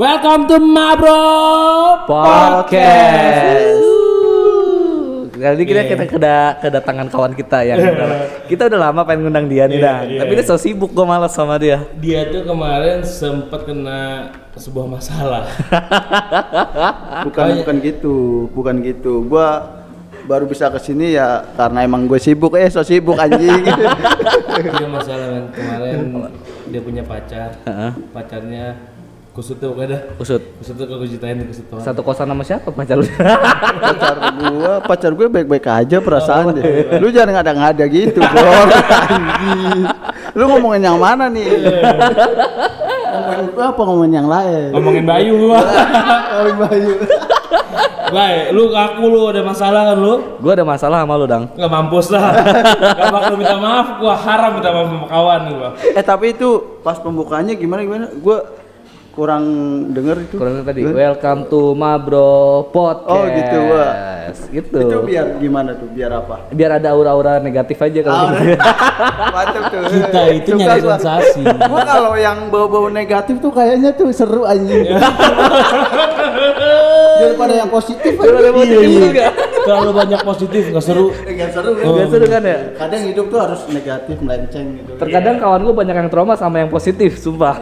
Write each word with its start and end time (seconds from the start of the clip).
Welcome 0.00 0.48
to 0.48 0.56
Mabro 0.56 1.20
Podcast. 2.08 3.84
Kali 5.30 5.54
ini 5.54 5.64
kita 5.66 5.76
Iya. 5.78 5.90
kita 5.90 6.04
keda- 6.06 6.54
kedatangan 6.58 7.06
kawan 7.08 7.32
kita 7.32 7.58
yang 7.62 7.76
udah- 7.78 8.44
kita 8.44 8.62
udah 8.68 8.80
lama 8.82 9.04
pengen 9.04 9.24
ngundang 9.24 9.44
dia 9.44 9.64
nih 9.64 9.76
Iya, 9.76 9.84
Dan. 9.86 10.02
iya, 10.06 10.20
Tapi 10.20 10.32
iya. 10.32 10.40
dia 10.40 10.46
so 10.46 10.56
sibuk 10.56 10.88
gue 10.90 11.04
malas 11.04 11.32
sama 11.32 11.56
dia. 11.56 11.84
Dia 11.96 12.28
tuh 12.28 12.44
kemarin 12.44 13.00
sempat 13.02 13.60
kena 13.62 14.00
sebuah 14.54 14.86
masalah. 14.90 15.44
bukan 17.28 17.42
Oh, 17.42 17.50
iya. 17.50 17.58
bukan 17.60 17.76
gitu 17.80 18.16
bukan 18.50 18.74
gitu 18.80 19.12
gua 19.22 19.76
baru 20.22 20.44
bisa 20.44 20.68
ke 20.68 20.78
sini 20.78 21.12
ya 21.12 21.44
karena 21.52 21.82
emang 21.82 22.04
gue 22.04 22.16
sibuk 22.16 22.54
eh 22.54 22.68
so 22.68 22.80
sibuk 22.80 23.16
anjing 23.16 23.66
dia 23.66 24.88
masalah 24.88 25.44
kemarin 25.50 26.24
dia 26.68 26.80
punya 26.80 27.02
pacar. 27.02 27.52
Heeh. 27.64 27.90
Pacarnya 28.14 28.64
kusut 29.30 29.56
tuh 29.56 29.70
pokoknya 29.70 29.88
dah. 29.90 30.00
Usut. 30.18 30.42
Kusut 30.58 30.74
tuh 30.74 30.84
kalau 30.84 31.04
ceritain 31.04 31.38
kusut 31.44 31.64
tuh. 31.64 31.78
Satu 31.78 32.02
kosan 32.02 32.26
sama 32.26 32.42
siapa 32.42 32.68
pacar 32.68 32.98
lu? 32.98 33.06
pacar 33.06 34.16
gua 34.36 34.72
pacar 34.82 35.10
gue 35.12 35.26
baik-baik 35.28 35.66
aja 35.66 35.96
perasaan 35.98 36.52
deh 36.52 36.64
lu 36.98 37.08
jangan 37.08 37.38
ngada-ngada 37.38 37.84
gitu 37.86 38.20
bro 38.20 38.52
anjing 39.08 39.82
lu 40.32 40.44
ngomongin 40.46 40.82
yang 40.84 40.98
mana 40.98 41.26
nih 41.26 41.48
ngomongin 43.10 43.46
gua 43.50 43.64
apa 43.70 43.80
ngomongin 43.82 44.14
yang 44.14 44.28
lain 44.28 44.68
Ngomongin 44.74 45.04
Bayu 45.04 45.32
gua. 45.40 45.60
oh 46.36 46.52
Bayu 46.58 46.92
Baik, 48.10 48.50
lu 48.50 48.74
ngaku 48.74 49.02
lu 49.06 49.20
ada 49.30 49.38
masalah 49.46 49.94
kan 49.94 49.96
lu? 49.96 50.14
gue 50.42 50.50
ada 50.50 50.66
masalah 50.66 51.06
sama 51.06 51.14
lu, 51.14 51.30
Dang. 51.30 51.46
Nggak 51.54 51.70
mampus 51.70 52.10
lah. 52.10 52.34
Gak 52.74 53.06
bakal 53.06 53.34
minta 53.38 53.54
maaf, 53.54 54.02
gua 54.02 54.18
haram 54.18 54.50
minta 54.58 54.70
maaf 54.74 54.86
sama 54.90 55.06
kawan 55.06 55.40
gua. 55.54 55.68
eh 55.94 56.02
tapi 56.02 56.34
itu 56.34 56.48
pas 56.82 56.98
pembukaannya 56.98 57.54
gimana 57.54 57.86
gimana 57.86 58.06
gua 58.18 58.42
kurang 59.20 59.44
denger 59.92 60.16
itu 60.24 60.34
Kurang 60.40 60.64
tadi. 60.64 60.80
Welcome 60.80 61.52
to 61.52 61.76
Mabro 61.76 62.72
Podcast. 62.72 63.12
Oh, 63.12 63.28
gitu, 63.28 63.58
Wak. 63.68 63.92
Gitu. 64.48 64.78
itu 64.80 64.96
biar 65.04 65.26
gimana 65.42 65.74
tuh 65.74 65.90
biar 65.90 66.14
apa 66.14 66.46
Biar 66.54 66.78
ada 66.78 66.94
aura-aura 66.94 67.42
negatif 67.42 67.76
aja 67.84 68.00
kalau 68.00 68.32
gitu. 68.32 68.56
Mantap 69.36 69.64
tuh. 69.68 69.80
Kita 69.92 70.22
itu 70.32 70.50
Suka 70.56 70.62
nyari 70.64 70.80
sensasi. 70.80 71.42
Gua 71.44 71.82
kalau 71.84 72.16
yang 72.16 72.48
bau-bau 72.48 72.88
negatif 72.88 73.44
tuh 73.44 73.52
kayaknya 73.52 73.92
tuh 73.92 74.08
seru 74.08 74.48
anjing. 74.48 74.88
Daripada 77.20 77.52
yang 77.52 77.68
positif. 77.68 78.16
Biar 78.16 78.34
ada 78.40 78.50
positif 78.56 78.88
Iya, 78.88 79.00
juga. 79.04 79.26
Kalau 79.68 79.92
banyak 79.92 80.20
positif 80.24 80.62
nggak 80.72 80.84
seru. 80.88 81.12
Enggak 81.28 81.50
seru? 81.52 81.70
Gak 81.76 82.08
seru 82.08 82.24
kan 82.24 82.42
ya? 82.48 82.58
Kadang 82.72 83.02
hidup 83.04 83.28
tuh 83.28 83.38
harus 83.44 83.60
negatif 83.68 84.16
melenceng 84.24 84.66
gitu. 84.80 84.90
Terkadang 84.96 85.36
kawan 85.36 85.60
gue 85.68 85.74
banyak 85.76 85.96
yang 86.00 86.08
trauma 86.08 86.32
sama 86.40 86.64
yang 86.64 86.72
positif, 86.72 87.20
sumpah. 87.20 87.60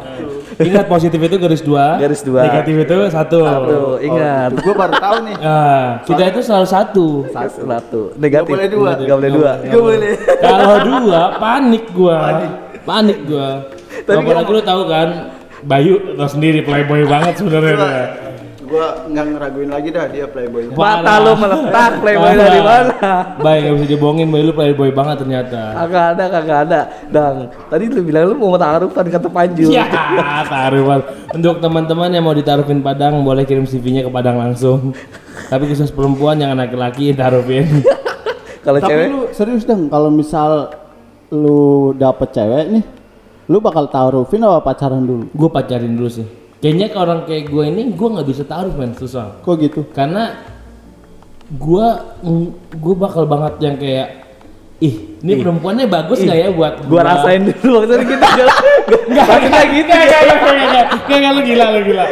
Ingat 0.57 0.87
positif 0.89 1.21
itu 1.21 1.37
garis 1.37 1.61
dua. 1.61 2.01
Garis 2.01 2.25
dua. 2.25 2.49
Negatif 2.49 2.75
itu 2.89 2.97
satu. 3.13 3.41
Tuh, 3.45 3.97
ingat. 4.01 4.51
Gue 4.57 4.75
baru 4.75 4.95
tahu 4.97 5.17
nih. 5.29 5.37
Nah, 5.37 5.87
kita 6.09 6.23
itu 6.33 6.41
selalu 6.41 6.67
satu. 6.67 7.07
Satu, 7.29 7.61
satu. 7.69 8.01
Negatif. 8.17 8.53
boleh 8.57 8.69
dua. 8.73 8.91
Gak 8.97 9.17
boleh 9.21 9.33
dua. 9.33 9.53
Gak 9.61 9.83
boleh. 9.83 10.13
Kalau 10.41 10.77
dua 10.89 11.23
panik 11.37 11.85
gua. 11.93 12.19
Panik 12.89 13.19
gua. 13.29 13.49
Tapi 14.09 14.25
Apalagi 14.25 14.51
lu 14.55 14.63
tahu 14.63 14.83
kan 14.87 15.09
Bayu 15.59 16.15
tau 16.15 16.31
sendiri 16.31 16.63
playboy 16.63 17.03
banget 17.03 17.43
sebenarnya. 17.43 17.75
Gua, 18.69 18.77
gua 18.77 19.09
nggak 19.09 19.25
ngeraguin 19.33 19.71
lagi 19.73 19.89
dah 19.89 20.05
dia 20.13 20.27
playboynya. 20.29 20.77
Mata 20.77 21.13
lu 21.25 21.33
meletak, 21.41 21.93
playboy 22.05 22.33
dari 22.37 22.61
mana? 22.61 23.11
Baik, 23.41 23.61
gak 23.65 23.75
bisa 23.81 23.87
dibohongin, 23.97 24.27
Bayu 24.29 24.45
lu 24.45 24.53
playboy 24.53 24.91
banget 24.93 25.17
ternyata. 25.25 25.61
Kagak 25.73 26.05
ada, 26.13 26.25
kagak 26.29 26.59
ada. 26.69 26.81
Dang, 27.09 27.37
tadi 27.73 27.85
lu 27.89 28.01
bilang 28.05 28.29
lu 28.29 28.35
mau 28.37 28.61
taruhan 28.61 29.07
kata 29.09 29.29
Panju. 29.33 29.73
Ya, 29.73 29.89
taruhan. 30.45 31.01
Untuk 31.33 31.65
teman-teman 31.65 32.13
yang 32.13 32.25
mau 32.29 32.37
ditaruhin 32.37 32.85
Padang, 32.85 33.25
boleh 33.25 33.49
kirim 33.49 33.65
CV-nya 33.65 34.05
ke 34.05 34.11
Padang 34.13 34.37
langsung. 34.37 34.93
Tapi 35.49 35.65
khusus 35.65 35.89
perempuan 35.89 36.37
yang 36.37 36.53
laki-laki 36.53 37.17
taruhin. 37.17 37.65
Kalau 38.61 38.85
Tapi 38.85 38.91
cewek, 38.93 39.07
lu 39.09 39.21
serius 39.33 39.65
dong 39.65 39.89
kalau 39.89 40.13
misal 40.13 40.77
lu 41.33 41.97
dapet 41.97 42.37
cewek 42.37 42.65
nih, 42.69 42.85
lu 43.49 43.65
bakal 43.65 43.89
taruhin 43.89 44.45
apa 44.45 44.61
pacaran 44.61 45.01
dulu? 45.01 45.25
gue 45.33 45.49
pacarin 45.49 45.93
dulu 45.97 46.11
sih. 46.13 46.48
Kayaknya 46.59 46.87
ke 46.91 46.99
orang 46.99 47.21
kayak 47.23 47.45
gue 47.55 47.65
ini, 47.71 47.83
gue 47.95 48.09
nggak 48.19 48.29
bisa 48.29 48.43
taruh 48.43 48.75
men, 48.75 48.91
susah. 48.99 49.39
Kok 49.47 49.55
gitu? 49.63 49.81
Karena 49.95 50.35
gue 51.49 51.87
gue 52.77 52.95
bakal 52.99 53.25
banget 53.25 53.55
yang 53.63 53.77
kayak 53.79 54.29
ih 54.79 54.95
ini 55.19 55.43
perempuannya 55.43 55.91
bagus 55.91 56.23
nggak 56.23 56.39
ya 56.39 56.49
buat 56.55 56.87
gua 56.87 57.03
rasain 57.03 57.51
dulu 57.51 57.83
maksudnya 57.83 58.07
gitu. 58.07 58.23
nggak 59.11 59.27
Maksudnya 59.27 59.65
gitu. 59.75 59.91
nggak 59.91 60.07
nggak 60.07 60.23
nggak 60.47 60.85
nggak 61.19 61.33
lu 61.35 61.41
gila 61.43 61.67
lu 61.75 61.81
gila 61.83 62.05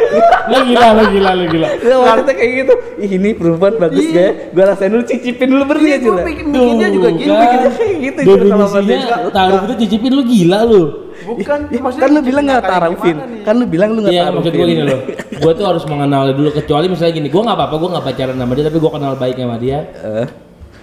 lu 0.51 0.57
gila 0.67 0.87
lu 0.91 1.03
gila 1.15 1.31
lu 1.31 1.45
gila 1.47 1.67
Ya, 1.79 1.95
maksudnya 1.95 2.33
kayak 2.35 2.51
gitu. 2.59 2.73
Ih, 2.99 3.11
ini 3.15 3.29
perempuan 3.39 3.73
bagus 3.79 4.03
Iya. 4.03 4.11
gak 4.11 4.19
ya? 4.19 4.31
Gua 4.51 4.63
rasain 4.67 4.89
dulu, 4.91 5.03
cicipin 5.07 5.47
dulu 5.47 5.63
berarti 5.63 5.87
ya, 5.87 5.97
Jul. 6.03 6.15
Bikinnya 6.27 6.87
juga 6.91 7.09
gitu. 7.15 7.31
bikinnya 7.31 7.71
Kayak 7.71 7.97
gitu 8.03 8.19
definisinya 8.27 8.97
taruh 9.31 9.59
itu 9.63 9.73
cicipin 9.87 10.11
lu 10.11 10.23
gila 10.27 10.59
lu 10.67 10.83
Bukan, 11.19 11.59
Ih, 11.67 11.79
maksudnya 11.79 12.03
kan 12.03 12.11
lu 12.11 12.21
bilang 12.21 12.43
nggak 12.45 12.63
taruhin. 12.63 13.17
Kan 13.41 13.55
lu 13.55 13.65
bilang 13.65 13.89
lu 13.91 13.99
nggak 13.99 14.11
Iya 14.11 14.23
taruhin. 14.23 14.35
maksud 14.37 14.53
gue 14.53 14.67
gini 14.67 14.83
loh 14.83 14.99
Gue 15.37 15.51
tuh 15.53 15.65
harus 15.65 15.83
mengenal 15.83 16.23
dulu 16.31 16.49
Kecuali 16.51 16.85
misalnya 16.87 17.13
gini 17.13 17.27
Gue 17.27 17.41
gak 17.41 17.53
apa-apa 17.53 17.75
Gue 17.75 17.89
gak 17.89 18.05
pacaran 18.05 18.35
sama 18.35 18.53
dia 18.53 18.65
Tapi 18.65 18.77
gue 18.77 18.91
kenal 18.91 19.13
baik 19.15 19.35
sama 19.35 19.57
dia 19.57 19.77
Eh, 19.97 20.25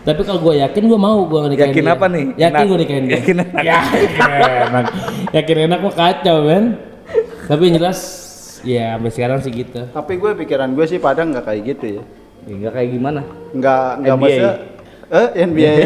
Tapi 0.02 0.20
kalau 0.20 0.40
gue 0.40 0.54
yakin 0.58 0.82
gue 0.84 0.98
mau 0.98 1.18
gue 1.24 1.40
nikahin 1.48 1.70
Yakin 1.70 1.82
dia. 1.82 1.92
apa 1.92 2.06
nih? 2.06 2.24
Yakin 2.34 2.50
Enak. 2.54 2.66
gue 2.66 2.78
nikahin 2.78 3.04
dia 3.04 3.14
Yakin 3.16 3.36
enak. 3.36 3.62
Yakin 3.62 4.30
enak 4.66 4.84
Yakin 5.32 5.56
enak 5.64 5.78
mah 5.80 5.94
kacau 5.94 6.36
men 6.42 6.64
Tapi 7.44 7.62
yang 7.62 7.74
jelas 7.76 7.98
Ya 8.60 8.84
sampai 8.94 9.10
sekarang 9.10 9.38
sih 9.40 9.52
gitu 9.52 9.80
Tapi 9.86 10.12
gue 10.14 10.30
pikiran 10.36 10.70
gue 10.70 10.84
sih 10.84 10.98
Padang 10.98 11.30
nggak 11.30 11.44
kayak 11.44 11.62
gitu 11.68 11.86
ya. 11.90 12.02
ya 12.44 12.54
nggak 12.58 12.72
kayak 12.74 12.88
gimana? 12.90 13.20
Nggak 13.50 13.84
nggak 13.98 14.12
NBA. 14.12 14.20
maksudnya 14.20 14.52
eh 15.14 15.28
NBA. 15.40 15.74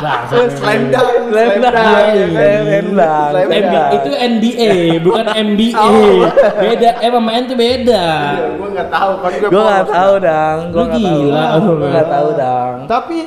Nah, 0.00 0.24
Eh, 0.24 0.48
Slam 0.50 0.88
dunk, 0.88 1.12
Slam 1.28 1.50
dunk, 1.58 1.76
slam 1.76 3.54
dunk. 3.60 3.60
NBA, 3.60 3.84
itu 3.92 4.10
NBA 4.14 4.72
bukan 5.02 5.24
Oh. 5.76 6.24
beda 6.56 6.90
eh 6.96 7.10
pemain 7.10 7.42
tuh 7.42 7.56
beda 7.58 8.04
Iya, 8.32 8.48
gue 8.54 8.68
nggak 8.70 8.88
tahu 8.88 9.12
kan 9.18 9.30
gue. 9.34 9.48
Gua 9.50 9.60
nggak 9.60 9.82
polos. 9.82 9.92
tahu, 9.92 10.14
Dang. 10.20 10.58
Tahu. 10.72 10.86
gila, 10.94 11.44
Gua 11.58 11.88
nggak 11.90 12.08
tahu, 12.08 12.28
Dang. 12.34 12.74
Tapi 12.86 13.18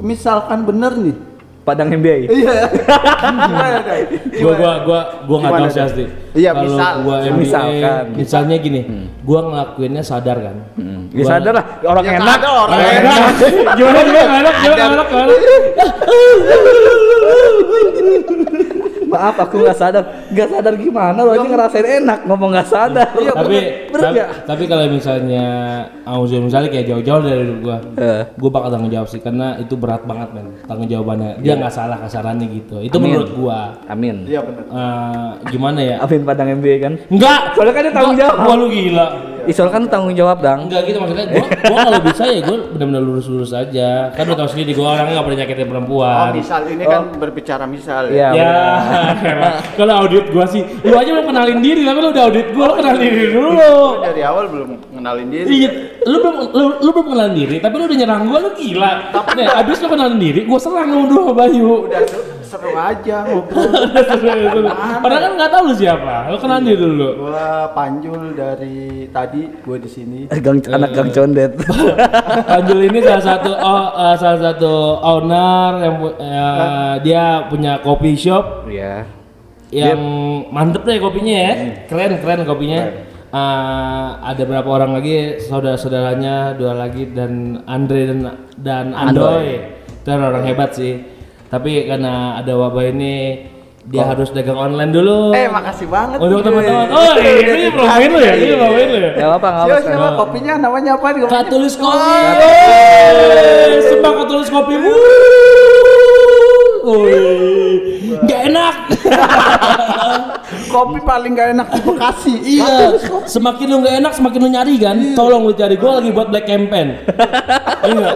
misalkan 0.00 0.58
bener 0.62 0.92
nih. 0.94 1.16
Padang 1.60 1.88
NBA. 1.90 2.16
Iya. 2.26 2.56
Gua 4.42 4.52
gua 4.54 4.72
gua 4.82 5.00
gua 5.24 5.36
nggak 5.38 5.52
tahu 5.54 5.68
sih 5.68 5.82
asli 5.82 6.04
Iya, 6.30 6.50
Kalau 6.52 6.62
misal. 6.64 6.92
gua 7.02 7.16
NBA, 7.20 7.34
Misalkan. 7.36 8.04
misalnya 8.14 8.56
gini 8.56 8.80
gua 9.20 9.40
ngelakuinnya 9.44 9.98
sadar 10.00 10.38
kan 10.40 10.56
Hmm. 10.74 11.10
Ya 11.10 11.24
sadar 11.26 11.52
lah, 11.52 11.64
orang 11.82 12.04
Ya 12.04 12.12
enak. 12.14 12.26
sadar, 12.30 12.52
orang 12.56 12.70
Orang 12.70 12.94
enak. 12.96 13.18
gimana 13.78 13.98
gimana 14.00 14.30
enak 14.38 14.54
gimana 14.56 14.82
enak 14.86 15.08
Maaf, 19.10 19.34
aku 19.40 19.58
nggak 19.58 19.74
sadar. 19.74 20.04
Nggak 20.30 20.48
sadar 20.48 20.74
gimana? 20.76 21.18
Lo 21.18 21.34
aja 21.34 21.42
ngerasain 21.42 21.82
enak, 21.98 22.18
ngomong 22.24 22.54
nggak 22.54 22.68
sadar. 22.68 23.10
Iya, 23.12 23.32
tapi 23.34 23.56
bener 23.90 24.00
tapi, 24.00 24.18
tapi 24.46 24.62
kalau 24.64 24.84
misalnya 24.86 25.44
Auzu 26.04 26.38
misalnya 26.40 26.70
kayak 26.70 26.86
jauh-jauh 26.86 27.18
dari 27.20 27.42
hidup 27.42 27.58
gua 27.60 27.76
Eh. 27.96 28.22
gua 28.32 28.50
bakal 28.50 28.70
tanggung 28.70 28.86
jawab 28.88 29.06
sih 29.06 29.18
karena 29.18 29.58
itu 29.58 29.74
berat 29.74 30.02
banget 30.04 30.30
men 30.30 30.54
tanggung 30.62 30.86
jawabannya 30.86 31.38
dia 31.38 31.54
nggak 31.54 31.70
salah 31.70 31.98
kasarannya 31.98 32.46
gitu 32.48 32.78
itu 32.80 32.94
Amin. 32.94 33.10
menurut 33.10 33.30
gua 33.34 33.58
Amin. 33.84 34.24
Iya 34.24 34.40
bener. 34.40 34.62
Eh, 34.64 35.28
gimana 35.50 35.78
ya 35.80 35.96
Amin 35.98 36.19
Padang 36.22 36.48
NBA 36.50 36.76
kan? 36.78 36.92
enggak 37.06 37.40
Soalnya 37.52 37.72
kan 37.72 37.82
dia 37.82 37.92
tanggung 37.92 38.14
Enggak, 38.14 38.30
jawab. 38.30 38.44
gua 38.44 38.54
lu 38.56 38.66
gila 38.68 39.08
Ih, 39.40 39.56
soalnya 39.56 39.72
kan 39.72 39.80
lu 39.80 39.88
tanggung 39.88 40.12
jawab, 40.12 40.38
Dang. 40.38 40.58
enggak 40.62 40.80
gitu 40.84 41.00
maksudnya 41.00 41.26
gua 41.26 41.44
gua 41.48 41.78
kalau 41.82 42.00
bisa 42.04 42.22
ya 42.24 42.40
gua 42.40 42.56
benar-benar 42.70 43.02
lurus-lurus 43.02 43.50
aja 43.50 43.88
kan 44.10 44.22
lu 44.22 44.34
tahu 44.34 44.48
sendiri 44.48 44.70
gua 44.72 44.86
orangnya 44.94 45.12
nggak 45.12 45.26
pernah 45.26 45.38
nyakitin 45.40 45.60
Oh, 45.60 45.70
perempuan 45.70 46.28
misal 46.30 46.60
ini 46.66 46.84
kan 46.84 47.02
berbicara 47.16 47.64
misal 47.64 48.02
Iya. 48.06 48.28
ya. 48.30 48.52
ya 49.16 49.50
kalau 49.80 49.94
audit 49.98 50.28
gua 50.28 50.44
sih 50.44 50.60
lu 50.82 50.92
aja 50.92 51.10
mau 51.10 51.24
kenalin 51.24 51.58
diri 51.58 51.82
tapi 51.82 51.98
lu 51.98 52.08
udah 52.10 52.22
audit 52.22 52.46
gua 52.52 52.64
lu 52.66 52.74
kenalin 52.76 53.00
diri 53.00 53.24
dulu 53.30 53.48
Gue 53.50 53.72
dari 54.02 54.22
awal 54.22 54.44
belum 54.46 54.68
ngenalin 54.92 55.28
diri. 55.28 55.46
Iya, 55.48 55.70
lu 56.04 56.16
belum 56.18 56.34
lu, 56.50 56.64
lu 56.78 56.90
belum 56.90 57.06
kenalin 57.08 57.34
diri, 57.34 57.56
tapi 57.58 57.74
lu 57.74 57.84
udah 57.86 57.96
nyerang 57.96 58.22
gua, 58.26 58.38
lu 58.38 58.50
gila. 58.52 58.92
Nih, 59.32 59.46
abis 59.48 59.76
lu 59.80 59.88
kenalin 59.88 60.18
diri, 60.18 60.40
gua 60.44 60.58
serang 60.58 60.88
lu 60.90 61.02
dua 61.06 61.32
Bayu. 61.32 61.88
Udah 61.88 62.02
seru, 62.50 62.74
aja 62.74 63.22
ngobrol. 63.30 63.70
Padahal 64.98 65.22
kan 65.22 65.32
nggak 65.38 65.50
tahu 65.54 65.62
lu 65.70 65.74
siapa. 65.78 66.14
Lu 66.34 66.36
kenalin 66.42 66.66
diri 66.66 66.78
dulu. 66.82 67.08
Gua 67.30 67.70
Panjul 67.70 68.34
dari 68.34 69.06
tadi 69.14 69.46
gue 69.46 69.76
di 69.78 69.86
sini. 69.90 70.18
Gang, 70.42 70.58
anak 70.66 70.90
gang 70.90 71.10
condet. 71.14 71.54
Panjul 72.50 72.90
ini 72.90 72.98
salah 72.98 73.24
satu 73.24 73.50
oh, 73.54 73.84
eh, 73.94 74.16
salah 74.18 74.40
satu 74.50 74.72
owner 74.98 75.70
yang 75.78 75.94
eh, 76.18 76.94
dia 77.06 77.46
punya 77.46 77.78
kopi 77.78 78.18
shop 78.18 78.66
Iya. 78.66 79.06
yang 79.70 80.02
mantep 80.50 80.82
deh 80.82 80.98
kopinya 80.98 81.36
ya. 81.46 81.54
Keren 81.86 82.18
keren 82.18 82.42
kopinya. 82.42 82.82
Eh, 83.30 84.08
ada 84.26 84.42
berapa 84.42 84.66
orang 84.66 84.98
lagi 84.98 85.38
saudara-saudaranya 85.38 86.58
dua 86.58 86.74
lagi 86.74 87.06
dan 87.14 87.62
Andre 87.62 88.10
dan 88.10 88.20
dan 88.58 88.86
Andoy. 88.90 89.78
Itu 90.02 90.10
orang 90.10 90.42
hebat 90.42 90.74
sih. 90.74 91.19
Tapi 91.50 91.90
karena 91.90 92.38
ada 92.38 92.54
wabah 92.54 92.94
ini 92.94 93.42
dia 93.90 94.06
harus 94.06 94.30
dagang 94.30 94.54
online 94.54 94.94
dulu. 94.94 95.34
Eh, 95.34 95.50
makasih 95.50 95.90
banget. 95.90 96.22
Untuk 96.22 96.46
teman-teman. 96.46 96.94
Oh, 96.94 97.18
ini 97.18 97.66
promoin 97.74 98.06
lu 98.06 98.22
ya? 98.22 98.38
Ini 98.38 98.54
promoin 98.54 98.86
lu 98.86 99.02
ya? 99.02 99.18
Gak 99.18 99.34
apa 99.34 99.50
nggak 99.50 99.66
Siapa, 99.66 99.74
apa. 99.74 99.90
siapa 99.90 100.14
kopinya 100.14 100.62
namanya 100.62 100.94
apa? 100.94 101.10
Katulis 101.26 101.74
kopi. 101.74 101.98
Oh. 101.98 103.82
Sembah 103.82 104.14
katulis 104.22 104.46
kopi. 104.46 104.78
Wih, 104.78 104.94
nggak 108.20 108.40
enak. 108.48 108.74
Kopi 110.70 110.98
paling 111.02 111.32
gak 111.34 111.48
enak 111.54 111.66
di 111.68 111.80
Bekasi. 111.82 112.34
Iya, 112.42 112.94
semakin 113.26 113.66
lu 113.66 113.76
nggak 113.82 113.96
enak, 114.02 114.12
semakin 114.14 114.38
lu 114.38 114.48
nyari 114.50 114.74
kan. 114.78 114.96
Tolong 115.14 115.42
lu 115.46 115.52
cari. 115.52 115.74
Gua 115.74 115.98
lagi 115.98 116.10
buat 116.10 116.28
black 116.30 116.46
campaign. 116.46 116.88
Iya? 117.86 118.08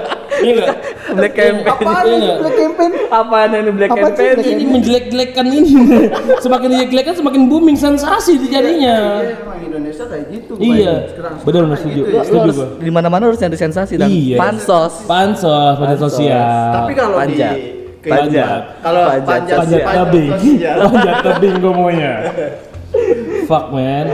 Iya? 0.43 0.66
Black 1.14 1.34
campaign. 1.34 1.66
Apaan 1.66 2.05
Iya 2.05 2.14
ini? 2.14 2.28
Black 2.38 2.56
Campaign? 2.56 2.93
Apaan 3.08 3.49
ini 3.55 3.70
black 3.70 3.90
Apa 3.90 3.99
campaign? 4.11 4.34
Ini 4.43 4.64
menjelek-jelekkan 4.66 5.46
ini. 5.46 5.70
Semakin 6.44 6.66
dijelek-jelekan, 6.70 7.14
semakin 7.16 7.43
booming 7.46 7.78
sensasi 7.78 8.38
jadinya. 8.46 9.22
Iya, 9.22 9.62
Indonesia 9.62 10.05
kayak 10.06 10.26
gitu. 10.31 10.52
Iya, 10.58 10.93
Sekarang- 11.11 11.38
benar 11.43 11.62
sekarang 11.64 11.78
setuju. 11.78 12.00
gitu 12.02 12.11
ya. 12.11 12.40
harus 12.43 12.58
di 12.78 12.90
mana-mana 12.90 13.22
harus 13.31 13.38
nyari 13.38 13.58
sensasi 13.58 13.94
dan 13.99 14.08
Iya. 14.11 14.37
pansos. 14.38 15.06
Pansos, 15.06 15.75
pansos 15.78 16.00
sosial. 16.11 16.70
Tapi 16.82 16.93
kalau 16.94 17.19
di 17.26 17.84
Panjat. 18.05 18.61
Kalau 18.81 19.03
Panjat. 19.06 19.25
panjat 19.25 19.59
panjat 19.59 19.81
panjat 19.81 20.05
tebing, 20.05 20.31
panjat 20.85 21.17
tebing 21.23 21.55
gue 21.59 21.73
maunya. 21.73 22.12
Fuck 23.45 23.77
man. 23.77 24.06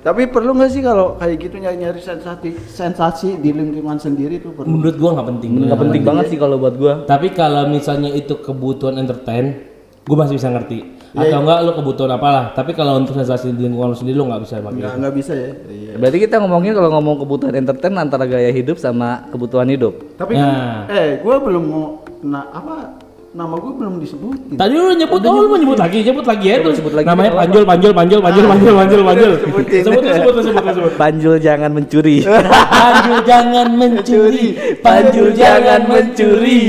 Tapi 0.00 0.30
perlu 0.30 0.54
nggak 0.54 0.70
sih 0.70 0.78
kalau 0.78 1.18
kayak 1.18 1.36
gitu 1.42 1.58
nyari-nyari 1.58 1.98
sensasi 1.98 2.54
sensasi 2.70 3.34
di 3.34 3.50
lingkungan 3.50 3.98
sendiri 3.98 4.38
tuh 4.38 4.54
perlu? 4.54 4.70
Menurut 4.70 4.94
gua 4.94 5.18
nggak 5.18 5.28
penting. 5.34 5.50
Nggak 5.66 5.80
penting 5.82 6.02
banget 6.06 6.24
sih 6.30 6.38
kalau 6.38 6.56
buat 6.62 6.78
gua. 6.78 7.02
Tapi 7.02 7.34
kalau 7.34 7.66
misalnya 7.66 8.14
itu 8.14 8.38
kebutuhan 8.38 9.02
entertain, 9.02 9.66
gue 10.06 10.16
masih 10.16 10.38
bisa 10.38 10.46
ngerti. 10.48 10.78
Iya, 11.08 11.32
Atau 11.32 11.38
enggak 11.40 11.58
lu 11.64 11.72
kebutuhan 11.74 12.10
apalah. 12.14 12.52
Tapi 12.52 12.70
kalau 12.76 13.00
untuk 13.00 13.16
sensasi 13.16 13.50
di 13.50 13.64
lingkungan 13.64 13.90
lu 13.90 13.98
sendiri 13.98 14.14
lu 14.14 14.28
nggak 14.28 14.42
bisa 14.44 14.60
pakai. 14.60 14.76
Nggak 14.78 14.94
nggak 15.00 15.14
bisa 15.16 15.32
ya. 15.34 15.50
Iya. 15.66 15.92
Berarti 15.98 16.18
kita 16.20 16.34
ngomongin 16.38 16.72
kalau 16.76 16.90
ngomong 16.94 17.16
kebutuhan 17.24 17.54
entertain 17.56 17.94
antara 17.96 18.24
gaya 18.28 18.52
hidup 18.52 18.76
sama 18.78 19.26
kebutuhan 19.32 19.66
hidup. 19.66 20.14
Tapi 20.14 20.36
Nah. 20.36 20.84
eh 20.86 21.18
gue 21.18 21.36
belum 21.40 21.64
mau 21.64 21.86
nah 22.18 22.46
apa 22.52 23.07
nama 23.36 23.54
gue 23.60 23.72
belum 23.76 24.00
disebutin. 24.00 24.56
Tadi 24.56 24.72
lu 24.72 24.92
nyebut, 24.96 25.20
oh 25.20 25.44
lu 25.44 25.48
mau 25.52 25.58
nyebut 25.60 25.76
lagi, 25.76 26.00
nyebut 26.00 26.24
lagi 26.24 26.46
ya 26.48 26.54
itu. 26.64 26.70
sebut 26.80 26.92
lagi, 26.96 27.06
Namanya 27.06 27.30
Panjul, 27.36 27.64
Panjul, 27.68 27.92
Panjul, 27.92 28.20
Panjul, 28.24 28.44
Panjul, 28.48 28.72
Panjul, 28.72 29.00
Panjul. 29.04 29.32
Sebutin. 29.36 29.82
Sebut, 29.84 30.02
sebut, 30.02 30.16
sebut, 30.16 30.42
sebut, 30.48 30.72
sebut. 30.72 30.92
Panjul 31.02 31.34
jangan 31.36 31.70
mencuri. 31.76 32.16
Panjul 32.24 33.18
jangan 33.28 33.68
mencuri, 33.76 34.46
Panjul 34.80 35.28
jangan 35.36 35.80
mencuri. 35.84 36.60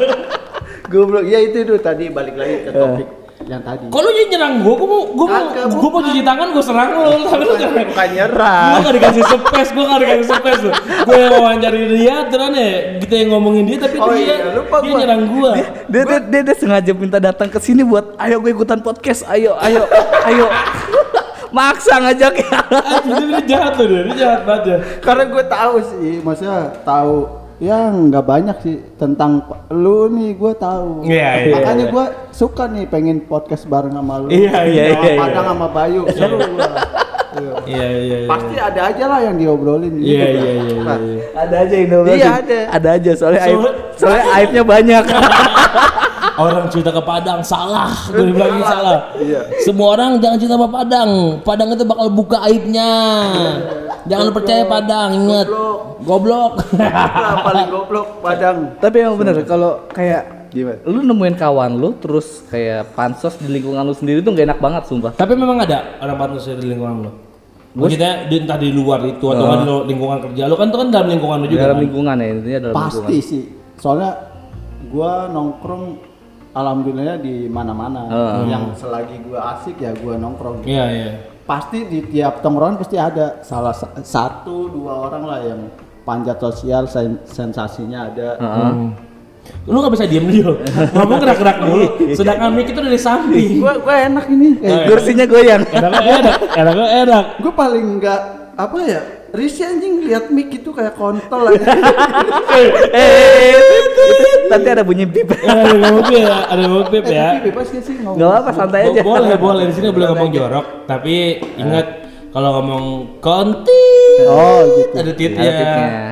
Goblok. 0.94 1.26
Ya 1.26 1.42
itu 1.42 1.66
itu 1.66 1.74
tadi 1.82 2.06
balik 2.06 2.38
lagi 2.38 2.56
ke 2.66 2.70
topik 2.70 3.23
yang 3.44 3.60
tadi. 3.60 3.84
Kok 3.92 4.00
lu 4.00 4.10
nyerang 4.32 4.54
gua? 4.64 4.74
Gua 4.74 4.88
mau, 4.88 5.02
gua 5.12 5.26
mau, 5.28 5.42
gua 5.68 5.90
mau 5.92 6.00
cuci 6.00 6.20
tangan, 6.24 6.46
gua 6.50 6.64
serang 6.64 6.90
lu. 6.96 7.12
Tapi 7.28 7.42
lu 7.44 7.54
jangan. 7.60 7.84
Bukan 7.92 8.08
nyerah. 8.16 8.64
Gua 8.64 8.78
gak 8.80 8.94
dikasih 8.96 9.22
space, 9.28 9.70
gua 9.76 9.84
gak 9.84 10.00
dikasih 10.00 10.26
space 10.32 10.62
lu. 10.64 10.72
Gua 11.04 11.16
yang 11.16 11.32
wawancari 11.36 11.80
dia, 11.92 12.16
terus 12.26 12.48
nih 12.50 12.70
kita 13.04 13.14
yang 13.20 13.28
ngomongin 13.36 13.64
dia, 13.68 13.78
tapi 13.78 13.96
Oh 14.00 14.10
dia, 14.10 14.24
iya, 14.24 14.36
lupa 14.56 14.76
dia 14.80 14.90
gua. 14.90 14.98
nyerang 15.00 15.22
gua. 15.28 15.50
dia, 15.88 16.02
dia, 16.04 16.18
dia, 16.24 16.40
dia 16.42 16.56
sengaja 16.56 16.90
minta 16.96 17.18
datang 17.20 17.48
ke 17.48 17.58
sini 17.60 17.84
buat 17.84 18.16
ayo 18.16 18.40
gue 18.40 18.50
ikutan 18.52 18.80
podcast 18.80 19.24
ayo 19.28 19.56
ayo 19.60 19.84
ayo 20.26 20.46
maksa 21.56 22.02
ngajak 22.02 22.34
ya 22.40 22.58
Anjir, 22.66 23.26
dia 23.30 23.42
jahat 23.46 23.72
loh 23.78 23.86
dia, 23.86 24.00
dia 24.10 24.16
jahat 24.18 24.40
banget 24.42 24.64
ya. 24.66 24.76
Karena 24.98 25.24
gue 25.30 25.44
tahu 25.46 25.74
sih, 25.86 26.12
maksudnya 26.18 26.58
tahu 26.82 27.43
ya 27.58 27.88
nggak 27.88 28.24
banyak 28.24 28.56
sih 28.60 28.76
tentang 28.94 29.42
lu 29.70 30.10
nih 30.10 30.34
gue 30.34 30.52
tahu. 30.54 31.06
Iya, 31.06 31.30
iya, 31.44 31.54
Makanya 31.54 31.84
iya. 31.86 31.92
gue 31.92 32.04
suka 32.30 32.64
nih 32.66 32.84
pengen 32.86 33.22
podcast 33.22 33.64
bareng 33.64 33.94
sama 33.94 34.20
lu. 34.20 34.28
Iya, 34.28 34.58
iya, 34.66 34.82
iya, 34.90 34.98
iya. 35.14 35.20
Padang 35.20 35.46
sama 35.54 35.66
Bayu 35.68 36.02
seru 36.10 36.38
gua. 36.38 36.70
Iya. 37.34 37.50
Iya, 37.66 37.86
iya, 37.90 38.16
iya. 38.22 38.28
Pasti 38.30 38.54
ada 38.54 38.94
aja 38.94 39.04
lah 39.10 39.18
yang 39.18 39.34
diobrolin 39.34 39.90
gitu. 39.98 40.06
Iya, 40.06 40.22
kan. 40.22 40.30
iya, 40.30 40.52
iya, 40.54 40.78
Nah, 40.78 40.98
iya. 41.02 41.22
ada 41.34 41.56
aja 41.66 41.74
Indo 41.74 41.98
Iya, 42.06 42.30
ada. 42.38 42.58
ada 42.70 42.88
aja 42.94 43.10
soalnya 43.18 43.40
aib 43.42 43.58
Soalnya- 43.98 44.26
aibnya 44.38 44.62
banyak 44.62 45.04
Orang 46.34 46.66
cerita 46.66 46.90
ke 46.90 46.98
Padang 46.98 47.46
salah, 47.46 47.94
gue 48.10 48.26
dibilangin 48.26 48.62
salah. 48.62 49.06
Iya. 49.14 49.38
Semua 49.62 49.94
orang 49.94 50.18
jangan 50.18 50.34
cerita 50.34 50.54
sama 50.54 50.66
Padang. 50.66 51.10
Padang 51.42 51.68
itu 51.70 51.86
bakal 51.86 52.06
buka 52.10 52.38
aibnya. 52.42 52.90
Jangan 54.04 54.24
lu 54.28 54.32
percaya 54.32 54.62
Padang, 54.68 55.10
inget. 55.16 55.46
Goblok. 56.04 56.52
Nah, 56.76 57.40
paling 57.40 57.68
goblok 57.72 58.08
Padang. 58.20 58.56
tapi 58.84 58.96
emang 59.00 59.16
bener 59.16 59.40
kalau 59.44 59.88
kayak 59.90 60.48
Gimana? 60.54 60.78
lu 60.86 61.02
nemuin 61.02 61.34
kawan 61.34 61.72
lu 61.74 61.98
terus 61.98 62.46
kayak 62.46 62.94
pansos 62.94 63.34
di 63.36 63.50
lingkungan 63.50 63.82
lu 63.82 63.90
sendiri 63.90 64.22
tuh 64.22 64.30
gak 64.30 64.46
enak 64.46 64.60
banget 64.62 64.82
sumpah 64.86 65.10
Tapi 65.10 65.34
memang 65.34 65.58
ada 65.58 65.98
orang 65.98 66.14
pantas 66.14 66.46
di 66.46 66.62
lingkungan 66.62 66.96
lo. 67.02 67.10
Maksudnya 67.74 68.30
di, 68.30 68.38
entah 68.38 68.54
di 68.54 68.70
luar 68.70 69.02
itu 69.02 69.26
atau 69.26 69.44
di 69.50 69.66
lo- 69.66 69.82
lingkungan 69.82 70.22
kerja 70.22 70.46
lo 70.46 70.54
kan 70.54 70.70
itu 70.70 70.78
kan 70.78 70.88
dalam 70.94 71.08
lingkungan 71.10 71.38
lo 71.42 71.46
juga. 71.50 71.60
dalam 71.66 71.74
kan? 71.74 71.82
lingkungan 71.82 72.16
ya 72.22 72.28
intinya 72.30 72.58
dalam 72.70 72.74
Pasti 72.78 72.86
lingkungan 72.94 73.26
sih. 73.26 73.42
Soalnya 73.82 74.10
gua 74.94 75.26
nongkrong 75.26 75.84
alhamdulillah 76.54 77.18
di 77.18 77.50
mana-mana. 77.50 78.00
Heeh. 78.06 78.46
Yang 78.46 78.64
selagi 78.78 79.16
gua 79.26 79.58
asik 79.58 79.82
ya 79.82 79.90
gua 79.98 80.14
nongkrong. 80.14 80.62
Iya 80.62 80.84
iya. 80.86 81.10
Pasti 81.44 81.84
di 81.84 82.00
tiap 82.04 82.40
tongkrongan 82.40 82.76
pasti 82.76 82.96
ada 82.96 83.40
salah 83.40 83.70
sa- 83.70 83.92
satu 83.96 84.68
dua 84.68 84.92
orang 85.04 85.22
lah 85.22 85.40
yang 85.40 85.60
panjat 86.02 86.36
sosial 86.36 86.84
sen- 86.84 87.20
sensasinya 87.22 88.08
ada 88.08 88.28
Hmm. 88.36 88.96
Lu 89.68 89.76
nggak 89.76 89.92
bisa 89.92 90.08
diem 90.08 90.24
dia. 90.24 90.48
Ngomong 90.96 91.20
gerak-gerak 91.20 91.60
dulu. 91.60 91.84
Sedangkan 92.10 92.48
mic 92.50 92.64
itu 92.64 92.80
dari 92.80 92.96
samping. 92.96 93.60
gua 93.60 93.76
gua 93.76 93.92
enak 94.02 94.24
ini 94.26 94.56
kayak 94.56 94.88
kursinya 94.88 95.24
goyang 95.26 95.62
Enak 95.68 95.92
enak, 96.00 96.36
enak 96.56 96.74
enak. 96.96 97.24
gua 97.44 97.52
paling 97.52 97.84
enggak 97.94 98.20
apa 98.56 98.78
ya 98.80 99.00
risih 99.34 99.66
anjing 99.66 99.94
lihat 100.00 100.30
mic 100.30 100.48
itu 100.48 100.70
kayak 100.70 100.94
kontol 100.94 101.42
aja. 101.44 101.66
Eh 102.94 103.58
nanti 104.46 104.68
ada 104.70 104.82
bunyi 104.82 105.04
bip. 105.04 105.26
Eh, 105.28 105.42
Ada 105.42 105.74
pip 105.74 106.08
ya, 106.12 106.36
ada 106.46 106.64
pip 106.86 107.04
eh, 107.04 107.10
ya. 107.10 107.26
tapi 107.28 107.50
bebas 107.50 107.66
gak 107.68 107.82
sih? 107.82 107.94
Ngomong 107.98 108.14
nggak 108.14 108.32
apa 108.36 108.50
santai 108.52 108.80
aja. 108.86 109.00
Bo- 109.02 109.10
Boleh 109.12 109.36
boleh. 109.36 109.62
Di 109.66 109.74
sini 109.74 109.88
boleh 109.90 110.08
ngomong 110.08 110.30
jorok, 110.30 110.66
tapi 110.84 111.14
ingat 111.56 111.86
kalau 112.30 112.50
ngomong 112.56 112.84
konti. 113.18 113.86
Oh 114.24 114.62
gitu. 114.76 114.94
Ada 114.94 115.12
titnya. 115.12 115.52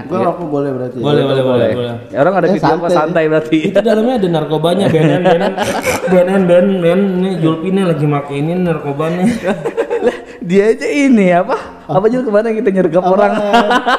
Gua 0.05 0.19
rokok 0.25 0.47
boleh 0.49 0.71
berarti. 0.73 0.97
Ya? 0.99 1.05
Boleh 1.05 1.23
boleh 1.23 1.43
boleh. 1.45 1.69
boleh. 1.73 1.95
Orang 2.13 2.35
ada 2.37 2.47
Eh, 2.47 2.53
video 2.53 2.75
apa 2.75 2.89
santai. 2.89 3.25
berarti? 3.29 3.59
Itu 3.65 3.79
dalamnya 3.79 4.15
ada 4.19 4.29
narkobanya, 4.33 4.87
Benen, 4.89 5.23
Benen, 5.23 5.53
Benen, 6.11 6.41
Benen, 6.43 6.69
Benen, 6.81 7.01
ini 7.21 7.31
Julpinnya 7.39 7.85
lagi 7.87 8.05
make 8.05 8.33
ini 8.33 8.53
narkobanya. 8.57 9.25
lah 10.03 10.17
dia 10.43 10.75
aja 10.75 10.87
ini 10.91 11.31
apa 11.31 11.82
apa 11.93 12.07
juga 12.09 12.23
ke 12.25 12.31
mana 12.33 12.49
kita 12.51 12.71
nyergap 12.73 13.05
orang? 13.05 13.33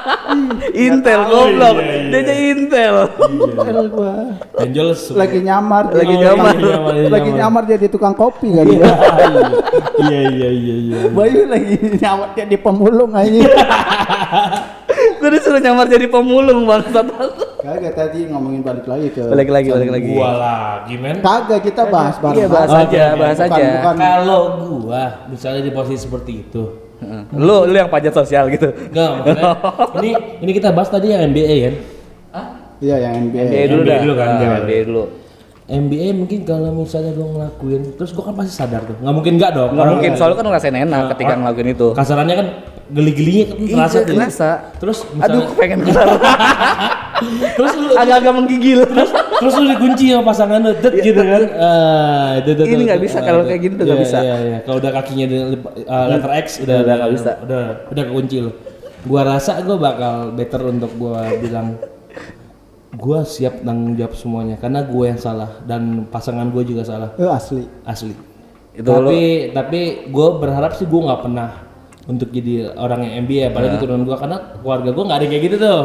Intel 0.88 1.22
Oh, 1.30 1.46
goblok. 1.46 1.78
Iya, 1.78 1.94
iya. 1.94 2.10
dia 2.10 2.20
aja 2.26 2.34
intel. 2.34 2.96
Padahal 3.54 3.88
gua. 3.94 4.14
Benjol 4.58 4.90
lagi 5.14 5.40
nyamar 5.46 5.84
Lagi 5.94 6.16
nyamar. 6.18 6.54
Iya, 6.58 6.78
iya, 6.98 7.08
lagi 7.10 7.30
nyamar. 7.32 7.64
jadi 7.70 7.86
tukang 7.88 8.16
kopi 8.18 8.50
kan? 8.50 8.66
Iya 8.66 8.74
dia 8.74 8.90
iya 10.02 10.20
iya 10.34 10.50
iya 10.50 10.76
iya. 10.90 10.98
Bayu 11.14 11.46
lagi 11.46 11.76
nyamar 12.02 12.34
jadi 12.34 12.56
pemulung 12.58 13.14
aja. 13.14 13.46
Gue 15.22 15.30
disuruh 15.32 15.62
nyamar 15.62 15.86
jadi 15.88 16.06
pemulung 16.10 16.66
bangsat 16.66 17.08
kagak 17.64 17.96
tadi 17.96 18.28
ngomongin 18.28 18.60
balik 18.60 18.84
lagi 18.84 19.08
ke 19.16 19.24
balik 19.24 19.48
lagi 19.48 19.68
balik 19.72 19.90
lagi. 19.96 20.12
Gua 20.12 20.32
lagi 20.36 20.96
men. 21.00 21.18
kagak 21.24 21.64
kita 21.64 21.88
bahas 21.88 22.20
bareng. 22.20 22.44
iya 22.44 22.48
bahas 22.52 22.70
Oh, 22.70 22.80
aja 22.84 23.04
bahas 23.16 23.40
aja. 23.40 23.66
Kalau 23.96 24.42
gua 24.84 25.04
misalnya 25.32 25.64
di 25.64 25.72
posisi 25.72 26.04
seperti 26.04 26.44
itu. 26.44 26.83
lu 27.46 27.58
lu 27.64 27.76
yang 27.76 27.88
pajak 27.88 28.12
sosial 28.12 28.48
gitu 28.48 28.68
enggak 28.90 29.10
maksudnya 29.16 29.52
ini 30.00 30.10
ini 30.40 30.52
kita 30.52 30.70
bahas 30.70 30.88
tadi 30.88 31.10
yang 31.10 31.24
MBA 31.26 31.56
kan. 31.62 31.76
iya 32.80 32.96
yang 33.00 33.14
NBA, 33.28 33.42
MBA 33.48 33.64
dulu 33.66 33.80
MBA 33.80 33.88
dah 33.88 33.98
dulu 34.00 34.14
kan, 34.14 34.28
Ah, 34.28 34.38
jangan. 34.38 34.60
MBA 34.64 34.80
dulu 34.86 35.04
MBA 35.64 36.08
mungkin 36.12 36.40
kalau 36.44 36.70
misalnya 36.76 37.12
gua 37.14 37.28
ngelakuin, 37.32 37.82
terus 37.96 38.12
gua 38.12 38.28
kan 38.28 38.36
pasti 38.36 38.52
sadar 38.52 38.84
tuh. 38.84 39.00
Nggak 39.00 39.16
mungkin 39.16 39.34
nggak 39.40 39.52
dong. 39.54 39.70
nggak 39.72 39.88
mungkin 39.90 40.12
soalnya 40.14 40.36
kan 40.36 40.46
ngerasain 40.46 40.76
enak 40.76 40.92
Nah, 40.92 41.10
ketika 41.16 41.34
ngelakuin 41.34 41.70
itu 41.72 41.88
Kasarannya 41.96 42.36
kan 42.36 42.48
geli-gelinya 42.92 43.44
kan 43.48 43.56
Iya, 43.58 43.72
terasa 43.72 43.98
tuh. 43.98 44.12
kerasa. 44.12 44.50
Terus 44.76 44.98
aduh 45.16 45.16
misalnya, 45.40 45.56
pengen 45.56 45.80
keluar 45.82 46.08
terus 47.56 47.72
lu 47.74 47.88
agak-agak 47.96 48.34
menggigil 48.36 48.80
terus 48.84 49.12
terus 49.36 49.54
lu 49.56 49.66
dikunci 49.68 50.06
sama 50.10 50.24
pasangan 50.26 50.60
lu 50.60 50.72
det 50.76 50.94
gitu 51.00 51.22
kan? 51.22 51.44
Ah 51.56 52.30
itu 52.38 52.50
itu 52.52 52.62
Ini 52.66 52.84
nggak 52.86 53.02
bisa, 53.02 53.18
kalau 53.20 53.42
kayak 53.44 53.62
gini 53.62 53.74
tuh 53.74 53.86
nggak 53.86 54.00
Iya, 54.00 54.06
bisa. 54.06 54.18
iya 54.20 54.36
iya. 54.40 54.58
Kalau 54.62 54.78
udah 54.78 54.92
kakinya 54.92 55.26
di 55.26 55.36
uh, 55.84 56.06
letter 56.08 56.32
X 56.40 56.48
udah 56.62 56.76
Udah 56.80 56.94
nggak 56.96 57.12
bisa. 57.12 57.32
udah 57.42 57.64
udah 57.90 58.04
kekunci 58.06 58.36
lu. 58.40 58.52
Gua 59.04 59.22
rasa 59.24 59.52
gua 59.62 59.78
bakal 59.78 60.14
better 60.32 60.62
untuk 60.64 60.92
gua 60.96 61.28
bilang 61.36 61.76
gua 62.94 63.26
siap 63.26 63.62
tanggung 63.62 63.94
jawab 63.94 64.14
semuanya 64.14 64.56
karena 64.56 64.86
gua 64.86 65.10
yang 65.10 65.18
salah 65.18 65.50
dan 65.64 66.06
pasangan 66.08 66.48
gua 66.48 66.62
juga 66.62 66.84
salah. 66.84 67.10
Eh, 67.16 67.26
asli. 67.26 67.66
Asli. 67.84 68.14
Itu 68.74 68.90
tapi 68.90 69.20
tapi 69.52 69.80
gue 70.10 70.28
berharap 70.34 70.74
sih 70.74 70.90
gue 70.90 70.98
nggak 70.98 71.22
pernah 71.22 71.62
untuk 72.04 72.34
jadi 72.34 72.74
orang 72.74 73.06
yang 73.06 73.14
MBA 73.22 73.54
apalagi 73.54 73.78
turunan 73.78 74.02
gue 74.02 74.18
karena 74.18 74.38
keluarga 74.58 74.90
gue 74.90 75.04
nggak 75.06 75.20
ada 75.22 75.28
kayak 75.30 75.44
gitu 75.46 75.56
tuh 75.62 75.82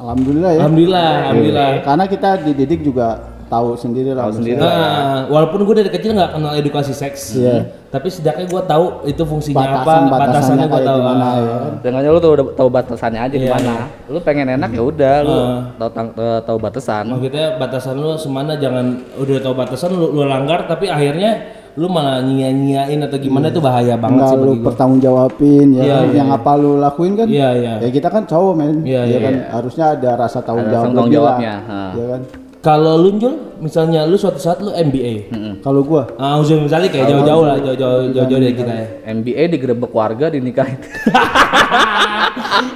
alhamdulillah 0.00 0.50
ya 0.50 0.58
alhamdulillah 0.60 1.08
alhamdulillah 1.22 1.68
karena 1.84 2.04
kita 2.06 2.28
dididik 2.42 2.80
juga 2.82 3.08
tahu 3.46 3.74
sendiri 3.74 4.14
lah. 4.14 4.30
Tahu 4.30 4.38
sendiri. 4.38 4.62
Nah, 4.62 5.26
walaupun 5.26 5.66
gue 5.66 5.74
dari 5.74 5.90
kecil 5.90 6.14
nggak 6.14 6.38
kenal 6.38 6.54
edukasi 6.54 6.94
seks, 6.94 7.34
Iya. 7.34 7.66
tapi 7.90 8.06
setidaknya 8.06 8.46
gue 8.46 8.62
tahu 8.62 8.84
itu 9.04 9.22
fungsinya 9.26 9.58
apa, 9.58 9.74
Batasan-batasannya 9.82 10.06
batasannya 10.06 10.66
gue 10.70 10.80
tahu. 10.86 10.98
gimana 11.02 11.24
Ah. 11.26 11.34
ya. 11.34 11.56
Dengan 11.82 12.00
lu 12.06 12.18
tuh 12.22 12.30
udah 12.30 12.46
tahu 12.54 12.68
batasannya 12.70 13.20
aja 13.20 13.34
di 13.34 13.42
Iya, 13.42 13.52
mana. 13.52 13.74
Lu 14.06 14.18
pengen 14.22 14.54
enak 14.54 14.70
ya 14.70 14.82
udah 14.86 15.14
lu 15.26 15.34
Heeh. 15.34 15.58
tahu 15.82 15.90
eh, 16.14 16.40
tahu 16.46 16.58
batasan. 16.62 17.04
Maksudnya 17.10 17.46
batasan 17.58 17.94
lu 17.98 18.10
semana 18.14 18.54
jangan 18.54 18.86
udah 19.18 19.36
tahu 19.42 19.54
batasan 19.58 19.90
lu, 19.90 20.06
lu 20.14 20.22
langgar 20.30 20.70
tapi 20.70 20.86
akhirnya 20.86 21.30
lu 21.74 21.86
malah 21.86 22.18
nyia-nyiain 22.20 22.98
atau 23.00 23.16
gimana 23.16 23.46
itu 23.46 23.58
bahaya 23.58 23.94
banget 23.94 24.18
Enggak 24.18 24.32
sih 24.32 24.40
lu 24.40 24.52
bertanggung 24.58 24.98
jawabin 24.98 25.66
ya 25.70 25.80
kan? 25.80 25.86
iya, 25.86 25.96
yang 26.12 26.28
iya. 26.28 26.36
apa 26.36 26.50
lu 26.54 26.70
lakuin 26.76 27.12
kan 27.14 27.26
Iya, 27.26 27.48
iya. 27.54 27.72
ya 27.78 27.88
kita 27.88 28.08
kan 28.08 28.22
cowok 28.24 28.52
men 28.54 28.72
Iya, 28.82 29.00
ya 29.02 29.06
iya, 29.06 29.18
kan 29.20 29.34
harusnya 29.52 29.84
ada 29.94 30.10
rasa 30.16 30.38
tanggung 30.40 30.66
Ada 30.66 30.72
jawab 30.72 30.84
tanggung 30.88 31.10
jawabnya, 31.10 31.52
ya 31.92 32.04
kan 32.08 32.20
Kalau 32.60 32.92
lu 32.94 33.08
Jul, 33.16 33.34
misalnya 33.56 34.04
lu 34.04 34.14
suatu 34.14 34.36
saat 34.36 34.60
lu 34.60 34.68
MBA. 34.68 35.32
kalau 35.64 35.80
gua 35.80 36.04
Ah, 36.14 36.36
udah 36.36 36.60
misalnya 36.60 36.88
kayak 36.88 37.08
jauh-jauh 37.08 37.40
lah, 37.40 37.56
jauh-jauh 37.56 38.12
jauh-jauh 38.12 38.38
dari 38.38 38.52
kita 38.52 38.72
ya. 38.74 38.86
MBA 39.16 39.42
digerebek 39.48 39.88
warga 39.88 40.28
dinikahin. 40.28 40.76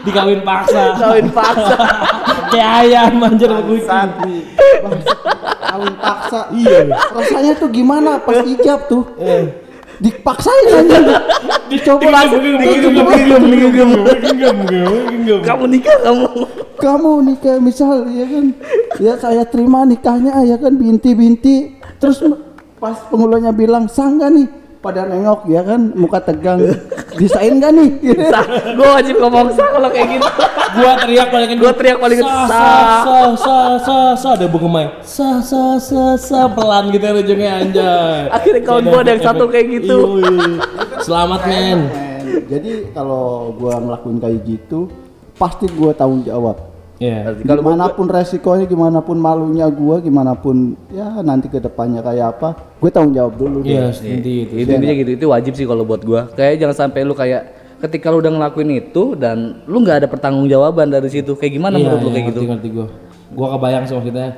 Dikawin 0.05 0.41
paksa. 0.41 0.97
Kawin 0.97 1.29
paksa. 1.29 1.77
kayak 2.53 2.69
ayam 2.81 3.21
anjir 3.21 3.53
kucing. 3.61 4.09
kawin 5.75 5.95
paksa 5.99 6.40
iya. 6.54 6.78
Rasanya 7.11 7.52
tuh 7.59 7.69
gimana? 7.75 8.23
Pas 8.23 8.47
ijab 8.47 8.87
tuh. 8.87 9.02
Eh. 9.19 9.66
dipaksain 9.95 10.75
aja. 10.75 11.23
Dicoba. 11.71 12.11
Lagi 12.11 12.50
Kamu 15.47 15.64
nikah 15.71 15.97
kamu. 16.02 16.26
kamu 16.83 17.11
nikah 17.31 17.57
misal 17.62 18.02
ya 18.11 18.26
kan? 18.26 18.47
Ya 18.99 19.14
saya 19.19 19.43
terima 19.47 19.87
nikahnya 19.87 20.43
ya 20.43 20.59
kan? 20.59 20.75
Binti-binti. 20.75 21.78
Terus 22.02 22.26
pas 22.83 22.99
penghulunya 23.07 23.54
bilang 23.54 23.87
sangga 23.87 24.26
nih 24.35 24.63
pada 24.85 25.09
nengok 25.09 25.49
ya 25.49 25.64
kan? 25.64 25.97
Muka 25.97 26.21
tegang. 26.21 26.61
Bisain 27.17 27.57
gak 27.57 27.73
nih? 27.73 27.88
Gue 28.76 28.88
wajib 28.93 29.17
ngomong 29.17 29.57
sah 29.57 29.73
kalau 29.73 29.88
kayak 29.88 30.21
gitu. 30.21 30.29
Gua 30.75 30.93
teriak 30.99 31.29
paling 31.31 31.50
Gua 31.62 31.71
teriak 31.71 31.99
paling 32.03 32.19
sa 32.19 32.26
kenceng, 32.26 32.50
sa 32.50 32.67
sa 33.07 33.31
sa 33.38 33.57
sa 33.79 33.97
sa 34.19 34.29
ada 34.35 34.50
bungemai 34.50 34.91
sa 35.07 35.38
sa 35.38 35.79
sa 35.79 36.19
sa 36.19 36.50
pelan 36.50 36.91
gitu 36.91 37.07
ya 37.07 37.14
ujungnya 37.14 37.53
anjay. 37.62 38.26
Akhirnya 38.35 38.62
kawan 38.67 38.85
gua 38.91 39.00
ada 39.07 39.14
yang 39.14 39.23
satu 39.23 39.47
kayak 39.47 39.67
gitu. 39.71 40.19
Selamat 41.07 41.47
men. 41.47 41.87
Jadi 42.50 42.91
kalau 42.91 43.55
gua 43.55 43.79
ngelakuin 43.79 44.19
kayak 44.19 44.38
gitu 44.43 44.91
pasti 45.38 45.71
gua 45.71 45.95
tanggung 45.95 46.26
jawab 46.26 46.59
Iya. 47.03 47.35
Kalau 47.43 47.61
buat 47.63 47.75
gimana 47.75 47.91
pun 47.91 48.07
resikonya 48.07 48.65
gimana 48.71 49.03
pun 49.03 49.19
malunya 49.19 49.67
gua 49.67 49.99
gimana 49.99 50.39
pun 50.39 50.79
ya 50.95 51.21
nanti 51.27 51.51
ke 51.51 51.59
depannya 51.59 51.99
kayak 52.07 52.39
apa 52.39 52.55
gue 52.79 52.91
tanggung 52.95 53.19
jawab 53.19 53.35
dulu. 53.35 53.67
Iya, 53.67 53.91
seperti 53.91 54.47
itu. 54.47 54.55
itu 54.63 54.71
intinya 54.71 54.95
gitu 54.95 55.11
itu 55.19 55.27
wajib 55.27 55.53
sih 55.59 55.67
kalau 55.67 55.83
buat 55.83 56.07
gua 56.07 56.31
kayak 56.39 56.63
jangan 56.63 56.77
sampai 56.87 57.03
lu 57.03 57.15
kayak 57.19 57.43
ketika 57.83 58.15
lu 58.15 58.23
udah 58.23 58.31
ngelakuin 58.31 58.71
itu 58.79 59.19
dan 59.19 59.67
lu 59.67 59.83
nggak 59.83 60.07
ada 60.07 60.09
pertanggungjawaban 60.09 60.95
dari 60.95 61.11
situ 61.11 61.35
kayak 61.35 61.59
gimana 61.59 61.83
Iya, 61.83 61.91
menurut 61.91 62.01
lu 62.01 62.09
iya, 62.09 62.15
kayak 62.15 62.27
gitu 62.31 62.39
ngerti, 62.47 62.51
ngerti 62.55 62.69
gua. 62.71 62.87
Gua 63.35 63.49
kebayang 63.59 63.85
sih 63.91 63.95
maksudnya 63.99 64.29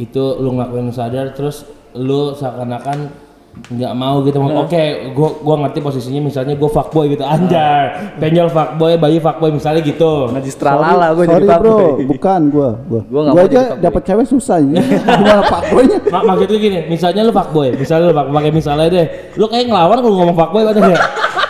itu 0.00 0.24
lu 0.40 0.48
ngelakuin 0.56 0.88
sadar 0.96 1.26
terus 1.36 1.68
lu 1.92 2.32
seakan-akan 2.32 3.25
nggak 3.56 3.92
mau 3.92 4.20
gitu 4.20 4.36
oke 4.38 4.82
gua 5.10 5.30
gua 5.36 5.56
ngerti 5.58 5.78
posisinya 5.80 6.20
misalnya 6.22 6.54
gua 6.54 6.68
fuckboy 6.68 7.08
gitu 7.08 7.24
anjay 7.24 7.88
penjol 8.14 8.46
fuckboy 8.46 8.94
bayi 8.94 9.16
fuckboy 9.16 9.50
misalnya 9.50 9.80
gitu 9.80 10.28
najis 10.28 10.54
tralala 10.54 11.10
gua 11.10 11.24
jadi 11.24 11.34
Sorry 11.42 11.46
bro, 11.58 11.72
fuckboy. 11.72 12.04
bukan 12.06 12.40
gua. 12.48 12.70
Gua, 12.80 13.00
Gua 13.02 13.20
gua 13.24 13.32
mau 13.32 13.36
aja 13.38 13.48
jadi 13.48 13.56
fuckboy. 13.66 13.82
dapat 13.82 14.02
cewek 14.04 14.26
susah 14.28 14.56
ini. 14.58 14.76
Gimana 15.18 15.42
pak 15.42 15.60
boynya? 15.68 15.98
Mak 16.04 16.22
maksudnya 16.22 16.58
gini, 16.58 16.78
misalnya 16.86 17.20
lu 17.22 17.32
fuckboy, 17.32 17.68
misalnya 17.74 18.04
lu 18.04 18.14
fuck- 18.14 18.30
pakai 18.30 18.50
misalnya 18.50 18.86
deh, 18.88 19.06
lu 19.34 19.46
kayak 19.46 19.64
ngelawan 19.66 19.96
kalau 19.98 20.14
ngomong 20.14 20.36
fuckboy 20.36 20.62
ada 20.62 20.80
ya? 20.86 21.00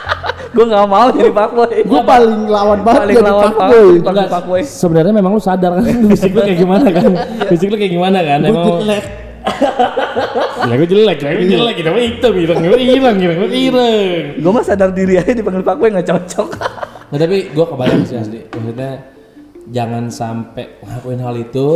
gua 0.55 0.65
nggak 0.65 0.87
mau 0.87 1.07
jadi 1.11 1.31
fuckboy 1.31 1.69
Gua 1.85 2.01
paling 2.03 2.41
lawan 2.47 2.79
banget 2.81 3.01
Paling 3.03 3.13
jadi 3.15 3.27
lawan 3.27 3.43
pak 3.43 3.53
banget. 3.53 3.69
boy. 3.69 3.85
Paling 3.85 4.01
Enggak, 4.07 4.29
fuckboy. 4.31 4.61
sebenarnya 4.63 5.13
memang 5.13 5.33
lu 5.33 5.43
sadar 5.43 5.71
kan 5.75 5.85
fisik 6.11 6.31
lu 6.31 6.41
kayak 6.41 6.59
gimana 6.59 6.87
kan? 6.89 7.11
Fisik 7.47 7.69
lu 7.69 7.77
kayak 7.77 7.93
gimana 7.93 8.19
kan? 8.21 8.39
Gua 8.41 8.49
Emang 8.49 8.81
jelek. 9.47 10.67
Ya 10.67 10.75
gue 10.75 10.89
jelek, 10.89 11.19
ya 11.23 11.31
gue 11.37 11.47
jelek, 11.47 11.75
kita 11.79 11.89
mah 11.95 12.03
hitam, 12.03 12.33
ireng, 12.35 12.59
gue 12.59 12.81
ireng, 12.81 13.17
ireng, 13.23 13.37
gue 13.39 13.51
ireng. 13.55 14.25
gua 14.43 14.53
mah 14.53 14.65
sadar 14.67 14.91
diri 14.91 15.15
aja 15.21 15.33
dipanggil 15.33 15.63
fuckboy 15.63 15.91
nggak 15.95 16.09
cocok 16.09 16.51
Nah 17.11 17.19
tapi 17.23 17.55
gue 17.55 17.67
kebayang 17.71 18.03
sih 18.03 18.19
asli, 18.19 18.43
maksudnya 18.51 18.93
jangan 19.71 20.11
sampai 20.11 20.83
ngelakuin 20.83 21.21
hal 21.23 21.35
itu. 21.39 21.69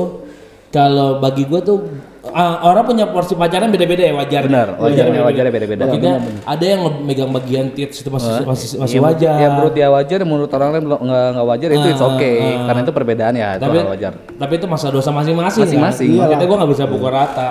Kalau 0.74 1.22
bagi 1.22 1.46
gue 1.46 1.60
tuh 1.62 1.78
ah, 2.22 2.60
orang 2.62 2.84
punya 2.84 3.04
porsi 3.06 3.32
pacaran 3.32 3.68
beda-beda 3.68 4.02
ya 4.02 4.12
wajar. 4.12 4.44
Benar, 4.44 4.76
wajarnya- 4.76 5.24
wajarnya 5.24 5.52
beda-beda. 5.52 5.82
Maksudnya 5.84 6.14
ada 6.44 6.64
yang 6.64 6.80
megang 7.00 7.30
bagian 7.30 7.66
tits 7.70 8.00
itu 8.00 8.08
masih 8.08 8.44
masih 8.44 8.66
masih 8.76 8.96
Iya, 8.96 9.02
wajar. 9.02 9.34
ya 9.34 9.48
menurut 9.50 9.72
dia 9.72 9.88
wajar 9.88 10.18
menurut 10.22 10.50
orang 10.50 10.68
lain 10.70 10.84
nggak 10.86 11.00
nggak 11.32 11.46
wajar 11.46 11.68
itu 11.70 11.86
it's 11.88 11.98
Ah, 11.98 12.10
okay 12.10 12.36
ah. 12.38 12.66
karena 12.66 12.80
itu 12.82 12.92
perbedaan 12.92 13.34
ya 13.34 13.48
itu 13.50 13.62
tapi 13.62 13.76
hal 13.78 13.88
wajar 13.88 14.12
tapi 14.36 14.52
itu 14.54 14.66
masa 14.66 14.86
dosa 14.88 15.10
masing-masing 15.10 15.62
Masing-masing. 15.64 16.08
kan? 16.12 16.20
Makanya 16.26 16.44
gue 16.44 16.56
nggak 16.56 16.70
bisa 16.70 16.84
pukul 16.84 17.10
rata 17.10 17.48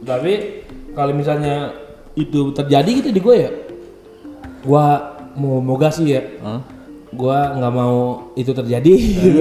tapi 0.00 0.32
kalau 0.90 1.12
misalnya 1.12 1.56
itu 2.12 2.50
terjadi 2.50 2.90
gitu 2.96 3.08
di 3.10 3.20
gue 3.20 3.36
ya 3.36 3.50
gue 4.60 4.86
mau 5.32 5.56
moga 5.58 5.88
sih 5.88 6.04
ya 6.08 6.22
Hah? 6.40 6.60
gue 7.08 7.38
nggak 7.52 7.72
mau 7.72 7.96
itu 8.32 8.50
terjadi 8.50 8.94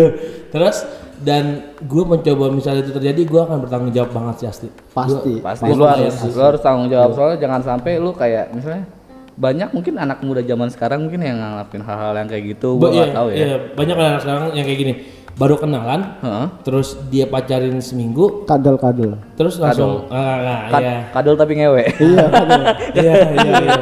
terus 0.54 0.86
dan 1.20 1.44
gue 1.78 2.04
mencoba 2.04 2.46
misalnya 2.48 2.82
itu 2.82 2.96
terjadi 2.96 3.22
gue 3.24 3.42
akan 3.42 3.58
bertanggung 3.64 3.92
jawab 3.92 4.12
banget 4.16 4.36
sih 4.40 4.48
asli 4.48 4.70
Pasti. 4.90 5.34
pasti 5.40 5.64
Gua 5.68 5.76
lu 5.76 5.84
kebayang 5.84 6.16
harus 6.16 6.36
lu 6.36 6.44
harus 6.44 6.62
tanggung 6.64 6.88
jawab 6.88 7.10
soalnya 7.12 7.38
jangan 7.38 7.62
sampai 7.62 7.92
lu 8.00 8.12
kayak 8.12 8.52
misalnya 8.52 8.84
banyak 9.40 9.70
mungkin 9.72 9.94
anak 9.96 10.20
muda 10.20 10.44
zaman 10.44 10.68
sekarang 10.68 11.00
mungkin 11.08 11.24
yang 11.24 11.40
ngelakuin 11.40 11.84
hal-hal 11.84 12.12
yang 12.14 12.28
kayak 12.28 12.44
gitu 12.56 12.76
nggak 12.76 12.92
iya, 12.92 13.06
tahu 13.16 13.28
ya 13.32 13.38
iya, 13.40 13.56
banyak 13.72 13.96
anak 13.96 14.20
sekarang 14.24 14.44
yang 14.52 14.66
kayak 14.68 14.80
gini 14.80 14.94
baru 15.40 15.56
kenalan 15.56 16.02
Heeh. 16.20 16.46
terus 16.68 17.00
dia 17.08 17.24
pacarin 17.24 17.80
seminggu 17.80 18.44
Kadal-kadal. 18.44 19.16
terus 19.40 19.56
langsung 19.56 20.12
ah, 20.12 20.20
ah, 20.44 20.60
Kad- 20.68 20.84
iya. 20.84 20.98
kadal 21.16 21.36
tapi 21.40 21.54
ngewe 21.56 21.84
Iya, 21.96 22.26
kadal. 22.28 22.62
iya 23.00 23.14
iya 23.32 23.52
iya 23.56 23.82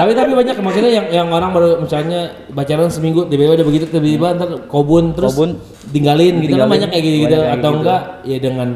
tapi 0.00 0.16
tapi 0.16 0.32
banyak 0.32 0.56
maksudnya 0.58 0.90
yang 0.90 1.06
yang 1.12 1.28
orang 1.28 1.52
baru 1.52 1.84
misalnya 1.84 2.20
pacaran 2.48 2.88
seminggu 2.88 3.28
tiba-tiba 3.28 3.60
udah 3.60 3.66
begitu 3.68 3.84
tiba-tiba 3.86 4.28
ntar 4.34 4.48
kobun 4.64 5.12
terus 5.12 5.36
Kobun. 5.36 5.60
tinggalin 5.92 6.40
gitu 6.40 6.56
kan 6.56 6.64
Tinggalin. 6.64 6.72
banyak 6.72 6.88
kayak 6.88 7.04
gitu, 7.04 7.16
gitu. 7.28 7.36
Atau 7.44 7.70
gitu. 7.70 7.78
enggak 7.84 8.00
ya 8.24 8.36
dengan 8.40 8.68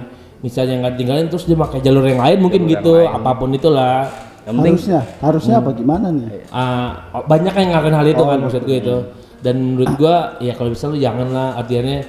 misalnya 0.45 0.75
nggak 0.85 0.95
tinggalin 0.95 1.27
terus 1.33 1.45
dia 1.49 1.57
pakai 1.57 1.79
jalur 1.81 2.05
yang 2.05 2.21
lain 2.21 2.39
mungkin 2.39 2.61
gitu 2.69 2.93
apa 3.01 3.31
pun 3.33 3.49
itulah 3.51 4.05
yang 4.45 4.61
penting 4.61 4.77
Harusnya, 4.77 5.01
harusnya 5.25 5.55
apa 5.57 5.71
gimana 5.73 6.07
nih? 6.13 6.29
Ah, 6.53 7.09
banyak 7.25 7.49
yang 7.57 7.69
ngelakuin 7.73 7.97
hal 7.97 8.07
itu 8.07 8.23
kan 8.23 8.39
maksud 8.45 8.63
gue 8.69 8.77
itu 8.77 8.97
dan 9.41 9.57
menurut 9.57 9.93
gua 9.97 10.17
ya 10.37 10.53
kalau 10.53 10.69
bisa 10.69 10.85
lu 10.89 11.01
jangan 11.01 11.33
lah 11.33 11.49
artinya 11.57 12.05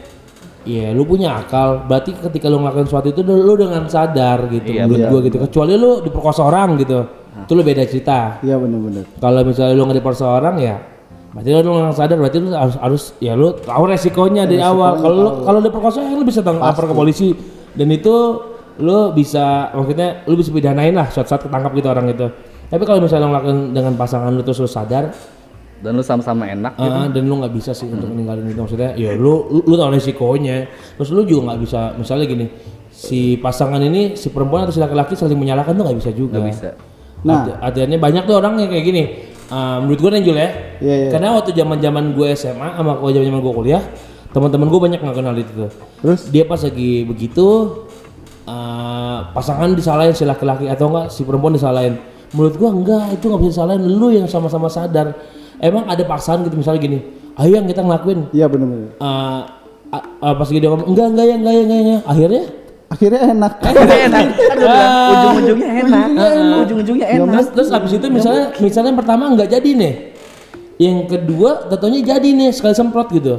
ya 0.67 0.91
lu 0.91 1.07
punya 1.07 1.39
akal 1.39 1.88
berarti 1.88 2.12
ketika 2.12 2.51
lu 2.51 2.60
ngelakuin 2.60 2.88
sesuatu 2.88 3.07
itu 3.07 3.22
lu 3.24 3.53
dengan 3.55 3.88
sadar 3.88 4.51
gitu 4.51 4.67
Iya, 4.67 4.84
menurut 4.84 5.00
benar. 5.00 5.12
gua 5.15 5.19
gitu 5.24 5.38
kecuali 5.48 5.74
lu 5.75 5.91
diperkosa 6.03 6.41
orang 6.43 6.75
gitu 6.75 7.00
itu 7.43 7.51
lu 7.51 7.61
beda 7.61 7.83
cerita. 7.83 8.39
Iya 8.39 8.55
bener-bener. 8.55 9.03
kalau 9.19 9.43
misalnya 9.43 9.73
lu 9.75 9.83
nggak 9.83 9.97
diperkosa 9.99 10.25
orang 10.31 10.55
ya 10.57 10.75
berarti 11.35 11.49
lu 11.51 11.71
nggak 11.75 11.91
sadar 11.91 12.15
berarti 12.15 12.37
lu 12.39 12.49
harus 12.55 12.75
harus 12.79 13.03
ya 13.19 13.35
lu 13.35 13.51
tahu 13.59 13.83
resikonya 13.91 14.47
dari 14.47 14.63
awal. 14.63 15.03
Kalau 15.03 15.15
lu 15.19 15.29
kalau 15.43 15.59
diperkosa 15.59 15.99
ya 15.99 16.15
lu 16.15 16.23
bisa 16.23 16.39
tang- 16.39 16.63
lapor 16.63 16.87
ke 16.87 16.95
polisi. 16.95 17.35
Dan 17.75 17.91
itu 17.91 18.15
lu 18.79 19.11
bisa 19.11 19.67
maksudnya 19.75 20.23
lu 20.23 20.39
bisa 20.39 20.51
pidanain 20.51 20.95
lah 20.95 21.11
saat 21.11 21.27
saat 21.27 21.43
ketangkap 21.43 21.75
gitu 21.75 21.91
orang 21.91 22.07
itu. 22.07 22.27
Tapi 22.71 22.83
kalau 22.87 23.03
misalnya 23.03 23.27
lu 23.27 23.31
ngelakuin 23.35 23.59
dengan 23.75 23.93
pasangan 23.99 24.31
lu 24.31 24.41
terus 24.47 24.63
lu 24.63 24.69
sadar 24.71 25.11
dan 25.83 25.91
lu 25.91 25.99
sama-sama 25.99 26.47
enak 26.47 26.79
gitu. 26.79 26.87
Ah, 26.87 27.11
dan 27.11 27.23
lu 27.27 27.35
nggak 27.35 27.51
bisa 27.51 27.75
sih 27.75 27.91
untuk 27.91 28.07
ninggalin 28.07 28.47
itu. 28.47 28.55
Maksudnya 28.55 28.95
ya 28.95 29.11
lu 29.19 29.43
lu, 29.51 29.59
lu 29.67 29.75
tahu 29.75 29.91
resikonya. 29.91 30.71
Terus 30.95 31.11
lu 31.11 31.27
juga 31.27 31.51
nggak 31.51 31.59
bisa 31.67 31.79
misalnya 31.99 32.25
gini 32.31 32.45
si 32.95 33.35
pasangan 33.43 33.83
ini 33.83 34.15
si 34.15 34.31
perempuan 34.31 34.63
atau 34.63 34.71
si 34.71 34.79
laki-laki 34.79 35.19
saling 35.19 35.35
menyalahkan 35.35 35.75
tuh 35.75 35.83
nggak 35.83 35.99
bisa 35.99 36.11
juga. 36.15 36.39
Nggak 36.39 36.47
bisa 36.55 36.69
Nah. 37.25 37.41
Arti- 37.41 37.82
artinya 37.82 37.98
banyak 38.00 38.24
tuh 38.24 38.36
orang 38.38 38.53
yang 38.62 38.70
kayak 38.70 38.86
gini 38.86 39.03
Ah, 39.46 39.77
menurut 39.77 40.01
gue 40.01 40.10
Nenjul 40.10 40.38
ya 40.38 40.50
Iya, 40.82 40.96
iya. 40.98 41.10
karena 41.10 41.38
waktu 41.38 41.53
zaman 41.53 41.77
zaman 41.77 42.03
gue 42.13 42.27
SMA 42.34 42.65
sama 42.74 42.98
gue 42.98 43.10
zaman 43.12 43.25
zaman 43.27 43.41
gue 43.41 43.53
kuliah 43.55 43.84
teman-teman 44.29 44.67
gue 44.67 44.79
banyak 44.82 45.00
nggak 45.00 45.15
kenal 45.15 45.34
itu 45.34 45.51
tuh 45.53 45.72
Terus? 46.01 46.22
dia 46.29 46.44
pas 46.44 46.58
lagi 46.58 47.05
begitu 47.05 47.46
ah, 48.44 49.29
pasangan 49.32 49.74
disalahin 49.74 50.13
si 50.13 50.24
laki-laki 50.24 50.65
atau 50.65 50.89
enggak 50.89 51.05
si 51.10 51.22
perempuan 51.22 51.53
disalahin 51.53 51.98
menurut 52.34 52.58
gua 52.58 52.70
enggak 52.70 53.05
itu 53.13 53.25
nggak 53.25 53.41
bisa 53.41 53.51
disalahin 53.53 53.84
lu 53.86 54.08
yang 54.10 54.25
sama-sama 54.25 54.65
sadar 54.65 55.13
emang 55.58 55.86
ada 55.86 56.03
paksaan 56.03 56.44
gitu 56.44 56.58
misalnya 56.58 56.82
gini 56.82 57.00
ayo 57.38 57.51
yang 57.53 57.65
kita 57.65 57.79
ngelakuin 57.79 58.27
Iya 58.32 58.46
bener-bener. 58.48 58.98
Ah, 58.98 59.46
ah, 59.89 60.03
ah, 60.22 60.34
pas 60.34 60.46
lagi 60.46 60.58
dia 60.58 60.70
ngomong 60.70 60.89
enggak 60.89 61.08
enggak 61.12 61.25
ya 61.25 61.36
enggak 61.38 61.53
ya 61.53 61.62
enggak 61.63 61.79
ya 61.82 61.98
akhirnya 62.03 62.44
Akhirnya 62.95 63.21
enak. 63.29 63.53
enak 63.59 64.25
kan 64.49 64.57
Ah. 64.57 65.11
ujung-ujungnya 65.35 65.67
enak 65.83 66.07
ujung-ujungnya 66.63 67.07
enak 67.11 67.27
terus 67.27 67.47
terus 67.51 67.69
abis 67.69 67.91
itu 67.93 68.07
misalnya 68.07 68.55
misalnya 68.57 68.89
yang 68.89 68.99
pertama 68.99 69.23
nggak 69.29 69.49
jadi 69.51 69.69
nih 69.75 69.93
yang 70.77 70.97
kedua 71.05 71.67
tentunya 71.67 72.01
jadi 72.09 72.27
nih 72.27 72.49
sekali 72.49 72.71
semprot 72.71 73.11
gitu 73.11 73.35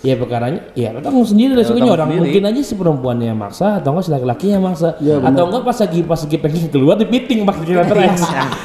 Ya 0.00 0.16
perkaranya, 0.16 0.64
ya 0.72 0.96
lo 0.96 1.04
tanggung 1.04 1.28
sendiri 1.28 1.52
resikonya 1.52 1.84
tanggung 1.84 1.92
orang 1.92 2.08
sendiri. 2.08 2.24
mungkin 2.24 2.42
aja 2.48 2.60
si 2.64 2.72
perempuan 2.72 3.20
yang 3.20 3.36
maksa 3.36 3.76
atau 3.76 3.92
enggak 3.92 4.08
si 4.08 4.10
laki-laki 4.10 4.46
yang 4.48 4.64
maksa 4.64 4.96
Iya, 4.96 5.20
benar. 5.20 5.28
atau 5.28 5.44
enggak 5.44 5.62
pas 5.62 5.76
lagi 5.76 6.00
pas 6.00 6.20
lagi 6.24 6.36
pengen 6.40 6.64
keluar 6.72 6.96
dipiting 6.96 7.44
pas 7.44 7.52
kira 7.60 7.84
X. 7.84 8.16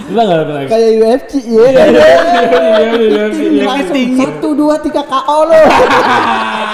Gila 0.07 0.21
enggak 0.23 0.37
Letter 0.39 0.55
X? 0.55 0.67
Kayak 0.71 0.91
UFC 0.95 1.33
ya. 1.43 1.65
Iya, 1.67 3.63
Langsung 3.67 3.99
satu 4.15 4.49
dua 4.55 4.79
tiga 4.79 5.03
KO 5.03 5.39
lo. 5.43 5.59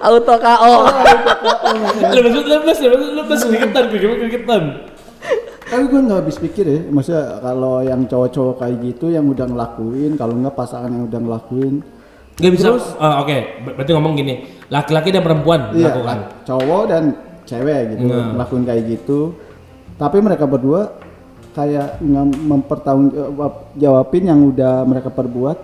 Auto 0.00 0.34
KO. 0.34 0.74
Lepas 2.08 2.32
itu 2.32 2.40
lepas 2.46 2.76
lepas 2.78 3.10
lepas 3.14 3.38
keringetan 3.42 3.84
keringetan. 3.90 4.62
Tapi 5.68 5.84
gue 5.84 6.00
nggak 6.00 6.18
habis 6.18 6.36
pikir 6.38 6.64
ya, 6.64 6.80
maksudnya 6.88 7.44
kalau 7.44 7.84
yang 7.84 8.00
cowok-cowok 8.02 8.54
kayak 8.56 8.76
gitu 8.82 9.12
yang 9.12 9.28
udah 9.28 9.44
ngelakuin, 9.44 10.16
kalau 10.16 10.32
nggak 10.34 10.56
pasangan 10.56 10.88
yang 10.88 11.04
udah 11.04 11.20
ngelakuin, 11.20 11.74
Gak 12.38 12.54
bisa. 12.54 12.70
Ah, 12.96 13.18
Oke, 13.20 13.34
ber- 13.60 13.74
berarti 13.76 13.92
ngomong 13.92 14.14
gini, 14.14 14.34
laki-laki 14.70 15.10
dan 15.10 15.20
perempuan 15.20 15.74
iya, 15.74 15.90
melakukan. 15.90 16.18
cowok 16.46 16.82
dan 16.86 17.02
cewek 17.44 17.80
gitu 17.92 18.06
Nah. 18.06 18.32
ngelakuin 18.32 18.64
kayak 18.64 18.82
gitu. 18.88 19.20
Tapi 19.98 20.22
mereka 20.22 20.46
berdua 20.46 20.94
kayak 21.52 21.98
nge- 21.98 22.38
mempertanggungjawabin 22.38 24.24
yang 24.24 24.40
udah 24.46 24.86
mereka 24.86 25.10
perbuat, 25.10 25.58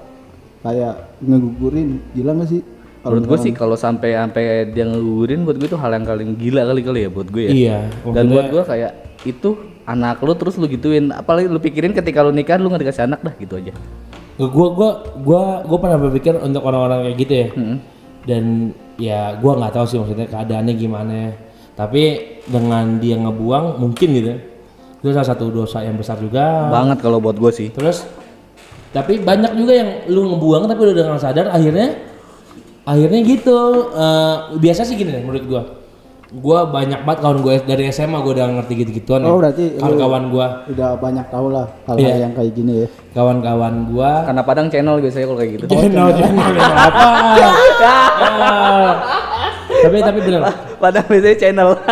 kayak 0.61 0.95
ngegugurin, 1.23 2.03
gila 2.11 2.35
nggak 2.35 2.51
sih? 2.51 2.61
Menurut 3.05 3.25
gue 3.29 3.39
sih 3.45 3.53
kalau 3.53 3.77
sampai 3.77 4.17
sampai 4.17 4.73
dia 4.73 4.89
ngegugurin 4.89 5.45
buat 5.45 5.61
gue 5.61 5.69
itu 5.69 5.77
hal 5.77 5.93
yang 5.93 6.09
paling 6.09 6.41
gila 6.41 6.63
kali 6.65 6.81
kali 6.81 7.01
ya 7.05 7.11
buat 7.13 7.29
gue 7.29 7.43
ya. 7.45 7.53
Iya. 7.53 7.79
Dan 8.17 8.25
buat 8.33 8.47
gue 8.49 8.63
kayak 8.65 8.93
itu 9.25 9.51
anak 9.85 10.21
lu 10.25 10.33
terus 10.37 10.57
lu 10.57 10.69
gituin 10.69 11.13
apalagi 11.13 11.49
lu 11.49 11.61
pikirin 11.61 11.93
ketika 11.93 12.25
lu 12.25 12.33
nikah 12.33 12.57
lu 12.57 12.73
nggak 12.73 12.89
dikasih 12.89 13.05
anak 13.05 13.21
dah 13.21 13.35
gitu 13.37 13.61
aja. 13.61 13.73
Gua 14.35 14.69
gua 14.75 14.91
gua 15.23 15.43
gua 15.63 15.79
pernah 15.79 15.99
berpikir 16.01 16.35
untuk 16.41 16.65
orang-orang 16.65 17.09
kayak 17.09 17.17
gitu 17.21 17.33
ya. 17.33 17.49
Hmm. 17.53 17.77
Dan 18.25 18.45
ya 18.97 19.21
gua 19.39 19.61
nggak 19.61 19.73
tahu 19.77 19.85
sih 19.87 19.99
maksudnya 20.01 20.27
keadaannya 20.29 20.75
gimana. 20.75 21.19
Tapi 21.75 22.03
dengan 22.49 22.99
dia 22.99 23.21
ngebuang 23.21 23.79
mungkin 23.79 24.09
gitu. 24.17 24.33
Itu 25.05 25.13
salah 25.13 25.29
satu 25.29 25.53
dosa 25.53 25.85
yang 25.85 26.01
besar 26.01 26.17
juga. 26.17 26.73
Banget 26.73 27.05
kalau 27.05 27.21
buat 27.21 27.37
gue 27.37 27.53
sih. 27.53 27.69
Terus 27.69 28.09
tapi 28.95 29.21
banyak 29.21 29.53
juga 29.59 29.73
yang 29.75 29.91
lu 30.09 30.33
ngebuang 30.33 30.71
tapi 30.71 30.81
udah 30.87 30.95
dengan 30.95 31.19
sadar 31.21 31.51
akhirnya 31.51 32.14
akhirnya 32.85 33.21
gitu. 33.23 33.59
eh, 33.91 34.37
biasa 34.57 34.85
sih 34.85 34.95
gini 34.95 35.11
deh 35.11 35.21
menurut 35.21 35.45
gua. 35.45 35.63
Gua 36.35 36.67
banyak 36.67 37.07
banget 37.07 37.21
kawan 37.23 37.39
gue 37.41 37.55
dari 37.63 37.87
SMA 37.89 38.19
gua 38.19 38.35
udah 38.35 38.47
ngerti 38.53 38.73
gitu-gituan 38.77 39.23
ya. 39.23 39.31
Oh, 39.31 39.39
berarti 39.39 39.65
lu- 39.71 39.79
kawan-kawan 39.79 40.25
gua, 40.29 40.47
udah 40.67 40.91
banyak 40.99 41.27
tahu 41.29 41.47
lah 41.49 41.67
hal-hal 41.87 42.03
Iya. 42.03 42.17
yang 42.21 42.33
kayak 42.35 42.53
gini 42.53 42.73
ya. 42.75 42.87
kawan-kawan 43.15 43.75
gua 43.87 44.27
Karena 44.27 44.43
Padang 44.43 44.67
channel 44.67 44.99
biasanya 44.99 45.25
kalau 45.25 45.39
kayak 45.39 45.53
gitu. 45.55 45.65
Channel, 45.69 46.09
channel, 46.11 46.49
channel 46.51 46.75
apa? 46.75 47.07
Ah. 47.79 48.93
tapi 49.85 49.97
tapi 50.01 50.19
bener. 50.21 50.43
Padang 50.77 51.07
biasanya 51.07 51.37
channel. 51.39 51.71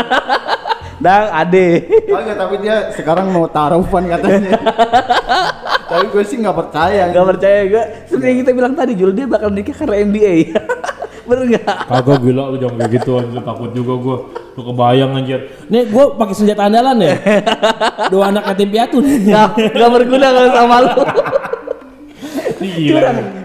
Dang 1.02 1.34
ade. 1.34 1.82
Kagak, 2.06 2.36
tapi 2.36 2.54
dia 2.58 2.94
sekarang 2.94 3.26
mau 3.28 3.46
taruhan 3.46 4.06
katanya. 4.06 4.54
tapi 5.92 6.06
gue 6.08 6.22
sih 6.24 6.36
nggak 6.40 6.56
percaya. 6.56 7.02
Gak 7.12 7.26
percaya 7.36 7.60
gue. 7.68 7.82
Seperti 8.08 8.26
yang 8.32 8.38
kita 8.40 8.50
bilang 8.56 8.72
tadi 8.72 8.92
Jul 8.96 9.12
dia 9.12 9.28
bakal 9.28 9.52
nikah 9.52 9.76
karena 9.76 9.96
NBA. 10.08 10.34
Bener 11.28 11.44
nggak? 11.54 11.76
Kagak 11.86 12.18
gila 12.18 12.42
lu 12.50 12.56
jangan 12.58 12.76
kayak 12.82 12.90
gitu 12.98 13.10
anjir 13.20 13.42
takut 13.46 13.70
juga 13.70 13.92
gua. 13.94 14.16
Lu 14.58 14.62
kebayang 14.66 15.10
anjir. 15.14 15.40
Nih 15.70 15.86
gua 15.86 16.18
pakai 16.18 16.34
senjata 16.34 16.66
andalan 16.66 16.98
ya. 16.98 17.14
Dua 18.12 18.24
anak 18.34 18.42
yatim 18.52 18.68
piatu 18.74 18.98
nih. 18.98 19.30
Gak, 19.30 19.48
gak 19.70 19.90
berguna 19.92 20.26
kalau 20.34 20.50
sama 20.50 20.76
lu. 20.82 20.90
Gila. 22.62 23.00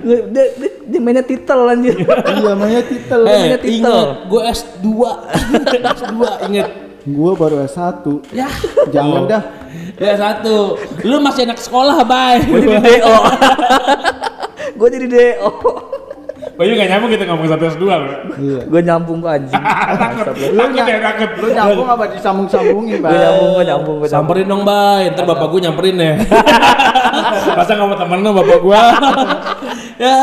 Dia, 0.06 0.20
dia, 0.30 0.46
dia 0.90 1.00
mainnya 1.02 1.26
titel 1.26 1.60
anjir. 1.70 1.96
iya, 2.02 2.50
namanya 2.54 2.82
titel. 2.86 3.20
Eh, 3.26 3.34
namanya 3.34 3.60
titel. 3.62 3.98
gua 4.26 4.42
S2. 4.50 4.88
S2 5.78 6.22
inget. 6.50 6.70
Gue 7.08 7.32
baru 7.40 7.64
S1. 7.64 8.04
Ya. 8.36 8.52
Jangan 8.92 9.32
dah. 9.32 9.44
Ya 9.98 10.14
satu. 10.14 10.78
Lu 11.02 11.18
masih 11.22 11.50
anak 11.50 11.58
sekolah, 11.58 12.06
Bay. 12.06 12.46
Gue 12.46 12.62
jadi 12.62 12.78
DO. 13.02 13.18
Gue 14.80 14.90
jadi 14.94 15.08
DO. 15.10 15.50
Bayu 16.58 16.74
gak 16.74 16.90
nyambung 16.90 17.14
gitu 17.14 17.24
ngomong 17.30 17.48
satu 17.54 17.64
S2 17.70 17.86
lu. 18.02 18.10
Iya. 18.42 18.62
Gue 18.66 18.82
nyambung 18.82 19.20
ke 19.22 19.30
anjing. 19.30 19.64
Lu 20.58 20.64
ya 20.74 20.98
takut. 21.06 21.30
Lu 21.38 21.48
nyambung 21.54 21.88
apa 21.90 22.04
disambung-sambungin, 22.18 22.98
Pak? 22.98 23.10
Gue 23.14 23.22
nyambung, 23.22 23.50
gue 23.54 23.66
nyambung, 23.66 23.96
gue 24.02 24.10
nyambung. 24.10 24.10
Samperin 24.10 24.46
dong, 24.50 24.64
Bay. 24.66 25.04
Ntar 25.14 25.26
bapak 25.30 25.48
gua 25.54 25.60
nyamperin 25.62 25.98
ya. 26.02 26.14
Masa 27.58 27.72
gak 27.78 27.86
mau 27.86 27.98
temen 27.98 28.20
lu 28.26 28.30
bapak 28.34 28.58
gua? 28.62 28.82
ya, 30.02 30.20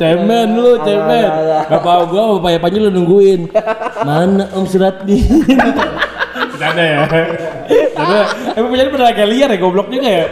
cemen 0.00 0.48
lu, 0.56 0.80
cemen. 0.80 1.28
Bapak 1.68 1.96
gua, 2.08 2.22
bapak 2.40 2.60
Panji 2.64 2.78
lu 2.80 2.88
nungguin. 2.88 3.52
Mana 4.00 4.48
Om 4.56 4.64
Suratdi? 4.64 5.20
Bercanda 6.56 6.82
ya. 6.82 6.98
Karena 7.92 8.18
emang 8.56 8.70
punya 8.72 8.84
pernah 8.88 9.08
agak 9.08 9.26
liar 9.28 9.48
ya, 9.52 9.58
goblok 9.60 9.88
juga 9.88 10.08
ya. 10.08 10.24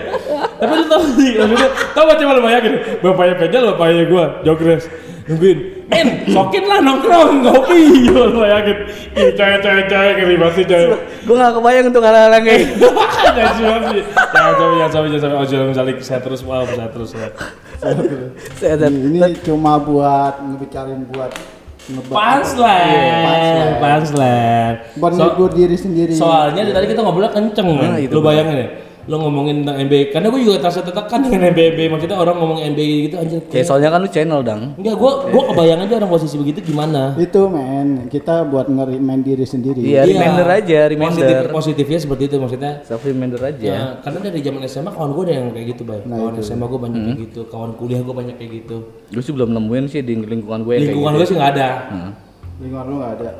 Tapi 0.54 0.72
lu 0.72 0.84
tau 0.88 1.04
sih, 1.12 1.30
maksudnya, 1.36 1.68
tau 1.92 2.02
gak 2.06 2.16
coba 2.16 2.32
lu 2.32 2.42
bayangin, 2.42 2.74
bapaknya 2.98 3.34
Penjal, 3.36 3.62
bapaknya 3.74 4.04
gua, 4.06 4.24
jogres, 4.40 4.86
nungguin, 5.26 5.58
men, 5.90 6.08
sokin 6.30 6.64
lah 6.64 6.78
nongkrong, 6.80 7.42
ngopi, 7.42 7.80
lu 8.08 8.38
bayangin, 8.38 8.78
ih 9.12 9.30
coy 9.34 9.54
coy 9.60 9.80
coy, 9.84 10.08
ngeri 10.14 10.36
banget 10.38 10.54
sih 10.54 10.64
coy. 10.64 10.84
Gue 11.26 11.36
gak 11.36 11.52
kebayang 11.52 11.86
untuk 11.90 12.02
hal-hal 12.02 12.32
yang 12.32 12.44
kayak 12.46 12.60
gitu. 12.64 12.88
Jangan 13.34 13.82
sih, 13.90 14.00
jangan 14.30 14.54
sampai, 14.54 14.76
jangan 14.78 14.90
sampai, 14.92 15.08
jangan 15.10 15.20
sampai, 15.20 15.36
oh 15.36 15.44
jangan 15.44 15.74
sampai, 15.74 15.92
saya 16.00 16.20
terus, 16.22 16.40
maaf, 16.46 16.68
saya 16.70 16.88
terus, 16.88 17.10
ya. 17.12 17.28
Saya- 17.82 18.78
saya- 18.78 18.92
Ini 18.94 19.18
cuma 19.42 19.76
buat 19.76 20.38
ngebicarain 20.38 21.02
buat. 21.10 21.32
Punchline, 21.84 23.76
punchline. 23.76 24.74
Buat 24.96 25.12
So- 25.20 25.48
diri 25.52 25.76
sendiri. 25.76 26.16
Soalnya 26.16 26.64
dari 26.64 26.72
tadi 26.72 26.86
kita 26.96 27.00
ngobrolnya 27.04 27.32
kenceng, 27.36 27.68
Nah, 27.76 28.00
itu 28.00 28.12
lu 28.16 28.24
bayangin 28.24 28.56
ya. 28.56 28.68
Lu 29.04 29.20
ngomongin 29.20 29.62
tentang 29.62 29.76
NBA, 29.84 30.16
karena 30.16 30.32
gue 30.32 30.40
juga 30.40 30.56
terasa 30.64 30.80
tertekan 30.80 31.20
dengan 31.20 31.52
NBA, 31.52 31.92
maksudnya 31.92 32.16
orang 32.16 32.36
ngomong 32.40 32.58
NBA 32.64 32.96
gitu 33.10 33.16
anjir. 33.20 33.40
Kayak 33.52 33.66
soalnya 33.68 33.88
kan 33.92 34.00
lu 34.00 34.08
channel 34.08 34.40
dang. 34.40 34.60
Enggak, 34.80 34.96
gua 34.96 35.12
gua 35.28 35.42
kebayang 35.52 35.80
aja 35.84 35.94
orang 36.00 36.10
posisi 36.10 36.34
begitu 36.40 36.58
gimana. 36.64 37.12
Itu 37.20 37.52
men, 37.52 38.08
kita 38.08 38.48
buat 38.48 38.66
ngerimain 38.72 39.20
diri 39.20 39.44
sendiri. 39.44 39.84
Iya, 39.84 40.08
reminder 40.08 40.48
aja, 40.48 40.78
reminder. 40.88 41.20
Positif, 41.20 41.36
positifnya 41.52 41.98
seperti 42.00 42.22
itu 42.32 42.36
maksudnya. 42.40 42.72
Self 42.88 43.04
reminder 43.04 43.40
aja. 43.44 43.60
Ya, 43.60 43.84
karena 44.00 44.18
dari 44.24 44.40
zaman 44.40 44.60
SMA 44.64 44.90
kawan 44.96 45.10
gue 45.12 45.24
ada 45.28 45.32
yang 45.36 45.46
kayak 45.52 45.66
gitu, 45.76 45.82
Bay. 45.84 46.00
Nah, 46.08 46.16
kawan 46.16 46.34
SMA 46.40 46.64
gue 46.64 46.80
banyak 46.80 47.00
kayak 47.04 47.20
gitu, 47.28 47.40
kawan 47.52 47.70
kuliah 47.76 48.00
gue 48.00 48.14
banyak 48.16 48.36
kayak 48.40 48.52
gitu. 48.64 48.76
Gue 49.12 49.22
sih 49.22 49.32
belum 49.36 49.50
nemuin 49.52 49.84
sih 49.92 50.00
di 50.00 50.14
lingkungan 50.16 50.64
gue 50.64 50.74
Lingkungan 50.80 51.12
gitu. 51.12 51.20
gue 51.20 51.26
sih 51.28 51.36
nggak 51.36 51.52
ada. 51.60 51.68
Hmm. 51.92 52.10
Lingkungan 52.62 52.86
lu 52.88 52.96
nggak 53.04 53.12
ada. 53.20 53.30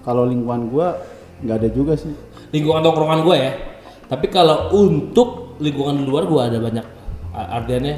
Kalau 0.00 0.24
lingkungan 0.24 0.72
gua 0.72 0.96
nggak 1.44 1.56
ada 1.60 1.68
juga 1.68 1.92
sih. 1.96 2.12
Lingkungan 2.56 2.80
tongkrongan 2.80 3.20
gue 3.20 3.36
ya. 3.36 3.52
Tapi 4.10 4.26
kalau 4.26 4.74
untuk 4.74 5.54
lingkungan 5.62 6.02
luar 6.02 6.26
gue 6.26 6.42
ada 6.42 6.58
banyak. 6.58 6.86
Artinya 7.30 7.94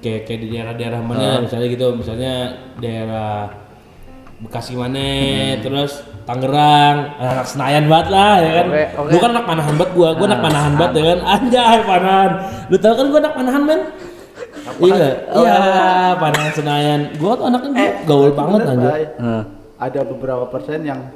kayak 0.00 0.24
kayak 0.24 0.40
di 0.40 0.48
daerah-daerah 0.56 1.00
mana 1.04 1.44
misalnya 1.44 1.68
gitu, 1.68 1.92
misalnya 1.92 2.56
daerah 2.80 3.52
Bekasi 4.42 4.74
mana, 4.74 5.54
terus 5.62 6.02
Tangerang, 6.26 7.14
anak 7.14 7.46
Senayan 7.46 7.86
banget 7.86 8.10
lah 8.10 8.34
ya 8.42 8.50
kan. 8.58 8.66
Oke, 8.74 8.84
oke. 8.98 9.10
Lu 9.14 9.16
kan 9.22 9.30
anak 9.38 9.46
panahan 9.46 9.74
banget 9.78 9.92
gua, 9.94 10.08
gua 10.18 10.26
anak 10.26 10.42
panahan 10.42 10.72
banget 10.74 10.92
ya 10.98 11.04
kan. 11.06 11.20
Anjay 11.22 11.78
panahan. 11.86 12.30
Lu 12.66 12.76
tau 12.82 12.94
kan 12.98 13.06
gua 13.06 13.20
anak 13.22 13.34
panahan 13.38 13.62
men? 13.62 13.80
Iya, 14.82 15.08
iya, 15.30 15.58
panahan 16.18 16.52
Senayan. 16.58 17.00
Gua 17.22 17.38
tuh 17.38 17.46
anaknya 17.46 18.02
gaul 18.02 18.30
banget 18.34 18.60
anjir. 18.66 18.90
Ada 19.78 20.00
beberapa 20.10 20.44
persen 20.50 20.90
yang 20.90 21.06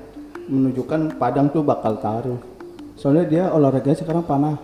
menunjukkan 0.46 1.18
Padang 1.18 1.50
tuh 1.50 1.66
bakal 1.66 1.98
taruh. 1.98 2.38
Soalnya 2.96 3.24
dia 3.28 3.44
olahraga 3.48 3.92
sekarang 3.92 4.24
panah. 4.24 4.56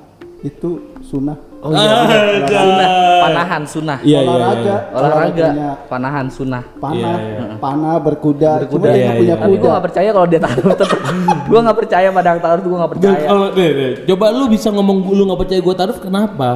Itu 0.43 0.99
sunnah. 1.07 1.39
Oh 1.63 1.71
iya, 1.71 1.95
bener. 2.03 2.51
Sunah, 2.51 2.89
panahan 3.23 3.63
sunah. 3.63 3.99
Iya, 4.03 4.19
iya, 4.19 4.27
olahraga, 4.27 4.59
iya. 4.59 4.75
Olahraga, 4.91 4.99
olahraganya 4.99 5.69
panahan 5.87 6.27
sunah. 6.27 6.63
panah, 6.83 6.99
Iya, 6.99 7.15
iya. 7.15 7.47
panah 7.63 7.97
berkuda. 8.03 8.53
Berkuda, 8.67 8.83
Cuma 8.83 8.91
iya, 8.91 9.05
nggak 9.07 9.19
punya 9.23 9.31
iya. 9.31 9.37
Tapi 9.39 9.55
gue 9.55 9.63
kuda. 9.63 9.75
gak 9.79 9.85
percaya 9.87 10.09
kalau 10.11 10.27
dia 10.27 10.41
taruh 10.43 10.75
tetep. 10.75 10.99
gue 11.53 11.61
gak 11.63 11.79
percaya 11.79 12.09
padang 12.11 12.39
taruh 12.43 12.59
tuh 12.59 12.71
gue 12.75 12.81
gak 12.83 12.93
percaya. 12.99 13.19
kalau 13.23 13.47
coba 14.11 14.27
lu 14.35 14.45
bisa 14.51 14.69
ngomong 14.75 14.97
lu 15.07 15.23
nggak 15.23 15.41
percaya 15.47 15.61
gua 15.63 15.75
taruh 15.79 15.97
kenapa? 16.03 16.51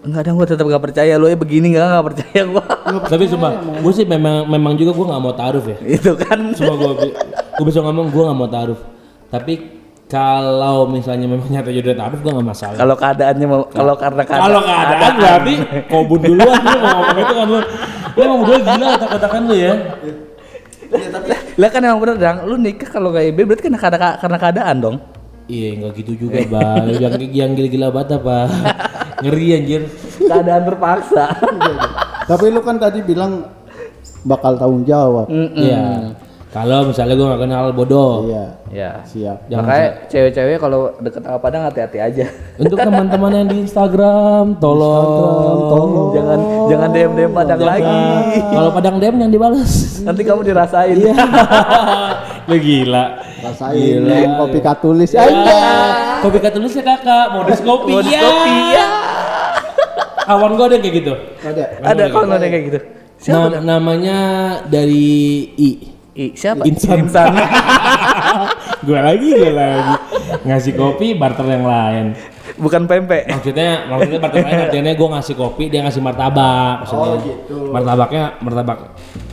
Enggak 0.00 0.20
ada 0.24 0.30
gue 0.32 0.46
tetap 0.48 0.64
gak 0.64 0.84
percaya 0.88 1.12
lu 1.20 1.26
ya 1.28 1.36
begini 1.36 1.66
gak 1.76 1.84
gak 1.92 2.06
percaya 2.08 2.40
gue. 2.48 2.64
Tapi 3.04 3.24
sumpah, 3.28 3.52
gue 3.76 3.92
sih 3.92 4.06
memang 4.08 4.48
memang 4.48 4.72
juga 4.72 4.96
gua 4.96 5.12
nggak 5.12 5.20
mau 5.20 5.34
taruh 5.36 5.64
ya. 5.68 5.76
Itu 5.84 6.16
kan. 6.16 6.56
Cuma 6.56 6.72
gue 6.80 7.12
gue 7.52 7.64
bisa 7.68 7.84
ngomong 7.84 8.08
gue 8.08 8.22
nggak 8.24 8.38
mau 8.40 8.48
taruh. 8.48 8.80
Tapi 9.28 9.75
kalau 10.06 10.86
misalnya 10.86 11.26
memang 11.26 11.50
nyata 11.50 11.74
jodoh 11.74 11.94
taruh 11.98 12.18
gue 12.22 12.30
nggak 12.30 12.46
masalah. 12.46 12.78
Kalau 12.78 12.94
keadaannya 12.94 13.46
mau 13.50 13.62
kalau 13.66 13.94
karena 13.98 14.22
keadaan. 14.22 14.46
Kalau 14.46 14.60
keadaan 14.62 15.12
berarti 15.18 15.54
kobun 15.90 16.20
duluan 16.22 16.60
lu 16.62 16.76
mau 16.78 16.90
ngomong 16.94 17.18
itu 17.18 17.34
kan 17.34 17.46
lu. 17.50 17.58
Lu 18.16 18.20
emang 18.22 18.38
berdua 18.46 18.58
gila 18.62 18.86
kata-katakan 18.94 19.42
lu 19.50 19.54
ya. 19.58 19.74
Lah 21.58 21.68
kan 21.74 21.80
emang 21.82 21.98
bener 21.98 22.16
dang, 22.22 22.36
lu 22.46 22.54
nikah 22.54 22.86
kalau 22.86 23.10
kayak 23.10 23.34
B 23.34 23.42
berarti 23.42 23.66
kan 23.66 23.74
karena 23.74 24.08
karena 24.22 24.38
keadaan 24.38 24.76
dong. 24.78 24.96
Iya 25.50 25.68
nggak 25.78 25.90
gitu 26.02 26.12
juga 26.26 26.38
bang. 26.46 26.86
yang 27.02 27.14
yang 27.34 27.50
gila-gila 27.58 27.88
banget 27.90 28.22
apa? 28.22 28.38
Ngeri 29.26 29.48
anjir. 29.58 29.82
Keadaan 30.22 30.62
terpaksa. 30.70 31.34
Tapi 32.30 32.44
lu 32.54 32.62
kan 32.62 32.78
tadi 32.78 33.02
bilang 33.02 33.46
bakal 34.22 34.54
tanggung 34.54 34.86
jawab. 34.86 35.26
Iya. 35.30 36.14
Kalau 36.46 36.88
misalnya 36.88 37.14
gue 37.14 37.26
gak 37.26 37.42
kenal 37.42 37.64
bodoh. 37.70 38.24
Iya, 38.24 38.44
Ya. 38.68 38.90
siap. 39.04 39.44
Jangan 39.46 39.62
Makanya 39.62 39.88
cewek-cewek 40.06 40.56
kalau 40.56 40.80
deket 40.98 41.20
sama 41.20 41.36
Padang 41.36 41.62
hati-hati 41.62 41.98
aja. 41.98 42.26
Untuk 42.56 42.78
teman-teman 42.78 43.30
yang 43.34 43.46
di 43.46 43.56
Instagram, 43.60 44.56
tolong, 44.56 45.06
tolong. 45.68 45.90
jangan 46.12 46.38
jangan 46.66 46.88
DM 46.90 47.12
DM 47.12 47.32
Padang 47.32 47.60
lagi. 47.60 48.00
Kalau 48.48 48.70
padang 48.70 48.96
dem 48.96 49.14
yang 49.18 49.28
dibales. 49.28 49.72
Nanti 50.00 50.22
kamu 50.22 50.40
dirasain. 50.42 50.96
Iya. 50.96 51.14
Lu 52.48 52.56
gila. 52.56 53.04
Rasain 53.36 53.76
Gila. 54.00 54.16
yang 54.16 54.34
kopi 54.36 54.58
katulis 54.58 55.10
Ya, 55.12 55.22
aja. 55.22 55.60
kopi 56.18 56.38
katulisnya 56.38 56.82
kakak, 56.84 57.26
modus 57.30 57.60
kopi 57.60 57.92
Modus 57.92 58.08
ya. 58.08 58.22
kopi, 58.22 58.54
ya. 58.72 58.86
Kawan 60.24 60.52
gue 60.52 60.66
ada 60.66 60.76
kayak 60.80 60.94
gitu. 60.96 61.12
Ada. 61.44 61.64
Ada 61.84 62.04
kalau 62.08 62.26
ada 62.32 62.46
kayak 62.48 62.64
gitu. 62.64 62.78
Siapa? 63.16 63.46
Nam- 63.52 63.62
namanya 63.62 64.18
dari 64.64 65.06
I. 65.54 65.70
Ih, 66.16 66.32
siapa? 66.32 66.64
Insan. 66.64 67.04
gue 68.88 68.96
lagi, 68.96 69.28
gue 69.36 69.52
lagi. 69.52 69.94
Ngasih 70.48 70.72
kopi, 70.72 71.12
barter 71.12 71.44
yang 71.44 71.68
lain. 71.68 72.16
Bukan 72.56 72.88
pempek. 72.88 73.28
Maksudnya, 73.28 73.84
maksudnya 73.84 74.20
barter 74.24 74.40
lain 74.40 74.60
artinya 74.64 74.92
gue 74.96 75.08
ngasih 75.12 75.34
kopi, 75.36 75.68
dia 75.68 75.84
ngasih 75.84 76.00
martabak. 76.00 76.88
Maksudnya. 76.88 77.04
Oh, 77.04 77.16
gitu. 77.20 77.56
Martabaknya, 77.68 78.24
martabak, 78.40 78.78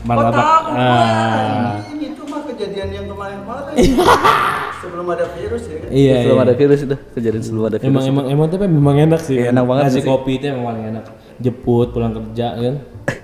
martabak. 0.03 0.45
ah. 0.75 1.79
Ini 1.87 2.19
tuh 2.19 2.27
mah 2.27 2.43
kejadian 2.51 2.89
yang 2.91 3.05
kemarin-kemarin. 3.07 3.75
Sebelum 4.83 5.07
ada 5.07 5.25
virus 5.39 5.63
ya 5.63 5.77
kan. 5.79 5.89
Iya, 5.95 6.15
sebelum 6.19 6.35
iya. 6.35 6.43
ada 6.43 6.53
virus 6.59 6.79
itu 6.83 6.95
kejadian 7.15 7.43
sebelum 7.47 7.63
ada 7.71 7.77
virus. 7.79 7.87
Emang 7.87 8.03
emang 8.03 8.25
emang 8.27 8.47
tapi 8.51 8.67
memang 8.67 8.95
enak 8.99 9.21
sih. 9.23 9.39
Iya, 9.39 9.55
enak 9.55 9.63
banget 9.63 9.83
Ngasih 9.87 10.03
sih. 10.03 10.09
kopi 10.11 10.31
itu 10.35 10.45
emang 10.51 10.65
paling 10.67 10.85
enak. 10.91 11.05
Jemput 11.39 11.87
pulang 11.95 12.11
kerja 12.11 12.47
kan. 12.59 12.75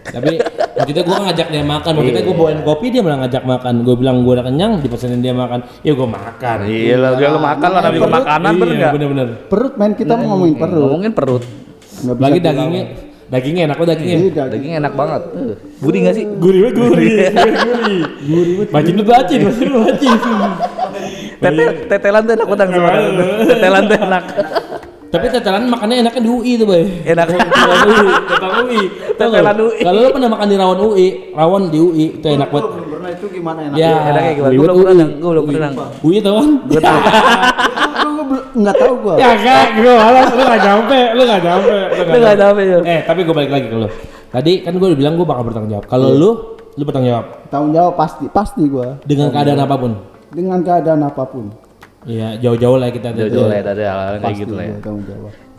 Tapi 0.10 0.42
maksudnya 0.74 1.04
gue 1.06 1.18
ngajak 1.22 1.48
dia 1.54 1.64
makan, 1.64 1.92
maksudnya 2.02 2.24
gue 2.26 2.36
bawain 2.36 2.60
kopi 2.66 2.86
dia 2.90 3.02
malah 3.06 3.18
ngajak 3.26 3.44
makan. 3.46 3.74
Gue 3.86 3.96
bilang 3.96 4.16
gue 4.26 4.34
udah 4.34 4.46
kenyang, 4.46 4.72
dipesenin 4.82 5.22
dia 5.22 5.34
makan. 5.38 5.60
Ya 5.86 5.94
gue 5.94 6.10
makan. 6.10 6.58
Iya 6.66 6.96
lah, 6.98 7.12
dia 7.16 7.28
lu 7.30 7.40
makan 7.40 7.70
lah 7.70 7.82
namanya 7.86 8.10
makanan 8.10 8.52
bener 8.58 8.76
iya, 8.76 8.90
bener-bener. 8.90 9.28
Perut 9.48 9.74
main 9.78 9.94
kita 9.94 10.14
mau 10.18 10.36
ngomongin 10.36 10.56
perut. 10.58 10.82
Ngomongin 10.82 11.12
perut. 11.14 11.44
Lagi 12.00 12.40
dagingnya, 12.40 12.84
dagingnya 13.28 13.62
enak 13.70 13.76
kok 13.76 13.88
dagingnya. 13.92 14.18
Iya, 14.18 14.30
daging. 14.34 14.50
Daging 14.50 14.74
enak 14.82 14.94
banget. 14.98 15.22
Eh, 15.36 15.54
Gurih 15.84 16.00
enggak 16.02 16.16
sih? 16.16 16.26
Gurih 16.26 16.60
banget 16.64 16.76
gurih, 16.80 16.92
gurih. 16.96 17.18
Gurih 18.26 18.54
banget. 18.58 18.70
Bacin 18.76 18.94
lu 18.96 19.04
bacin, 19.06 19.40
bacin 19.46 19.68
lu 19.70 19.80
bacin. 19.86 20.18
Tetel, 21.40 21.68
tetelan 21.88 22.22
tuh 22.28 22.34
enak 22.36 22.48
banget 22.52 22.68
sebenarnya. 22.68 23.10
Tetelan 23.48 23.84
tuh 23.88 23.98
enak. 24.00 24.24
Tapi 25.10 25.26
tetelan 25.28 25.66
makannya 25.66 25.96
enaknya 26.00 26.22
di 26.22 26.30
UI 26.30 26.52
tuh, 26.54 26.66
Boy. 26.66 26.86
Enak. 27.04 27.26
Tetelan 27.28 27.82
UI, 27.84 28.08
tetelan 28.24 28.54
UI. 28.62 28.82
Tetelan 29.12 29.58
UI. 29.60 29.80
Kalau 29.80 30.00
lu 30.00 30.10
pernah 30.12 30.30
makan 30.30 30.46
di 30.46 30.56
rawon 30.56 30.80
UI, 30.84 31.08
rawon 31.34 31.62
di 31.68 31.80
UI 31.80 32.06
itu 32.14 32.28
enak 32.28 32.48
Gua 32.48 32.54
banget. 32.56 32.70
belum 32.70 32.88
pernah 32.92 33.10
itu 33.10 33.26
gimana 33.28 33.60
enak. 33.64 33.76
Ya, 33.76 33.92
Enaknya 34.08 34.32
gimana? 34.32 34.50
Gue 34.50 34.54
ribet 34.54 34.62
belum 34.62 34.76
UI. 34.76 34.86
pernah, 34.86 35.08
gue 35.10 35.32
belum 35.32 35.46
pernah. 35.50 35.90
UI 36.00 36.18
tau 36.20 36.34
kan? 36.36 36.50
Gue 36.64 36.80
tahu. 36.80 37.00
Gua 38.10 38.24
belum- 38.24 38.48
nggak 38.56 38.76
tahu 38.78 38.94
gua. 39.00 39.14
Ya 39.16 39.30
kak, 39.36 39.66
gue 39.76 39.94
malas, 39.96 40.28
lu 40.30 40.44
gak 40.44 40.60
nyampe, 40.62 41.00
lu 41.10 41.22
gak 41.24 41.42
nyampe. 41.42 41.78
Lu 41.90 42.18
nggak 42.20 42.38
tahu 42.38 42.54
ya. 42.60 42.80
Eh, 42.84 43.00
tapi 43.02 43.20
gue 43.24 43.34
balik 43.34 43.52
lagi 43.52 43.68
ke 43.68 43.76
lu. 43.76 43.90
Tadi 44.30 44.54
kan 44.62 44.74
gue 44.74 44.88
udah 44.88 45.00
bilang 45.00 45.14
gue 45.16 45.26
bakal 45.26 45.44
bertanggung 45.44 45.72
jawab. 45.72 45.86
Kalau 45.88 46.10
lu, 46.12 46.30
lu 46.70 46.84
bertanggung 46.84 47.10
jawab 47.10 47.26
Tanggung 47.50 47.74
jawab 47.74 47.94
pasti, 47.96 48.26
pasti 48.30 48.62
gua. 48.64 49.02
dengan 49.04 49.32
keadaan 49.32 49.58
apa 49.60 49.74
pun. 49.74 49.92
Dengan 50.30 50.60
keadaan 50.62 51.02
apa 51.02 51.24
pun. 51.26 51.50
Iya, 52.08 52.40
jauh-jauh 52.40 52.80
lah 52.80 52.90
kita. 52.90 53.12
Jauh-jauh 53.12 53.52
lah 53.52 53.58
ya, 53.60 53.64
dari 53.68 53.84
hal-hal 53.84 54.16
kayak 54.24 54.38
gitu 54.40 54.54
lah 54.56 54.64
ya. 54.64 54.76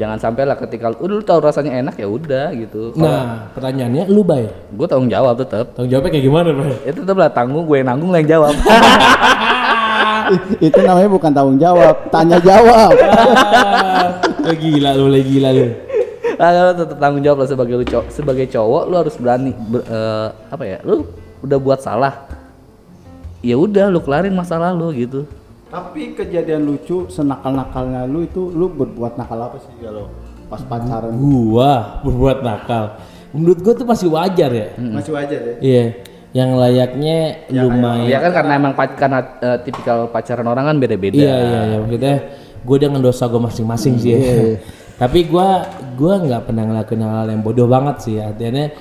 Jangan 0.00 0.16
sampai 0.16 0.42
lah 0.48 0.56
ketika 0.56 0.88
lu, 0.88 1.04
lu 1.04 1.20
tahu 1.20 1.38
rasanya 1.44 1.72
enak 1.76 2.00
ya 2.00 2.08
udah 2.08 2.46
gitu. 2.56 2.96
Nah, 2.96 3.52
pertanyaannya 3.52 4.08
lu 4.08 4.24
bay. 4.24 4.48
Gue 4.72 4.88
tanggung 4.88 5.12
jawab 5.12 5.36
tetap. 5.36 5.76
Tanggung 5.76 5.92
jawabnya 5.92 6.10
kayak 6.16 6.24
gimana, 6.24 6.48
bay? 6.56 6.72
Ya 6.88 6.92
tetap 6.96 7.16
lah 7.20 7.28
tanggung 7.28 7.68
gue 7.68 7.76
yang 7.76 7.88
nanggung 7.92 8.08
lah 8.08 8.24
yang 8.24 8.40
jawab. 8.40 8.54
Itu 10.62 10.78
namanya 10.80 11.10
bukan 11.10 11.30
tanggung 11.34 11.58
jawab, 11.60 11.94
tanya 12.08 12.38
jawab. 12.40 12.94
Lu 14.46 14.54
gila 14.56 14.96
lu, 14.96 15.12
lu 15.12 15.20
gila 15.20 15.50
lu. 15.52 15.66
Ah, 16.40 16.72
lu 16.72 16.72
tetap 16.72 16.96
tanggung 16.96 17.20
jawab 17.20 17.44
lah 17.44 17.48
sebagai 17.52 17.76
lu 17.76 17.84
cowok, 17.84 18.06
sebagai 18.08 18.46
cowok 18.48 18.82
lu 18.88 18.94
harus 18.96 19.14
berani 19.20 19.52
ber- 19.52 19.84
eh, 19.84 20.28
apa 20.48 20.64
ya? 20.64 20.78
Lu 20.80 21.04
udah 21.44 21.58
buat 21.60 21.84
salah. 21.84 22.24
Ya 23.44 23.60
udah 23.60 23.92
lu 23.92 24.00
kelarin 24.00 24.32
masalah 24.32 24.72
lu 24.72 24.88
gitu. 24.96 25.28
Tapi 25.70 26.18
kejadian 26.18 26.66
lucu 26.66 27.06
senakal-nakalnya 27.06 28.02
lu 28.10 28.26
itu 28.26 28.50
lu 28.50 28.66
berbuat 28.66 29.14
nakal 29.14 29.38
apa 29.38 29.56
sih 29.62 29.70
kalau 29.78 30.10
pas 30.50 30.58
pacaran? 30.66 31.14
Gua 31.14 32.02
berbuat 32.02 32.42
nakal. 32.42 32.98
Menurut 33.30 33.62
gua 33.62 33.74
tuh 33.78 33.86
masih 33.86 34.10
wajar 34.10 34.50
ya. 34.50 34.68
Masih 34.74 35.14
wajar 35.14 35.38
ya. 35.38 35.54
Iya. 35.62 35.84
Yang 36.34 36.50
layaknya 36.58 37.18
lumayan. 37.54 38.10
Ya 38.10 38.18
kan 38.18 38.30
karena 38.34 38.52
emang 38.58 38.74
pac- 38.74 38.98
karena 38.98 39.22
eh, 39.38 39.58
tipikal 39.62 40.10
pacaran 40.10 40.46
orang 40.50 40.74
kan 40.74 40.76
beda-beda. 40.82 41.14
Iya 41.14 41.34
iya 41.38 41.60
iya 41.70 41.76
maksudnya 41.78 42.14
gue 42.60 42.76
dengan 42.76 43.00
dosa 43.00 43.30
gue 43.30 43.38
masing-masing 43.38 43.94
sih 44.02 44.10
ya. 44.10 44.22
Tapi 45.06 45.30
gue 45.30 45.48
gua 45.94 46.14
nggak 46.18 46.50
pernah 46.50 46.66
ngelakuin 46.66 47.02
hal 47.06 47.30
yang 47.30 47.42
bodoh 47.46 47.70
banget 47.70 47.96
sih. 48.02 48.18
Artinya 48.18 48.74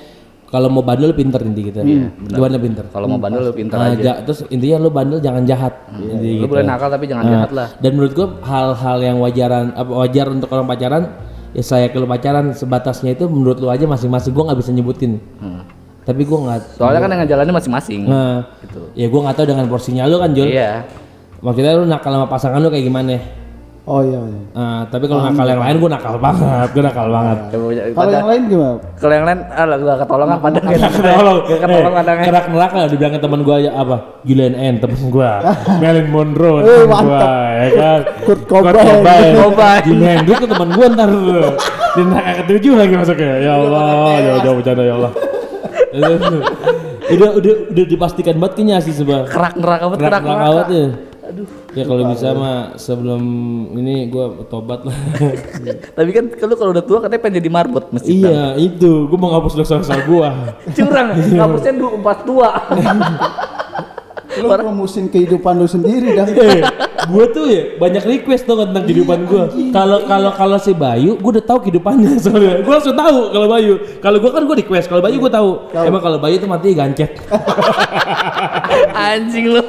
kalau 0.50 0.66
mau 0.66 0.82
bandel 0.82 1.10
pinter 1.10 1.38
inti 1.40 1.62
gitu. 1.64 1.78
Lu 1.80 2.36
bandel 2.36 2.58
pinter. 2.58 2.84
Kalau 2.86 3.06
mau 3.06 3.16
bandel 3.16 3.40
lu 3.40 3.52
pintar 3.52 3.78
Nah, 3.78 3.94
aja. 3.94 4.02
ja- 4.02 4.18
terus 4.20 4.42
intinya 4.48 4.76
lu 4.78 4.90
bandel 4.90 5.18
jangan 5.18 5.42
jahat. 5.44 5.72
Inti 5.92 6.10
Lu 6.34 6.44
gitu. 6.44 6.50
boleh 6.50 6.66
nakal 6.66 6.90
tapi 6.90 7.06
jangan 7.06 7.22
Nah, 7.22 7.32
jahat 7.32 7.50
lah. 7.52 7.68
Dan 7.78 7.90
menurut 7.94 8.12
gue 8.12 8.26
hal-hal 8.42 8.98
yang 9.00 9.16
wajaran 9.16 9.70
apa 9.72 9.92
wajar 9.96 10.26
untuk 10.26 10.48
orang 10.48 10.66
pacaran 10.66 11.02
ya 11.50 11.62
saya 11.62 11.86
kalau 11.88 12.04
pacaran 12.04 12.50
sebatasnya 12.50 13.10
itu 13.12 13.24
menurut 13.24 13.58
lu 13.58 13.66
aja 13.66 13.82
masing-masing 13.84 14.30
gue 14.30 14.44
nggak 14.44 14.58
bisa 14.58 14.70
nyebutin. 14.70 15.12
Hmm. 15.38 15.62
Tapi 16.00 16.22
gue 16.22 16.38
nggak. 16.40 16.58
Soalnya 16.74 16.98
kan 16.98 17.08
yang 17.08 17.20
ngejalanin 17.22 17.54
masing-masing. 17.54 18.00
Nah, 18.04 18.42
Gitu. 18.60 18.80
ya 18.94 19.06
gue 19.06 19.20
nggak 19.20 19.36
tahu 19.36 19.46
dengan 19.46 19.66
porsinya 19.66 20.02
lu 20.04 20.18
kan 20.18 20.30
Jul. 20.30 20.50
Iya. 20.50 20.82
Maksudnya 21.40 21.72
lu 21.72 21.86
nakal 21.86 22.10
sama 22.12 22.26
pasangan 22.26 22.58
lu 22.58 22.68
kayak 22.68 22.84
gimana? 22.84 23.16
Oh 23.90 24.00
iya. 24.00 24.22
iya. 24.22 24.40
Nah, 24.50 24.80
tapi 24.86 25.04
kalau 25.04 25.22
nakal 25.24 25.42
yang 25.44 25.58
lain 25.58 25.76
gue 25.76 25.90
nakal 25.90 26.14
banget, 26.16 26.68
gue 26.70 26.78
nakal 26.80 27.06
banget. 27.10 27.38
Kalau 27.90 28.10
yang 28.12 28.28
lain 28.30 28.42
gimana? 28.46 28.74
Kalau 28.94 29.12
yang 29.12 29.26
lain, 29.26 29.38
ah 29.50 29.64
gak 29.66 29.98
ketolongan 29.98 30.38
padang 30.38 30.64
ya. 30.64 30.78
Tolong, 30.86 31.38
Gak 31.42 31.58
ketolong 31.58 31.90
eh, 31.90 31.98
padangnya. 31.98 32.24
kerak 32.24 32.46
neraka 32.48 32.78
dibilangin 32.86 33.20
teman 33.20 33.40
gue 33.42 33.54
aja 33.56 33.70
apa? 33.74 33.96
Gillian 34.22 34.54
N 34.54 34.74
temen 34.78 35.00
gue, 35.02 35.30
Marilyn 35.82 36.08
Monroe 36.08 36.58
Eh, 36.60 36.62
temen 36.62 36.86
gue, 36.86 36.86
mantap. 36.86 37.34
ya 37.50 37.68
kan? 37.74 38.00
Kurt 38.22 38.40
Cobain. 38.46 39.32
Cobain. 39.34 39.82
Jimi 39.82 40.04
Hendrix 40.06 40.38
tuh 40.38 40.48
temen 40.48 40.68
gue 40.70 40.86
ntar 40.88 41.08
di 41.90 42.02
neraka 42.06 42.30
ketujuh 42.40 42.72
lagi 42.78 42.94
masuknya. 42.94 43.34
Ya 43.42 43.52
Allah, 43.56 43.82
jauh 44.22 44.40
jauh 44.40 44.56
bercanda 44.56 44.82
ya 44.86 44.94
Allah. 44.94 45.12
udah 47.10 47.30
udah 47.34 47.54
udah 47.74 47.84
dipastikan 47.84 48.38
banget 48.38 48.52
kayaknya 48.54 48.76
sih 48.78 48.94
sebab 48.94 49.26
Kerak 49.26 49.58
neraka 49.58 49.84
banget, 49.88 49.98
kerak 49.98 50.22
neraka 50.22 50.30
neraka. 50.30 50.46
banget 50.46 50.68
ya. 50.70 50.86
Ya 51.70 51.86
kalau 51.86 52.02
bisa 52.10 52.34
mah 52.34 52.74
sebelum 52.74 53.22
ini 53.78 54.10
gue 54.10 54.24
tobat 54.50 54.82
lah. 54.82 54.96
Tapi 55.98 56.10
kan 56.10 56.24
kalau 56.34 56.54
kalau 56.58 56.70
udah 56.74 56.82
tua 56.82 56.98
katanya 57.06 57.22
pengen 57.22 57.36
jadi 57.38 57.50
marbot 57.50 57.84
masjid. 57.94 58.26
iya 58.26 58.58
itu, 58.58 59.06
gue 59.06 59.18
mau 59.18 59.30
ngapus 59.38 59.54
dosa-dosa 59.54 59.94
gue. 60.02 60.28
Curang, 60.76 61.08
ngapusnya 61.38 61.72
dulu 61.78 62.02
empat 62.02 62.18
tua. 62.26 62.50
Lu 64.40 64.46
promosiin 64.46 65.10
kehidupan 65.10 65.58
lu 65.58 65.66
sendiri 65.66 66.14
dah. 66.14 66.26
eh, 66.26 66.62
gue 67.06 67.24
tuh 67.34 67.46
ya 67.50 67.62
banyak 67.78 68.02
request 68.02 68.46
tuh 68.50 68.66
tentang 68.66 68.82
kehidupan 68.86 69.30
gue. 69.30 69.44
Kalau 69.70 70.06
kalau 70.10 70.30
kalau 70.34 70.58
si 70.58 70.74
Bayu, 70.74 71.22
gue 71.22 71.30
udah 71.38 71.44
tahu 71.46 71.70
kehidupannya 71.70 72.18
soalnya. 72.18 72.66
Gue 72.66 72.72
langsung 72.74 72.98
tahu 72.98 73.30
kalau 73.30 73.46
Bayu. 73.46 73.74
Kalau 74.02 74.18
gue 74.18 74.30
kan 74.30 74.42
gue 74.42 74.56
request, 74.66 74.90
kalau 74.90 75.02
Bayu 75.06 75.22
gue 75.22 75.30
tahu. 75.30 75.70
Emang 75.74 76.02
kalau 76.02 76.18
Bayu 76.18 76.34
tuh 76.42 76.50
mati 76.50 76.74
gancet. 76.74 77.14
Anjing 78.90 79.54
lu. 79.54 79.62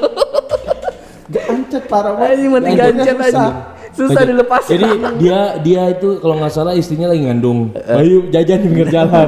Gancet 1.72 1.88
parah 1.88 2.12
banget. 2.14 2.36
Anjing 2.36 2.52
mati 2.52 2.66
Gancetnya 2.68 2.92
gancet 3.08 3.16
susah. 3.16 3.48
anjing. 3.48 3.80
Susah 3.92 4.24
dilepas. 4.24 4.64
Jadi 4.68 4.88
dia 5.20 5.40
dia 5.60 5.82
itu 5.90 6.20
kalau 6.20 6.36
nggak 6.36 6.52
salah 6.52 6.74
istrinya 6.76 7.08
lagi 7.08 7.24
ngandung. 7.24 7.72
Bayu 7.72 8.28
jajan 8.28 8.60
di 8.60 8.68
pinggir 8.68 8.88
jalan. 8.88 9.28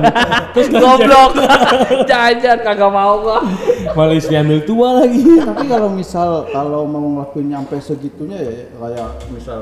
Terus 0.52 0.68
gancet. 0.68 0.84
Goblok. 0.84 1.32
Jajan 2.12 2.58
kagak 2.60 2.92
mau 2.92 3.14
gua. 3.20 3.40
Malah 3.92 4.16
istri 4.16 4.36
ambil 4.36 4.60
tua 4.64 5.00
lagi. 5.00 5.24
Tapi 5.40 5.66
kalau 5.68 5.88
misal 5.88 6.48
kalau 6.48 6.84
mau 6.84 7.00
ngelakuin 7.00 7.48
nyampe 7.50 7.80
segitunya 7.80 8.40
ya 8.40 8.52
kayak 8.74 9.08
misal 9.32 9.60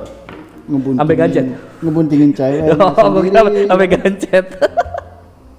ngebuntingin 0.66 0.98
Sampai 1.02 1.16
gancet? 1.18 1.46
ngebuntingin 1.82 2.30
cewek 2.34 2.62
Oh, 2.82 3.08
gua 3.10 3.22
kira 3.22 3.40
sampai 3.66 3.88
gancet. 3.90 4.46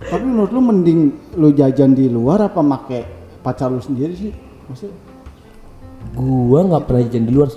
Tapi 0.02 0.24
menurut 0.26 0.50
lu 0.50 0.60
mending 0.60 0.98
lu 1.34 1.48
jajan 1.50 1.94
di 1.94 2.06
luar 2.06 2.46
apa 2.46 2.58
make 2.60 3.02
pacar 3.42 3.70
lu 3.70 3.78
sendiri 3.78 4.14
sih? 4.14 4.30
Maksudnya 4.66 5.11
Gua 6.12 6.60
nggak 6.62 6.82
pernah 6.84 7.00
jajan 7.08 7.24
di 7.24 7.32
luar 7.32 7.48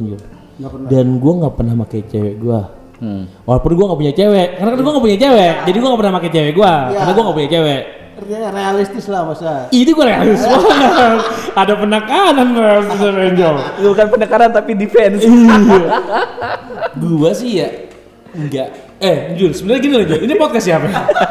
pernah. 0.72 0.88
Dan 0.88 1.06
gua 1.20 1.34
nggak 1.44 1.54
pernah 1.54 1.74
pakai 1.84 2.02
cewek 2.08 2.36
gua. 2.40 2.62
Hmm. 2.96 3.24
Walaupun 3.44 3.72
gua 3.76 3.86
nggak 3.92 4.00
punya 4.00 4.14
cewek, 4.16 4.48
karena 4.56 4.70
kan 4.72 4.80
gua 4.80 4.92
nggak 4.96 5.06
punya 5.06 5.20
cewek, 5.20 5.54
jadi 5.68 5.78
gua 5.78 5.88
nggak 5.92 6.02
pernah 6.02 6.16
pakai 6.16 6.32
cewek 6.32 6.54
gua, 6.56 6.74
Iya. 6.74 6.96
karena 6.96 7.12
gua 7.12 7.24
nggak 7.24 7.38
punya 7.38 7.52
cewek. 7.52 7.82
Ya, 8.16 8.48
realistis 8.48 9.06
lah 9.12 9.28
masa. 9.28 9.68
Ini 9.76 9.92
gue 9.92 10.06
realis 10.08 10.40
banget. 10.40 11.20
Ada 11.52 11.74
penekanan 11.76 12.48
realis 12.56 12.96
Angel. 12.96 13.56
Bukan 13.84 14.06
pendekaran 14.08 14.56
tapi 14.56 14.72
defense. 14.72 15.20
Iya. 15.20 16.00
Gua 16.96 17.36
sih 17.36 17.60
ya 17.60 17.68
enggak. 18.32 18.72
Eh, 19.04 19.36
Jul, 19.36 19.52
sebenarnya 19.52 19.82
gini 19.84 19.94
loh. 20.00 20.08
Ini 20.24 20.34
podcast 20.40 20.64
siapa? 20.64 20.88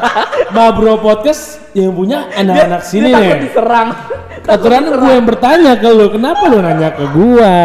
Ma 0.55 0.69
Bro 0.69 1.01
Podcast 1.01 1.57
yang 1.73 1.89
punya 1.89 2.29
anak-anak 2.29 2.85
sini 2.85 3.09
Dia 3.09 3.17
takut 3.17 3.33
nih. 3.33 3.41
diserang. 3.49 3.87
Aturan 4.45 4.83
gue 4.87 5.11
yang 5.11 5.25
bertanya 5.25 5.73
ke 5.75 5.89
lu 5.89 6.05
kenapa 6.09 6.43
lu 6.45 6.57
nanya 6.59 6.89
ke 6.91 7.05
gua? 7.11 7.55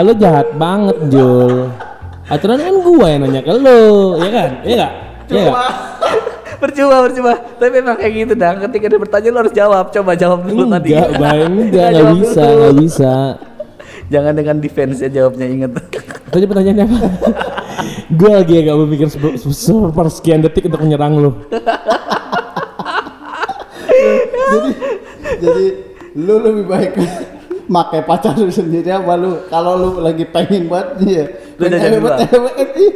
Lu 0.00 0.12
jahat 0.16 0.48
banget 0.54 0.96
Jul. 1.08 1.68
Aturan 2.26 2.58
kan 2.58 2.74
gua 2.80 3.06
yang 3.06 3.20
nanya 3.22 3.40
ke 3.40 3.52
lu 3.52 3.82
ya 4.16 4.30
kan? 4.30 4.50
Iya 4.64 4.74
gak 4.74 4.92
iya 5.28 5.42
gak 5.48 5.56
percuma 6.62 6.96
percuma. 7.02 7.32
Tapi 7.58 7.74
emang 7.74 7.96
kayak 7.96 8.12
gitu 8.14 8.32
dah 8.32 8.54
ketika 8.62 8.86
dia 8.86 9.00
bertanya 9.00 9.28
lu 9.28 9.38
harus 9.42 9.54
jawab. 9.54 9.84
Coba 9.90 10.12
jawab 10.14 10.40
dulu 10.42 10.64
tadi. 10.68 10.88
Enggak 10.94 11.10
bang 11.16 11.52
enggak 11.68 11.88
Nggak, 11.90 12.12
bisa 12.16 12.42
nggak 12.42 12.74
bisa. 12.80 13.12
Jangan 14.08 14.32
dengan 14.36 14.56
defense 14.60 15.00
ya 15.00 15.08
jawabnya 15.08 15.46
inget 15.46 15.70
tadi 16.32 16.44
pertanyaannya 16.44 16.84
apa? 16.84 16.98
Gue 18.12 18.30
lagi 18.30 18.54
agak 18.56 18.74
berpikir 18.78 19.08
se- 19.08 19.36
se- 19.36 19.56
sepersekian 19.68 20.40
detik 20.40 20.68
untuk 20.68 20.80
menyerang 20.80 21.16
lu. 21.16 21.30
Jadi 24.52 24.70
jadi 25.40 25.64
lu 26.16 26.34
lebih 26.42 26.64
baik 26.68 26.92
pakai 27.76 28.00
pacar 28.04 28.36
lu 28.36 28.52
sendiri 28.52 28.92
apa 28.92 29.16
lu? 29.16 29.48
Kalau 29.48 29.72
lu 29.78 29.90
lagi 30.04 30.28
pengen 30.28 30.68
buat 30.68 31.00
iya. 31.00 31.24
Lu 31.56 31.66
dua. 31.68 32.18
cewek, 32.26 32.54
ih. 32.76 32.92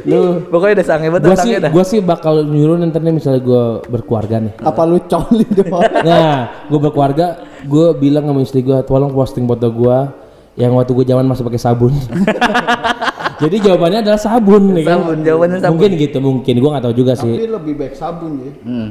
lu 0.00 0.48
pokoknya 0.48 0.80
udah 0.80 0.86
sange 0.86 1.06
banget 1.12 1.28
gue 1.28 1.36
sange 1.36 1.44
sih 1.44 1.52
dah. 1.60 1.70
gue 1.72 1.84
sih 1.84 2.00
bakal 2.00 2.34
nyuruh 2.46 2.78
nanti 2.80 2.96
misalnya 3.10 3.42
gue 3.42 3.64
berkeluarga 3.90 4.38
nih. 4.38 4.54
Apa 4.62 4.86
lu 4.86 5.02
coli 5.04 5.44
doang 5.50 5.82
nah 6.08 6.64
gue 6.70 6.78
berkeluarga 6.78 7.26
gue 7.66 7.86
bilang 7.98 8.24
sama 8.30 8.40
istri 8.40 8.64
gue 8.64 8.80
tolong 8.86 9.12
posting 9.12 9.44
foto 9.44 9.68
gue 9.68 9.98
yang 10.56 10.72
waktu 10.76 10.92
gue 10.94 11.04
zaman 11.04 11.26
masih 11.26 11.44
pakai 11.44 11.60
sabun. 11.60 11.92
Jadi 13.42 13.56
jawabannya 13.64 14.04
adalah 14.04 14.20
sabun 14.20 14.76
nih 14.76 14.84
kan? 14.84 14.98
Sabun, 15.00 15.18
jawabannya 15.24 15.58
sabun. 15.58 15.70
mungkin 15.72 15.90
gitu 15.96 16.18
mungkin. 16.20 16.54
Gue 16.60 16.70
nggak 16.70 16.84
tahu 16.84 16.94
juga 16.94 17.12
tapi 17.16 17.24
sih 17.24 17.48
lebih 17.48 17.74
baik 17.80 17.94
sabun 17.96 18.32
ya. 18.40 18.52
Hmm. 18.64 18.88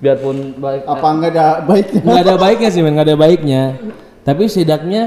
Biarpun 0.00 0.56
baik 0.56 0.82
apa 0.88 1.06
enggak 1.12 1.30
ada 1.36 1.46
baiknya? 1.64 2.02
Nggak 2.02 2.22
ada 2.24 2.34
baiknya 2.40 2.68
sih 2.72 2.80
men 2.80 2.92
nggak 2.96 3.08
ada 3.12 3.16
baiknya. 3.20 3.62
Tapi 4.24 4.42
setidaknya 4.48 5.02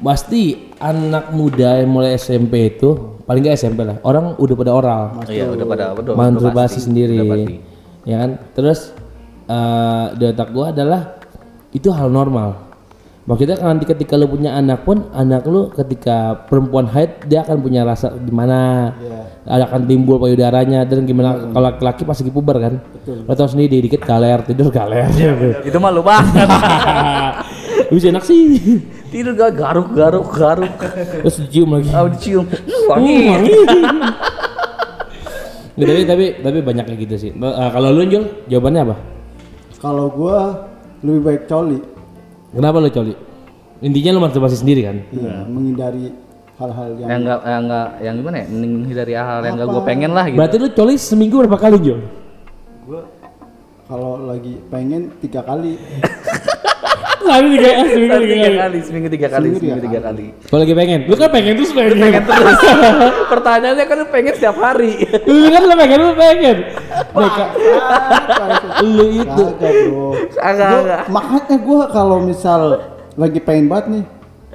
pasti 0.00 0.72
anak 0.80 1.34
muda 1.36 1.80
yang 1.80 1.90
mulai 1.90 2.16
SMP 2.16 2.76
itu 2.76 3.20
paling 3.28 3.44
nggak 3.44 3.56
SMP 3.56 3.84
lah 3.84 3.96
orang 4.04 4.36
udah 4.40 4.54
pada 4.56 4.72
oral. 4.72 5.02
Iya 5.28 5.52
udah 5.52 5.66
pada 5.68 5.84
udah 5.96 6.12
masturbasi 6.16 6.78
sendiri 6.80 7.16
udah 7.20 7.28
pasti. 7.32 7.54
ya 8.08 8.16
kan? 8.24 8.30
Terus 8.56 8.80
eh 9.48 10.06
di 10.16 10.24
otak 10.28 10.48
gua 10.52 10.72
adalah 10.72 11.20
itu 11.72 11.88
hal 11.92 12.08
normal 12.12 12.67
maksudnya 13.28 13.60
kan 13.60 13.76
nanti 13.76 13.84
ketika 13.84 14.16
lu 14.16 14.24
punya 14.24 14.56
anak 14.56 14.88
pun 14.88 15.12
anak 15.12 15.44
lu 15.44 15.68
ketika 15.68 16.48
perempuan 16.48 16.88
haid 16.88 17.28
dia 17.28 17.44
akan 17.44 17.60
punya 17.60 17.84
rasa 17.84 18.16
gimana 18.16 18.58
Iya. 19.44 19.68
akan 19.68 19.84
timbul 19.84 20.16
payudaranya 20.16 20.88
dan 20.88 21.04
gimana 21.04 21.52
kalau 21.52 21.68
laki-laki 21.68 22.08
pasti 22.08 22.32
puber 22.32 22.56
kan 22.56 22.74
lo 23.04 23.32
tau 23.36 23.44
sendiri 23.44 23.84
dikit 23.84 24.00
galer 24.00 24.40
tidur 24.48 24.72
galer. 24.72 25.08
Itu 25.68 25.76
mah 25.76 25.92
lu 25.92 26.00
banget 26.00 26.48
bisa 27.92 28.08
enak 28.12 28.24
sih. 28.24 28.80
Tidur 29.12 29.36
gak 29.36 29.56
garuk 29.56 29.92
garuk 29.92 30.28
garuk. 30.32 30.72
Terus 31.24 31.36
dicium 31.44 31.76
lagi. 31.76 31.88
Oh 31.92 32.08
dicium. 32.08 32.44
Hmm, 32.48 32.84
wangi. 32.92 33.18
wangi. 33.28 33.52
Nggak, 35.78 35.86
tapi 35.94 36.02
tapi 36.10 36.24
tapi 36.42 36.58
banyak 36.58 36.84
kayak 36.90 37.00
gitu 37.06 37.14
sih. 37.16 37.30
Eh, 37.30 37.70
kalau 37.70 37.94
lu 37.94 38.02
Jul, 38.10 38.24
jawabannya 38.50 38.82
apa? 38.82 38.96
kalau 39.78 40.10
gua 40.10 40.66
lebih 41.06 41.22
baik 41.22 41.42
coli 41.46 41.78
Kenapa 42.48 42.80
lu 42.80 42.88
coli? 42.88 43.14
Intinya 43.78 44.10
lu 44.16 44.20
masturbasi 44.24 44.56
sendiri 44.58 44.82
kan? 44.82 44.96
iya 45.14 45.46
menghindari 45.46 46.10
hal-hal 46.58 46.88
yang 46.98 47.06
yang 47.06 47.20
enggak 47.22 47.40
yang 47.46 47.62
enggak 47.62 47.86
yang 48.02 48.14
gimana 48.18 48.36
ya 48.42 48.46
menghindari 48.50 49.12
hal 49.14 49.38
yang 49.46 49.54
enggak 49.54 49.68
gue 49.70 49.82
pengen 49.86 50.10
lah 50.10 50.24
gitu 50.26 50.38
Berarti 50.42 50.56
lu 50.58 50.68
coli 50.74 50.94
seminggu 50.98 51.34
berapa 51.46 51.58
kali 51.60 51.76
Jul? 51.78 52.00
gua 52.82 53.02
kalau 53.86 54.26
lagi 54.26 54.58
pengen 54.66 55.14
tiga 55.22 55.46
kali 55.46 55.78
Sekali 57.18 57.48
tiga 57.52 57.70
kali, 57.70 57.88
seminggu 57.90 58.14
Seminggu 58.14 58.26
tiga 58.26 58.48
kali. 58.48 58.78
seminggu 58.80 59.08
tiga 59.08 59.28
kali 59.28 59.44
Seminggu 59.44 59.58
seminggu 59.58 59.82
tiga 59.82 60.00
kali 60.00 60.26
Kalau 60.40 60.60
lagi 60.60 60.74
pengen, 60.74 61.00
lu 61.04 61.14
kan 61.14 61.28
pengen 61.28 61.52
terus 61.54 61.72
pengen. 61.72 61.94
pengen 61.94 62.22
terus 62.24 62.58
pertanyaannya 63.32 63.84
kan 63.84 63.96
lu 63.96 64.06
pengen 64.08 64.32
setiap 64.32 64.56
hari 64.56 64.92
Lu 65.28 65.46
kan 65.48 65.62
lu 65.62 65.74
pengen, 65.76 65.98
lu 65.98 66.12
pengen. 66.14 66.56
Lu 68.80 69.04
itu. 69.12 69.44
Kagak 69.50 69.72
bro 69.84 70.08
makanya 71.08 71.56
gua 71.58 71.80
kalau 71.88 72.18
misal 72.18 72.60
lagi 73.14 73.38
pengen 73.38 73.66
banget 73.66 73.86
nih 73.90 74.04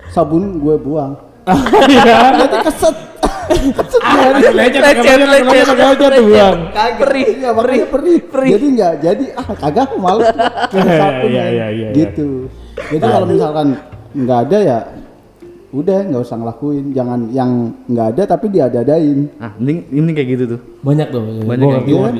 sabun 0.10 0.58
gue 0.58 0.76
buang 0.78 1.20
Iya. 1.86 2.40
nanti 2.40 2.58
keset. 2.64 2.96
Lecet, 4.04 4.54
lecet 4.54 4.82
lecet, 4.82 5.18
lecet 5.18 5.40
lecet, 5.44 5.76
lecet 5.80 6.12
tuh 6.14 6.26
bang. 6.28 6.58
perih 7.00 7.28
Iya, 7.34 7.50
makanya 7.56 7.86
perih. 7.90 8.20
perih. 8.28 8.52
Jadi 8.54 8.66
nggak 8.76 8.94
jadi 9.00 9.26
ah 9.36 9.48
kagak 9.56 9.88
sabun 9.90 10.22
Iya, 10.74 10.84
ya. 10.84 11.08
iya, 11.28 11.46
iya, 11.50 11.68
iya. 11.72 11.88
gitu. 11.96 12.48
Jadi 12.76 13.04
kalau 13.04 13.28
misalkan 13.28 13.68
nggak 14.14 14.40
ada 14.50 14.58
ya 14.60 14.80
udah 15.74 16.00
nggak 16.06 16.22
usah 16.22 16.38
ngelakuin. 16.38 16.86
Jangan 16.94 17.20
yang 17.32 17.52
nggak 17.88 18.08
ada 18.18 18.24
tapi 18.30 18.46
diada-adain. 18.48 19.20
ah 19.40 19.52
mending 19.58 19.78
mending 19.90 20.16
kayak 20.16 20.30
gitu 20.38 20.44
tuh 20.58 20.60
Banyak 20.82 21.08
tuh. 21.10 21.22
Banyak 21.44 21.66
Gua 21.88 22.10
yang 22.12 22.18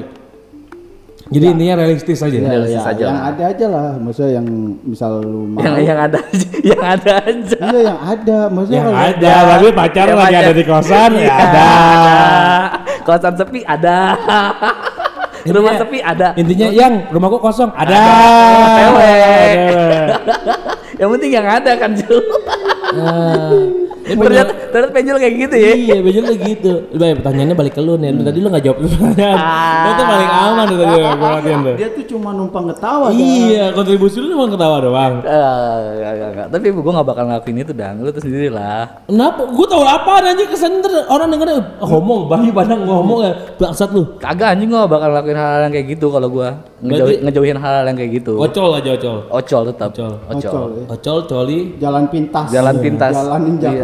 Jadi 1.24 1.46
intinya 1.50 1.76
realistis 1.78 2.20
aja. 2.20 2.34
Ya, 2.34 2.44
Realistis 2.46 2.78
ya, 2.78 2.92
aja 2.92 3.00
yang 3.02 3.16
lah. 3.16 3.30
ada 3.32 3.44
aja 3.48 3.66
lah. 3.68 3.88
Maksudnya 3.96 4.32
yang 4.36 4.48
misal 4.84 5.12
lu 5.20 5.42
mau. 5.52 5.60
yang 5.62 5.76
yang 5.82 6.00
ada 6.02 6.18
aja 6.20 6.48
yang 6.72 6.84
ada 6.84 7.12
aja 7.22 7.56
Iya 7.64 7.80
yang 7.86 8.00
ada. 8.02 8.38
Maksudnya 8.48 8.78
Yang 8.78 8.86
kalau 8.86 9.00
ada, 9.00 9.32
tapi 9.54 9.68
pacar 9.72 10.06
Yang 10.06 10.18
lagi 10.18 10.28
pacar. 10.30 10.44
ada 10.44 10.54
di 10.54 10.64
kosan 10.64 11.12
ya 11.16 11.22
Iya, 11.22 11.34
ada. 11.34 11.68
kosan 13.02 13.34
sepi 13.34 13.60
ada 13.64 13.98
rumah 15.46 15.74
sepi 15.76 16.00
ada 16.00 16.28
Intinya 16.34 16.68
yang 16.70 16.94
rumahku 17.10 17.38
kosong 17.38 17.72
ada. 17.74 17.96
Cewek. 18.74 19.56
Ada. 19.60 20.16
yang 20.96 21.10
penting 21.10 21.32
yang 21.32 21.48
ada 21.48 21.72
kan 21.76 21.92
Ju 21.94 22.16
Nah, 22.94 23.50
ini 23.50 23.83
ternyata 24.04 24.52
ternyata 24.70 24.92
penjel 24.92 25.18
kayak 25.18 25.34
gitu 25.48 25.56
ya 25.56 25.72
Iya, 25.74 25.96
bener 26.00 26.24
lah 26.28 26.38
gitu. 26.38 26.72
Baik, 26.94 27.14
pertanyaannya 27.24 27.56
balik 27.56 27.74
ke 27.74 27.82
lu 27.82 27.94
nih. 27.96 28.10
Lu 28.12 28.22
Tadi 28.22 28.40
lu 28.40 28.48
nggak 28.52 28.64
jawab 28.64 28.78
pertanyaan. 28.84 29.38
Ah. 29.40 29.96
Tuh 29.96 30.06
paling 30.06 30.30
aman 30.30 30.64
tuh 30.68 30.78
tadi 30.78 30.94
gua 30.94 31.30
latihan 31.40 31.60
tuh. 31.64 31.76
dia 31.76 31.90
tuh 31.92 32.06
cuma 32.12 32.30
numpang 32.32 32.66
ketawa. 32.72 33.06
kan. 33.10 33.18
Iya, 33.18 33.66
kontribusi 33.72 34.18
lu 34.20 34.36
emang 34.36 34.52
ketawa 34.52 34.78
doang. 34.80 35.14
Eh, 35.24 35.32
enggak, 35.32 36.12
enggak, 36.14 36.30
enggak. 36.34 36.48
Tapi 36.52 36.66
gue 36.70 36.92
gak 36.94 37.08
bakal 37.08 37.24
ngelakuin 37.30 37.58
itu 37.64 37.74
dan 37.74 37.94
lu 38.00 38.10
tuh 38.12 38.22
sendiri 38.22 38.50
lah. 38.52 38.84
Kenapa? 39.08 39.42
Gua 39.48 39.66
tahu 39.68 39.84
apa 39.84 40.12
aja 40.22 40.44
kesan 40.44 40.84
ntar 40.84 40.94
orang 41.08 41.28
dengernya 41.32 41.56
"Oh, 41.80 41.88
ngomong, 41.98 42.28
bahi 42.28 42.50
padang 42.52 42.82
ngomong 42.84 43.20
ya 43.24 43.32
bangsat 43.56 43.90
lu. 43.92 44.04
Kagak 44.20 44.56
anjing 44.58 44.68
gue 44.68 44.80
gak 44.80 44.92
bakal 44.92 45.10
ngelakuin 45.12 45.38
hal-hal 45.38 45.62
yang 45.68 45.74
kayak 45.74 45.88
gitu 45.96 46.08
kalau 46.12 46.28
gue 46.30 46.50
ngejauhin, 46.84 47.20
ngejauhin 47.24 47.58
hal-hal 47.58 47.86
yang 47.88 47.98
kayak 47.98 48.12
gitu. 48.20 48.34
Ocol 48.36 48.72
aja 48.76 48.90
ocol. 49.00 49.18
Ocol 49.32 49.62
tetap. 49.72 49.90
Ocol. 49.96 50.14
Ocol. 50.28 50.36
Ocol, 50.36 50.70
ya. 50.76 50.84
Ocol, 50.92 51.20
coli. 51.32 51.60
Jalan 51.80 52.04
pintas. 52.12 52.48
Jalan 52.52 52.76
pintas. 52.84 53.14
Jalan 53.16 53.42
ninja 53.48 53.70
Iya. 53.74 53.84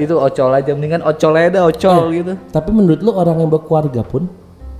Itu 0.00 0.14
ocol 0.16 0.50
aja 0.56 0.70
mendingan 0.72 1.02
ocol 1.04 1.32
aja 1.36 1.48
dah 1.60 1.62
ocol 1.68 2.02
gitu. 2.16 2.32
Tapi 2.48 2.70
menurut 2.72 3.00
lu 3.04 3.12
orang 3.12 3.36
yang 3.44 3.50
berkeluarga 3.52 4.02
pun 4.02 4.26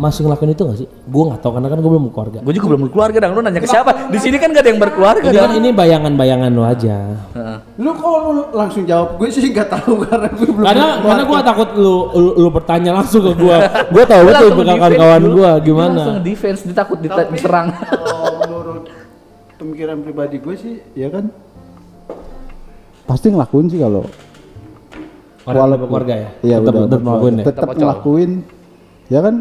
masih 0.01 0.25
ngelakuin 0.25 0.57
itu 0.57 0.63
gak 0.65 0.79
sih? 0.81 0.89
Gua 1.05 1.23
nggak 1.29 1.41
tahu 1.45 1.53
karena 1.61 1.69
kan 1.69 1.79
gua 1.85 1.91
belum 1.93 2.05
berkeluarga. 2.09 2.39
Gue 2.41 2.55
juga 2.57 2.67
belum 2.73 2.83
berkeluarga 2.89 3.19
dang. 3.21 3.33
Lu 3.37 3.41
nanya 3.45 3.61
ke 3.61 3.69
siapa? 3.69 3.91
Di 4.09 4.17
sini 4.17 4.37
kan 4.41 4.49
gak 4.57 4.65
ada 4.65 4.71
yang 4.73 4.81
berkeluarga 4.81 5.29
Ini 5.29 5.39
kan 5.39 5.53
ini 5.61 5.69
bayangan-bayangan 5.77 6.51
lu 6.57 6.65
aja. 6.65 6.97
Heeh. 7.37 7.59
Lu 7.77 7.91
kok 7.93 8.09
lu 8.33 8.43
langsung 8.57 8.83
jawab? 8.89 9.21
Gue 9.21 9.29
sih 9.29 9.53
nggak 9.53 9.69
tahu 9.69 10.01
karena 10.09 10.29
gue 10.33 10.49
belum. 10.49 10.65
Karena 10.65 10.87
karena 11.05 11.23
gua 11.29 11.41
takut 11.45 11.69
lu, 11.77 11.97
lu 12.17 12.31
lu 12.41 12.49
bertanya 12.49 12.91
langsung 12.97 13.21
ke 13.29 13.33
gua. 13.37 13.59
Gua 13.95 14.05
tahu 14.09 14.23
betul 14.25 14.49
defense 14.57 14.79
kawan-kawan 14.81 15.21
Lu 15.21 15.43
gimana. 15.61 15.93
Langsung 16.01 16.19
defense 16.25 16.61
ditakut 16.65 16.99
diserang. 17.05 17.69
Kalau 17.77 18.41
menurut 18.41 18.85
pemikiran 19.61 20.01
pribadi 20.01 20.41
gue 20.41 20.57
sih, 20.57 20.75
ya 20.97 21.13
kan 21.13 21.29
pasti 23.05 23.29
ngelakuin 23.29 23.69
sih 23.69 23.77
kalau 23.77 24.09
Orang 25.45 25.81
berkeluarga 25.81 26.15
ya. 26.15 26.31
Iya 26.45 26.57
tetap 26.61 26.83
tetap 26.87 27.01
ngelakuin 27.01 27.35
ya. 27.35 27.45
tetap 27.49 27.69
ngelakuin. 27.75 28.31
Ya 29.11 29.21
kan 29.25 29.35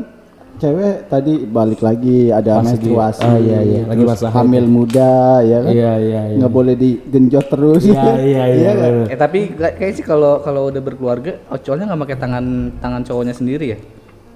cewek 0.60 1.08
tadi 1.08 1.34
balik 1.42 1.80
lagi 1.80 2.30
ada 2.30 2.60
Pas 2.60 2.68
lagi- 2.68 2.68
menstruasi. 2.76 3.24
oh 3.24 3.38
iya, 3.38 3.60
iya, 3.60 3.80
lagi 3.84 3.98
terus 3.98 4.12
masa 4.14 4.28
hamil 4.30 4.66
muda 4.66 5.14
ya 5.42 5.58
kan. 5.60 5.72
Iya 5.72 5.94
iya 5.98 6.22
iya. 6.28 6.38
Nggak 6.38 6.52
boleh 6.52 6.76
digenjot 6.76 7.46
terus. 7.48 7.82
Iya 7.82 8.04
iya 8.30 8.44
iya. 8.46 8.72
kan? 8.72 8.92
bener. 8.94 9.08
Eh 9.08 9.18
tapi 9.18 9.40
kayak 9.56 9.94
sih 9.94 10.04
kalau 10.04 10.40
kalau 10.40 10.68
udah 10.68 10.80
berkeluarga 10.80 11.40
ocolnya 11.48 11.88
nggak 11.88 12.02
pakai 12.04 12.18
tangan 12.18 12.46
tangan 12.78 13.02
cowoknya 13.02 13.32
sendiri 13.32 13.66
ya. 13.70 13.80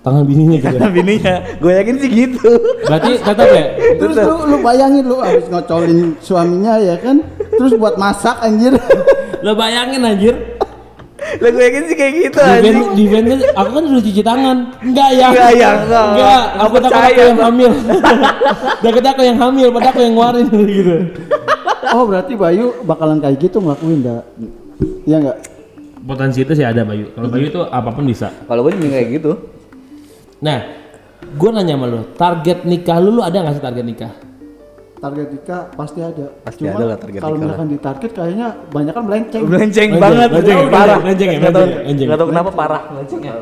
Tangan 0.03 0.23
bininya 0.23 0.57
gitu. 0.59 0.75
ya. 0.75 0.87
Bininya, 0.91 1.35
gue 1.57 1.71
yakin 1.73 1.95
sih 1.97 2.09
gitu. 2.11 2.51
Berarti 2.83 3.11
tetap 3.17 3.47
ya. 3.47 3.65
Terus 3.95 4.15
lu, 4.17 4.35
lu 4.47 4.57
bayangin 4.59 5.03
lu 5.03 5.15
habis 5.17 5.47
ngocolin 5.47 6.19
suaminya 6.19 6.75
ya 6.75 6.99
kan. 6.99 7.23
Terus 7.49 7.71
buat 7.73 7.95
masak 7.95 8.35
anjir. 8.39 8.75
Lo 9.39 9.55
bayangin 9.55 10.03
anjir. 10.03 10.52
Lah 11.39 11.49
gue 11.49 11.63
yakin 11.63 11.83
sih 11.89 11.95
kayak 11.97 12.13
gitu 12.19 12.39
anjing. 12.39 12.77
Defense, 12.93 13.25
defense 13.29 13.43
aku 13.57 13.69
kan 13.73 13.83
udah 13.89 14.03
cuci 14.03 14.21
tangan. 14.21 14.57
Enggak 14.83 15.09
ya. 15.15 15.27
Enggak 15.31 15.51
ya, 15.57 15.69
enggak. 15.81 16.05
Enggak, 16.13 16.43
aku 16.43 16.61
Aku 16.63 16.75
takut 16.83 17.01
aku 17.01 17.21
yang 17.21 17.39
hamil. 17.41 17.71
Takut 18.83 19.05
aku 19.05 19.21
yang 19.23 19.37
hamil, 19.39 19.67
padahal 19.73 19.91
aku 19.93 19.99
yang 20.01 20.13
ngeluarin 20.13 20.47
gitu. 20.77 20.95
Oh 21.93 22.03
berarti 22.09 22.33
Bayu 22.33 22.65
bakalan 22.85 23.17
kayak 23.21 23.37
gitu 23.41 23.57
ngelakuin 23.61 23.99
dah. 24.01 24.21
Iya 25.05 25.17
enggak? 25.21 25.37
Potensi 26.03 26.39
itu 26.43 26.51
sih 26.51 26.65
ada 26.65 26.83
Bayu. 26.83 27.13
Kalau 27.15 27.27
Bayu 27.31 27.45
itu 27.47 27.61
apa 27.63 27.89
pun 27.95 28.03
bisa. 28.03 28.27
Kalau 28.45 28.61
gue 28.67 28.75
juga 28.75 28.99
kayak 28.99 29.07
gitu. 29.21 29.31
Nah, 30.43 30.59
gue 31.23 31.49
nanya 31.55 31.79
sama 31.79 31.85
lu, 31.87 31.99
target 32.19 32.67
nikah 32.67 32.99
lu, 32.99 33.15
lu 33.15 33.21
ada 33.23 33.39
nggak 33.39 33.55
sih 33.55 33.63
target 33.63 33.85
nikah? 33.87 34.11
Target 35.03 35.27
nikah 35.29 35.61
pasti 35.69 35.99
ada. 35.99 36.25
Pasti 36.41 36.61
Cuma 36.63 36.71
ada 36.73 36.85
lah 36.87 36.97
target 36.97 37.19
Kalau 37.19 37.35
misalkan 37.35 37.67
ditarget 37.67 38.11
kayaknya 38.11 38.47
banyak 38.71 38.93
kan 38.93 39.03
melenceng. 39.03 39.43
Melenceng 39.43 39.89
banget, 39.99 40.29
melenceng, 40.31 40.55
Jauh, 40.55 40.71
parah. 40.71 40.97
melenceng 40.97 41.29
ya, 41.29 41.37
Nggak 41.37 41.51
tahu, 41.51 41.63
melenceng, 41.65 41.83
melenceng. 41.83 42.07
nggak 42.07 42.19
tahu 42.19 42.27
kenapa 42.31 42.49
parah 42.55 42.81
melencengnya. 42.87 43.33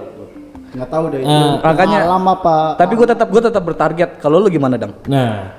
Nggak 0.71 0.89
tahu 0.89 1.03
deh. 1.07 1.19
Eh, 1.21 1.51
makanya- 1.61 2.03
lama 2.07 2.33
pak. 2.35 2.69
Tapi 2.75 2.93
gue 2.95 3.07
tetap 3.07 3.27
gue 3.29 3.41
tetap 3.43 3.63
bertarget. 3.63 4.09
Kalau 4.17 4.37
lu 4.37 4.47
gimana 4.47 4.75
dang? 4.75 4.93
Nah, 5.05 5.53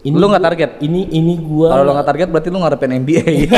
ini 0.00 0.14
Lu 0.14 0.26
nggak 0.26 0.44
target? 0.44 0.70
Ini 0.78 1.00
ini 1.10 1.34
gua 1.38 1.72
Kalau 1.72 1.82
lu 1.82 1.92
nggak 1.94 2.08
target 2.08 2.28
berarti 2.28 2.48
lu 2.50 2.58
ngarepin 2.58 2.92
NBA. 2.98 3.24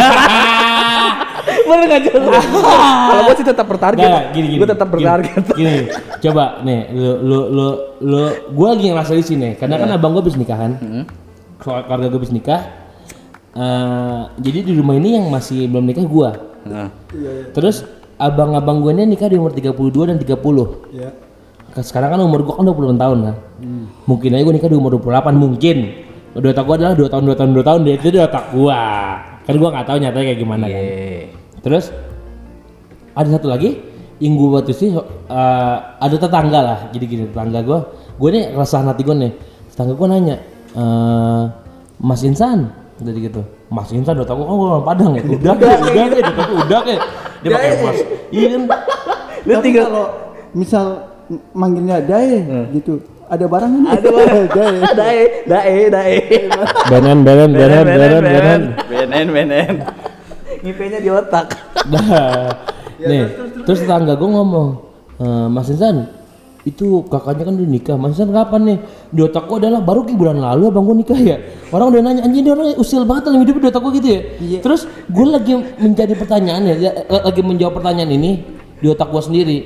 Bener 1.62 1.84
nggak 1.86 2.02
jelas? 2.04 2.44
Kalau 2.44 3.22
gue 3.24 3.34
sih 3.34 3.46
tetap 3.46 3.66
bertarget. 3.66 4.02
Nggak, 4.04 4.24
gini 4.30 4.46
gini. 4.48 4.58
Gue 4.58 4.68
tetap 4.68 4.88
bertarget. 4.88 5.42
Gini, 5.50 5.76
coba 6.20 6.44
nih 6.60 6.80
lu 6.90 7.12
lu 7.20 7.38
lu 7.48 7.66
lu 8.00 8.22
gua 8.52 8.74
lagi 8.74 8.90
ngerasa 8.90 9.12
di 9.12 9.24
sini 9.24 9.48
karena 9.54 9.76
Iya. 9.76 9.82
kan 9.86 9.96
abang 9.96 10.12
gua 10.12 10.20
habis 10.20 10.34
nikah 10.34 10.58
kan. 10.58 10.72
Hmm. 10.76 11.04
Soal 11.60 11.84
keluarga 11.84 12.06
gua 12.08 12.18
habis 12.18 12.32
nikah. 12.32 12.62
eh, 13.50 14.22
jadi 14.38 14.58
di 14.62 14.72
rumah 14.78 14.94
ini 14.94 15.18
yang 15.18 15.26
masih 15.28 15.66
belum 15.66 15.84
nikah 15.84 16.06
gua. 16.06 16.30
Nah, 16.64 16.88
Terus 17.50 17.82
abang-abang 18.14 18.84
gue 18.84 18.92
ini 18.92 19.16
nikah 19.16 19.26
di 19.26 19.40
umur 19.40 19.50
32 19.50 20.06
dan 20.06 20.16
30. 20.20 20.86
Ya. 20.92 21.10
Sekarang 21.80 22.14
kan 22.14 22.20
umur 22.22 22.42
gua 22.46 22.60
kan 22.60 22.64
20 22.66 22.94
tahun 22.94 23.18
kan. 23.26 23.36
Mungkin 24.06 24.30
aja 24.34 24.42
gua 24.42 24.54
nikah 24.54 24.70
di 24.70 24.76
umur 24.78 24.96
28 24.96 25.34
mungkin. 25.34 25.76
Udah 26.30 26.48
otak 26.54 26.64
gua 26.64 26.74
adalah 26.78 26.94
2 26.94 27.10
tahun 27.10 27.22
2 27.26 27.38
tahun 27.38 27.50
2 27.58 27.66
tahun 27.66 27.80
itu 27.90 28.08
di 28.08 28.20
otak 28.22 28.44
gua. 28.54 28.80
Kan 29.42 29.54
gua 29.58 29.68
nggak 29.74 29.86
tahu 29.90 29.96
nyatanya 29.98 30.26
kayak 30.30 30.38
gimana 30.38 30.64
kan. 30.70 30.78
eh, 30.78 31.22
Terus 31.60 31.84
ada 33.10 33.28
satu 33.34 33.50
lagi 33.50 33.82
yang 34.20 34.36
gue 34.36 34.48
waktu 34.52 34.72
sih 34.72 34.94
eh, 34.94 35.76
ada 35.98 36.16
tetangga 36.16 36.60
lah. 36.62 36.78
Jadi 36.94 37.04
gini 37.04 37.22
tetangga 37.28 37.60
gue, 37.64 37.78
gue 38.14 38.28
nih 38.30 38.44
keresahan 38.54 38.86
hati 38.86 39.02
gue 39.02 39.16
nih. 39.16 39.32
Tetangga 39.72 39.92
gue 39.96 40.06
nanya, 40.06 40.36
eh, 40.76 41.42
Mas 42.00 42.20
Insan, 42.24 42.72
jadi 43.00 43.18
gitu. 43.30 43.42
Mas 43.70 43.90
Insan 43.94 44.18
udah 44.18 44.26
tau 44.26 44.36
gue 44.40 44.46
kan 44.48 44.54
gue 44.56 44.68
orang 44.68 44.86
Padang 44.86 45.12
ya. 45.14 45.22
Udah 45.22 45.54
ya, 45.56 45.74
udah 45.78 45.92
ya, 45.94 46.04
udah 46.10 46.34
tau 46.34 46.52
udah 46.64 46.80
ya. 46.86 46.98
Dia 47.40 47.50
pakai 47.56 47.70
mas. 47.80 47.98
Iya 48.30 48.46
kan? 48.52 48.62
lu 49.40 49.52
tinggal 49.64 49.84
kalau 49.88 50.06
misal 50.52 50.84
manggilnya 51.56 52.04
Dae 52.04 52.44
gitu, 52.76 53.00
ada 53.30 53.46
barang 53.46 53.72
ini. 53.72 53.86
ada 53.88 54.08
mana? 54.10 54.34
Dae. 54.58 54.76
Dae, 55.00 55.22
dae, 55.46 55.76
dae. 55.88 56.16
Benen, 56.90 57.18
benen, 57.22 57.50
benen, 57.54 57.84
benen, 57.86 58.22
benen. 58.26 58.60
Benen, 58.90 59.26
benen. 59.30 59.74
Ngipenya 60.60 60.98
di 61.00 61.10
otak. 61.10 61.46
Nah, 63.00 63.08
nih, 63.08 63.32
terus 63.64 63.80
tetangga 63.80 64.12
gue 64.12 64.28
ngomong, 64.28 64.68
"Eh, 65.16 65.46
Mas 65.48 65.72
Insan, 65.72 66.12
itu 66.68 67.00
kakaknya 67.08 67.48
kan 67.48 67.56
udah 67.56 67.70
nikah. 67.72 67.96
Mas 67.96 68.12
Insan 68.12 68.28
kapan 68.28 68.60
nih? 68.68 68.78
Di 69.10 69.20
otak 69.26 69.50
gue 69.50 69.58
adalah 69.58 69.82
baru 69.82 70.06
ke 70.06 70.14
bulan 70.14 70.38
lalu 70.38 70.70
abang 70.70 70.86
gue 70.86 71.02
nikah 71.02 71.18
ya. 71.18 71.36
Orang 71.74 71.90
udah 71.90 72.00
nanya, 72.02 72.22
anjing 72.22 72.46
dia 72.46 72.54
orang 72.54 72.78
usil 72.78 73.02
banget 73.02 73.26
dalam 73.30 73.42
hidup 73.42 73.58
di 73.58 73.66
otak 73.66 73.82
gue 73.82 73.92
gitu 73.98 74.08
ya. 74.08 74.20
Terus 74.62 74.86
gue 74.86 75.26
lagi 75.26 75.52
mencari 75.78 76.14
pertanyaan 76.14 76.62
ya, 76.70 76.74
ya, 76.78 76.90
lagi 77.10 77.42
menjawab 77.42 77.74
pertanyaan 77.82 78.10
ini 78.14 78.30
di 78.78 78.86
otak 78.86 79.10
gue 79.10 79.22
sendiri. 79.22 79.58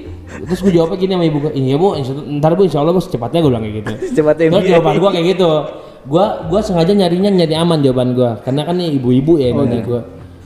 Terus 0.48 0.60
gue 0.64 0.72
jawabnya 0.72 0.96
gini 0.96 1.12
sama 1.12 1.24
ibu 1.28 1.38
gue, 1.44 1.52
iya 1.52 1.76
bu, 1.76 1.92
insya- 1.94 2.24
ntar 2.40 2.56
bu 2.56 2.64
insya 2.64 2.80
Allah 2.80 2.96
bu 2.96 3.04
secepatnya 3.04 3.44
gue 3.44 3.50
bilang 3.52 3.64
kayak 3.68 3.76
gitu. 3.84 3.92
Secepatnya 4.12 4.44
Terus 4.48 4.64
jawaban 4.72 4.94
gue 4.96 5.10
kayak 5.12 5.26
gitu. 5.36 5.50
Gua 6.04 6.44
gua 6.52 6.60
sengaja 6.60 6.92
nyarinya 6.92 7.32
nyari 7.32 7.56
aman 7.56 7.80
jawaban 7.80 8.12
gua. 8.12 8.36
Karena 8.44 8.68
kan 8.68 8.76
nih 8.76 9.00
ibu-ibu 9.00 9.40
ya 9.40 9.48
yang 9.52 9.64
nanya 9.64 9.80
gua. 9.80 10.00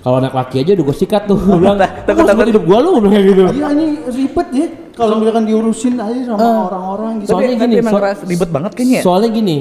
Kalau 0.08 0.24
anak 0.24 0.32
laki 0.32 0.64
aja 0.64 0.72
udah 0.72 0.84
gue 0.88 0.96
sikat 0.96 1.22
tuh. 1.28 1.36
Gua 1.36 1.60
bilang, 1.60 1.76
takut- 1.76 2.24
takut 2.24 2.48
hidup 2.48 2.64
gua 2.64 2.80
lu 2.80 2.96
bilang 2.96 3.12
kayak 3.12 3.26
gitu. 3.28 3.42
Iya 3.52 3.66
ini 3.76 3.84
ribet 4.08 4.48
ya. 4.56 4.66
Kalau 4.96 5.14
misalkan 5.20 5.44
diurusin 5.44 5.94
aja 6.00 6.20
sama 6.24 6.38
Ah. 6.40 6.60
orang-orang 6.72 7.12
gitu. 7.20 7.28
Soalnya 7.28 7.44
Tapi- 7.44 7.60
gini, 7.60 7.74
tapi 7.76 7.82
emang 7.84 7.92
so- 7.92 8.24
ribet 8.24 8.48
banget 8.48 8.72
kayaknya 8.72 8.96
ya? 8.96 9.02
Soalnya 9.04 9.28
gini, 9.28 9.56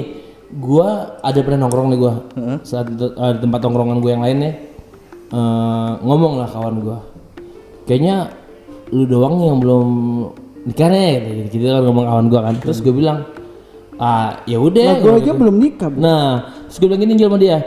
gua 0.56 0.88
ada 1.20 1.38
pernah 1.44 1.58
nongkrong 1.60 1.88
nih 1.92 1.98
gua. 2.00 2.14
Saat 2.64 2.86
itu- 2.88 3.12
eh, 3.12 3.32
di 3.36 3.40
tempat 3.44 3.60
nongkrongan 3.60 3.98
gua 4.00 4.10
yang 4.10 4.24
lain 4.24 4.38
nih. 4.40 4.54
eh, 5.28 5.90
ngomong 6.00 6.40
lah 6.40 6.48
kawan 6.48 6.80
gua. 6.80 6.98
Kayaknya 7.84 8.32
lu 8.88 9.04
doang 9.04 9.44
yang 9.44 9.60
belum 9.60 9.86
nikah 10.64 10.88
nih 10.88 11.12
gitu, 11.44 11.60
gitu 11.60 11.64
kan 11.68 11.84
ngomong 11.84 12.04
kawan 12.08 12.26
gua 12.26 12.40
kan. 12.48 12.54
Terus 12.56 12.80
gua 12.80 12.94
bilang, 12.96 13.18
ah 14.00 14.40
ya 14.48 14.56
udah. 14.56 14.88
Nah, 14.88 14.96
gue 14.96 15.04
gua 15.04 15.20
aja 15.20 15.28
gitu. 15.28 15.36
belum 15.36 15.56
nikah. 15.60 15.88
Bu. 15.92 15.98
Nah, 16.00 16.28
terus 16.64 16.76
gue 16.80 16.88
bilang 16.88 17.02
gini 17.04 17.12
sama 17.20 17.36
dia, 17.36 17.58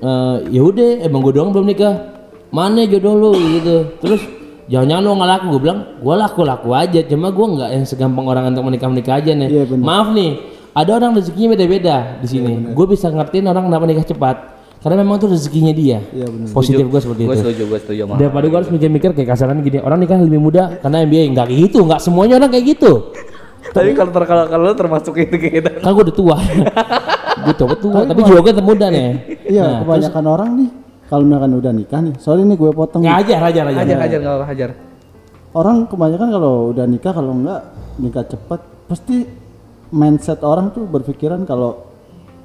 "Eh, 0.00 0.36
ya 0.48 0.62
udah, 0.64 1.04
emang 1.04 1.20
gue 1.20 1.32
doang 1.36 1.52
belum 1.52 1.68
nikah. 1.68 2.11
Mana 2.52 2.84
jodoh 2.84 3.14
lu 3.16 3.30
gitu. 3.56 3.76
Terus 3.98 4.20
jangan-jangan 4.68 5.02
lu 5.02 5.10
nggak 5.16 5.30
laku. 5.30 5.44
Gue 5.50 5.60
bilang, 5.62 5.80
gue 5.96 6.14
laku-laku 6.14 6.68
aja. 6.72 7.00
Cuma 7.02 7.32
gue 7.32 7.46
nggak 7.48 7.70
yang 7.72 7.84
segampang 7.84 8.24
orang 8.24 8.52
untuk 8.52 8.68
menikah 8.68 8.86
menikah 8.86 9.14
aja 9.16 9.32
nih. 9.32 9.48
Iya, 9.48 9.64
bener. 9.66 9.82
Maaf 9.82 10.08
nih, 10.12 10.30
ada 10.72 10.90
orang 10.92 11.10
rezekinya 11.16 11.48
beda-beda 11.52 11.96
di 12.20 12.28
sini. 12.28 12.52
gue 12.70 12.86
bisa 12.86 13.08
ngertiin 13.08 13.46
orang 13.46 13.64
kenapa 13.66 13.84
nikah 13.84 14.04
cepat. 14.06 14.36
Karena 14.82 14.98
memang 14.98 15.14
itu 15.16 15.30
rezekinya 15.30 15.70
dia. 15.70 16.02
Iya. 16.10 16.26
Positif 16.50 16.84
gue 16.84 17.00
seperti 17.00 17.22
Gue 17.22 17.32
itu. 17.32 17.42
setuju, 17.46 17.62
gue 17.70 17.78
setuju 17.78 18.00
sama. 18.04 18.14
Daripada 18.18 18.44
gue 18.44 18.58
harus 18.58 18.70
mikir-mikir 18.70 19.10
kayak 19.14 19.28
kasaran 19.30 19.62
gini, 19.62 19.78
orang 19.78 20.02
nikah 20.02 20.18
lebih 20.18 20.42
muda 20.42 20.74
karena 20.76 21.06
MBA 21.06 21.22
nggak 21.32 21.46
kayak 21.46 21.60
gitu, 21.70 21.78
nggak 21.86 22.00
semuanya 22.02 22.34
orang 22.36 22.50
kayak 22.50 22.66
gitu. 22.76 22.92
Tapi 23.70 23.94
kalau 23.94 24.10
ter- 24.10 24.26
kalau 24.26 24.44
kalau 24.50 24.74
termasuk 24.74 25.14
itu 25.16 25.38
kita. 25.38 25.78
Kan 25.78 25.94
gue 25.94 26.02
udah 26.02 26.16
tua, 26.18 26.34
gue 27.46 27.54
tua 27.54 27.74
tua, 27.78 27.98
tapi 28.04 28.20
jiwa 28.26 28.42
gue 28.42 28.52
tetap 28.52 28.66
muda 28.66 28.86
nih. 28.90 29.08
Iya, 29.46 29.62
Nah, 29.62 29.78
kebanyakan 29.86 30.24
orang 30.26 30.50
nih 30.58 30.68
kalau 31.12 31.28
misalkan 31.28 31.52
udah 31.60 31.72
nikah 31.76 32.00
nih. 32.00 32.16
Soalnya 32.16 32.44
ini 32.48 32.54
gue 32.56 32.72
potong. 32.72 33.04
Ya 33.04 33.20
ajar, 33.20 33.44
ajar, 33.44 33.68
ajar. 33.68 33.84
Hajar, 33.84 33.98
hajar, 34.00 34.18
nggak 34.24 34.36
apa 34.40 34.46
hajar. 34.48 34.70
Orang 35.52 35.84
kebanyakan 35.84 36.28
kalau 36.32 36.54
udah 36.72 36.86
nikah 36.88 37.12
kalau 37.12 37.36
enggak 37.36 37.60
nikah 38.00 38.24
cepat 38.24 38.60
pasti 38.88 39.28
mindset 39.92 40.40
orang 40.40 40.72
tuh 40.72 40.88
berpikiran 40.88 41.44
kalau 41.44 41.84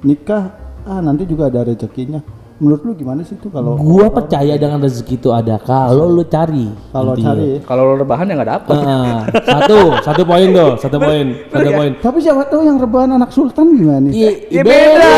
nikah 0.04 0.52
ah 0.84 1.00
nanti 1.00 1.24
juga 1.24 1.48
ada 1.48 1.64
rezekinya. 1.64 2.20
Menurut 2.58 2.82
lu 2.82 2.90
gimana 2.98 3.22
sih 3.22 3.38
tuh 3.38 3.54
kalau 3.54 3.78
Gua 3.78 4.10
percaya 4.10 4.58
dengan 4.58 4.82
rezeki 4.82 5.14
itu 5.14 5.30
ada 5.30 5.62
kalau 5.62 6.10
lu 6.10 6.26
cari. 6.26 6.66
kalau 6.90 7.14
cari 7.14 7.62
Kalau 7.62 7.94
lu 7.94 8.02
rebahan 8.02 8.26
ya 8.26 8.34
nggak 8.34 8.50
dapet. 8.50 8.76
Ah, 8.82 9.22
satu, 9.46 9.78
satu 10.02 10.22
poin 10.26 10.50
tuh, 10.50 10.74
satu 10.74 10.98
poin, 10.98 11.26
satu 11.54 11.70
poin. 11.70 11.92
Tapi 12.02 12.18
siapa 12.18 12.42
tahu 12.50 12.66
yang 12.66 12.82
rebahan 12.82 13.14
anak 13.14 13.30
sultan 13.30 13.78
gimana 13.78 14.10
nih? 14.10 14.12
I, 14.50 14.58
Ya 14.58 14.62
beda. 14.66 15.14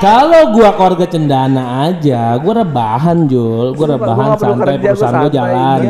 Kalau 0.00 0.56
gua 0.56 0.72
keluarga 0.72 1.04
cendana 1.04 1.84
aja, 1.84 2.40
gua 2.40 2.64
rebahan 2.64 3.28
Jul, 3.28 3.76
gua 3.76 3.86
rebahan 4.00 4.28
santai 4.40 4.80
perusahaan 4.80 5.28
gua 5.28 5.30
jalan. 5.30 5.80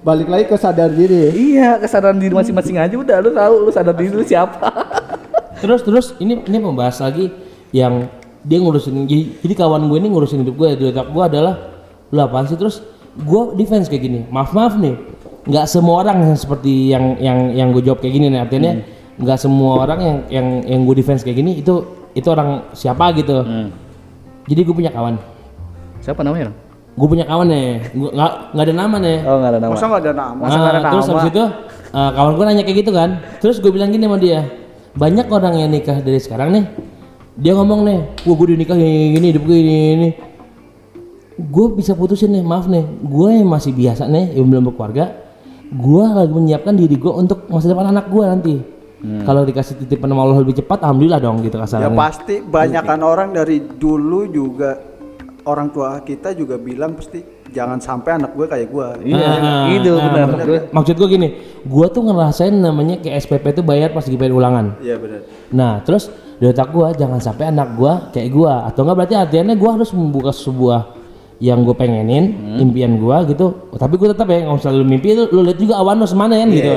Balik 0.00 0.28
lagi 0.32 0.44
ke 0.48 0.56
sadar 0.56 0.88
diri 0.88 1.16
ya. 1.20 1.30
Iya, 1.36 1.68
kesadaran 1.84 2.16
diri 2.16 2.32
masing-masing 2.32 2.80
aja 2.80 2.94
udah 2.96 3.16
lu 3.20 3.30
tahu 3.34 3.54
lu 3.66 3.70
sadar 3.74 3.92
diri 3.92 4.14
lu 4.16 4.24
siapa. 4.24 4.72
Terus 5.60 5.84
terus 5.84 6.06
ini 6.16 6.40
ini 6.48 6.58
membahas 6.64 6.96
lagi 7.04 7.28
yang 7.76 8.08
dia 8.46 8.58
ngurusin 8.58 9.04
jadi, 9.04 9.22
jadi 9.40 9.54
kawan 9.56 9.82
gue 9.84 9.98
ini 9.98 10.08
ngurusin 10.08 10.38
hidup 10.40 10.54
gue 10.54 10.68
di 10.72 10.84
otak 10.88 11.06
gue 11.08 11.24
adalah 11.24 11.54
lu 12.06 12.20
apaan 12.20 12.46
sih 12.46 12.54
terus 12.54 12.78
gue 13.16 13.42
defense 13.54 13.86
kayak 13.86 14.02
gini 14.02 14.20
maaf 14.28 14.50
maaf 14.50 14.74
nih 14.74 14.94
nggak 15.44 15.66
semua 15.66 16.00
orang 16.00 16.22
yang 16.22 16.34
seperti 16.34 16.88
yang 16.88 17.18
yang 17.18 17.38
yang 17.52 17.68
gue 17.70 17.82
jawab 17.82 17.98
kayak 17.98 18.14
gini 18.14 18.26
nih 18.28 18.40
artinya 18.40 18.72
nggak 19.16 19.36
semua 19.36 19.82
orang 19.82 19.98
yang 19.98 20.16
yang 20.28 20.46
yang 20.64 20.80
gue 20.82 20.94
defense 20.94 21.20
kayak 21.20 21.36
gini 21.36 21.58
itu 21.58 21.82
itu 22.12 22.26
orang 22.26 22.70
siapa 22.72 23.10
gitu 23.12 23.42
jadi 24.44 24.60
gue 24.62 24.74
punya 24.74 24.90
kawan 24.90 25.18
Siapa 25.98 26.22
namanya? 26.22 26.48
Dong? 26.48 26.56
gue 26.96 27.08
punya 27.10 27.24
kawan 27.24 27.46
nih 27.46 27.68
Gua- 27.92 28.08
nggak 28.10 28.32
nggak 28.52 28.64
ada 28.64 28.74
nama 28.74 28.96
nih 28.98 29.18
Oh, 29.20 29.36
nggak 29.36 29.50
ada 29.50 29.58
nama. 29.58 29.72
Masa 29.74 29.84
nggak 29.84 30.00
ada 30.00 30.12
nama? 30.14 30.40
Masa 30.40 30.56
nggak 30.56 30.70
ada 30.70 30.78
Nah, 30.78 30.92
terus 30.94 31.04
nama? 31.04 31.12
habis 31.12 31.26
itu 31.28 31.44
eh, 31.90 32.10
kawan 32.14 32.32
gue 32.32 32.44
nanya 32.46 32.62
kayak 32.62 32.78
gitu 32.78 32.90
kan 32.90 33.10
terus 33.36 33.56
gue 33.58 33.70
bilang 33.70 33.90
gini 33.90 34.04
sama 34.04 34.16
dia 34.16 34.40
banyak 34.94 35.26
orang 35.28 35.54
yang 35.56 35.68
nikah 35.68 35.98
dari 35.98 36.16
sekarang 36.16 36.48
nih 36.52 36.64
dia 37.36 37.52
ngomong 37.52 37.80
nih 37.82 37.98
gua 38.22 38.34
gue 38.34 38.46
udah 38.46 38.58
nikah 38.58 38.74
gini 38.74 39.12
gini 39.12 39.26
hidup 39.28 39.44
gue 39.44 39.56
ini 39.56 39.76
ini 39.92 40.08
gue 41.36 41.66
bisa 41.70 41.92
putusin 41.92 42.32
nih 42.32 42.40
maaf 42.42 42.64
nih 42.66 42.80
gue 42.98 43.28
yang 43.30 43.44
masih 43.46 43.70
biasa 43.70 44.04
nih 44.06 44.32
yang 44.32 44.46
belum 44.46 44.64
berkeluarga 44.66 45.12
gue 45.68 46.04
lagi 46.06 46.32
menyiapkan 46.32 46.72
diri 46.72 46.96
gue 46.96 47.12
untuk 47.12 47.44
masa 47.46 47.68
depan 47.68 47.86
anak 47.86 48.08
gue 48.08 48.24
nanti 48.24 48.54
kalau 49.22 49.44
dikasih 49.44 49.76
titipan 49.76 50.08
sama 50.08 50.24
Allah 50.24 50.40
lebih 50.40 50.56
cepat 50.56 50.80
alhamdulillah 50.80 51.20
dong 51.20 51.38
gitu 51.38 51.54
Ya 51.54 51.62
kasarannya 51.62 51.94
pasti 51.94 52.34
banyakan 52.40 53.00
orang 53.04 53.28
dari 53.30 53.60
dulu 53.60 54.24
juga 54.26 54.80
orang 55.44 55.68
tua 55.68 56.00
kita 56.00 56.32
juga 56.32 56.56
bilang 56.56 56.96
pasti 56.96 57.20
jangan 57.46 57.78
sampai 57.78 58.18
anak 58.18 58.34
gue 58.34 58.42
kayak 58.44 58.66
gue. 58.66 58.86
Iya, 59.06 59.22
Ah, 59.22 59.70
itu 59.70 59.92
ah, 59.94 60.02
benar. 60.02 60.26
maksud- 60.26 60.48
Gua- 60.48 60.66
maksud 60.72 60.94
gue 60.96 61.08
gini 61.08 61.28
gue 61.62 61.86
tuh 61.86 62.02
ngerasain 62.02 62.50
namanya 62.50 62.98
kayak 62.98 63.14
SPP 63.20 63.44
itu 63.50 63.62
bayar 63.62 63.92
pas 63.92 64.02
lagi 64.02 64.16
bayar 64.16 64.34
ulangan 64.34 64.66
Iya 64.80 64.96
benar. 64.98 65.20
Nah, 65.52 65.72
terus 65.80 66.10
di 66.36 66.44
otak 66.44 66.68
gua 66.72 66.92
jangan 66.92 67.20
sampai 67.20 67.48
anak 67.48 67.74
gua 67.74 68.12
kayak 68.12 68.28
gua. 68.32 68.68
Atau 68.68 68.84
enggak 68.84 68.96
berarti 69.04 69.14
artinya 69.16 69.54
gua 69.56 69.70
harus 69.80 69.90
membuka 69.92 70.30
sebuah 70.32 70.94
yang 71.36 71.68
gue 71.68 71.76
pengenin, 71.76 72.32
impian 72.64 72.96
gua 72.96 73.20
gitu. 73.28 73.68
Tapi 73.76 73.94
gua 74.00 74.16
tetap 74.16 74.28
ya 74.32 74.48
nggak 74.48 74.56
usah 74.56 74.72
lu 74.72 74.88
mimpi 74.88 75.12
lu, 75.12 75.28
lu 75.28 75.44
lihat 75.44 75.58
juga 75.60 75.76
awan 75.76 76.00
lu 76.00 76.08
semana 76.08 76.40
kan 76.40 76.48
gitu. 76.48 76.72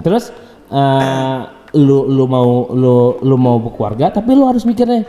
Terus 0.00 0.24
eh, 0.72 1.38
lu 1.76 2.08
lu 2.08 2.24
mau 2.24 2.70
lu 2.72 3.20
lu 3.20 3.36
mau 3.36 3.60
berkeluarga 3.60 4.14
tapi 4.14 4.30
lu 4.32 4.46
harus 4.46 4.62
mikirnya 4.62 5.04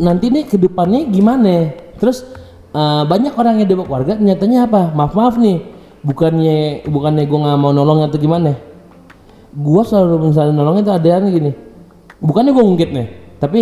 nanti 0.00 0.32
nih 0.34 0.44
ke 0.50 0.58
depannya 0.58 1.06
gimana? 1.06 1.70
Terus 2.02 2.26
eh, 2.74 3.02
banyak 3.06 3.38
orang 3.38 3.62
yang 3.62 3.70
udah 3.70 3.78
berkeluarga 3.86 4.12
nyatanya 4.18 4.66
apa? 4.66 4.90
Maaf 4.98 5.14
maaf 5.14 5.38
nih 5.38 5.62
bukannya 6.06 6.86
bukannya 6.86 7.24
gue 7.26 7.38
nggak 7.38 7.58
mau 7.58 7.74
nolong 7.74 8.06
atau 8.06 8.18
gimana 8.18 8.54
gua 9.56 9.82
selalu 9.82 10.30
misalnya 10.30 10.52
nolongnya 10.52 10.84
tuh 10.84 10.94
ada 11.00 11.08
yang 11.08 11.32
gini. 11.32 11.52
Bukannya 12.16 12.56
gue 12.56 12.64
ngungkit 12.64 12.90
nih 12.96 13.06
Tapi 13.36 13.60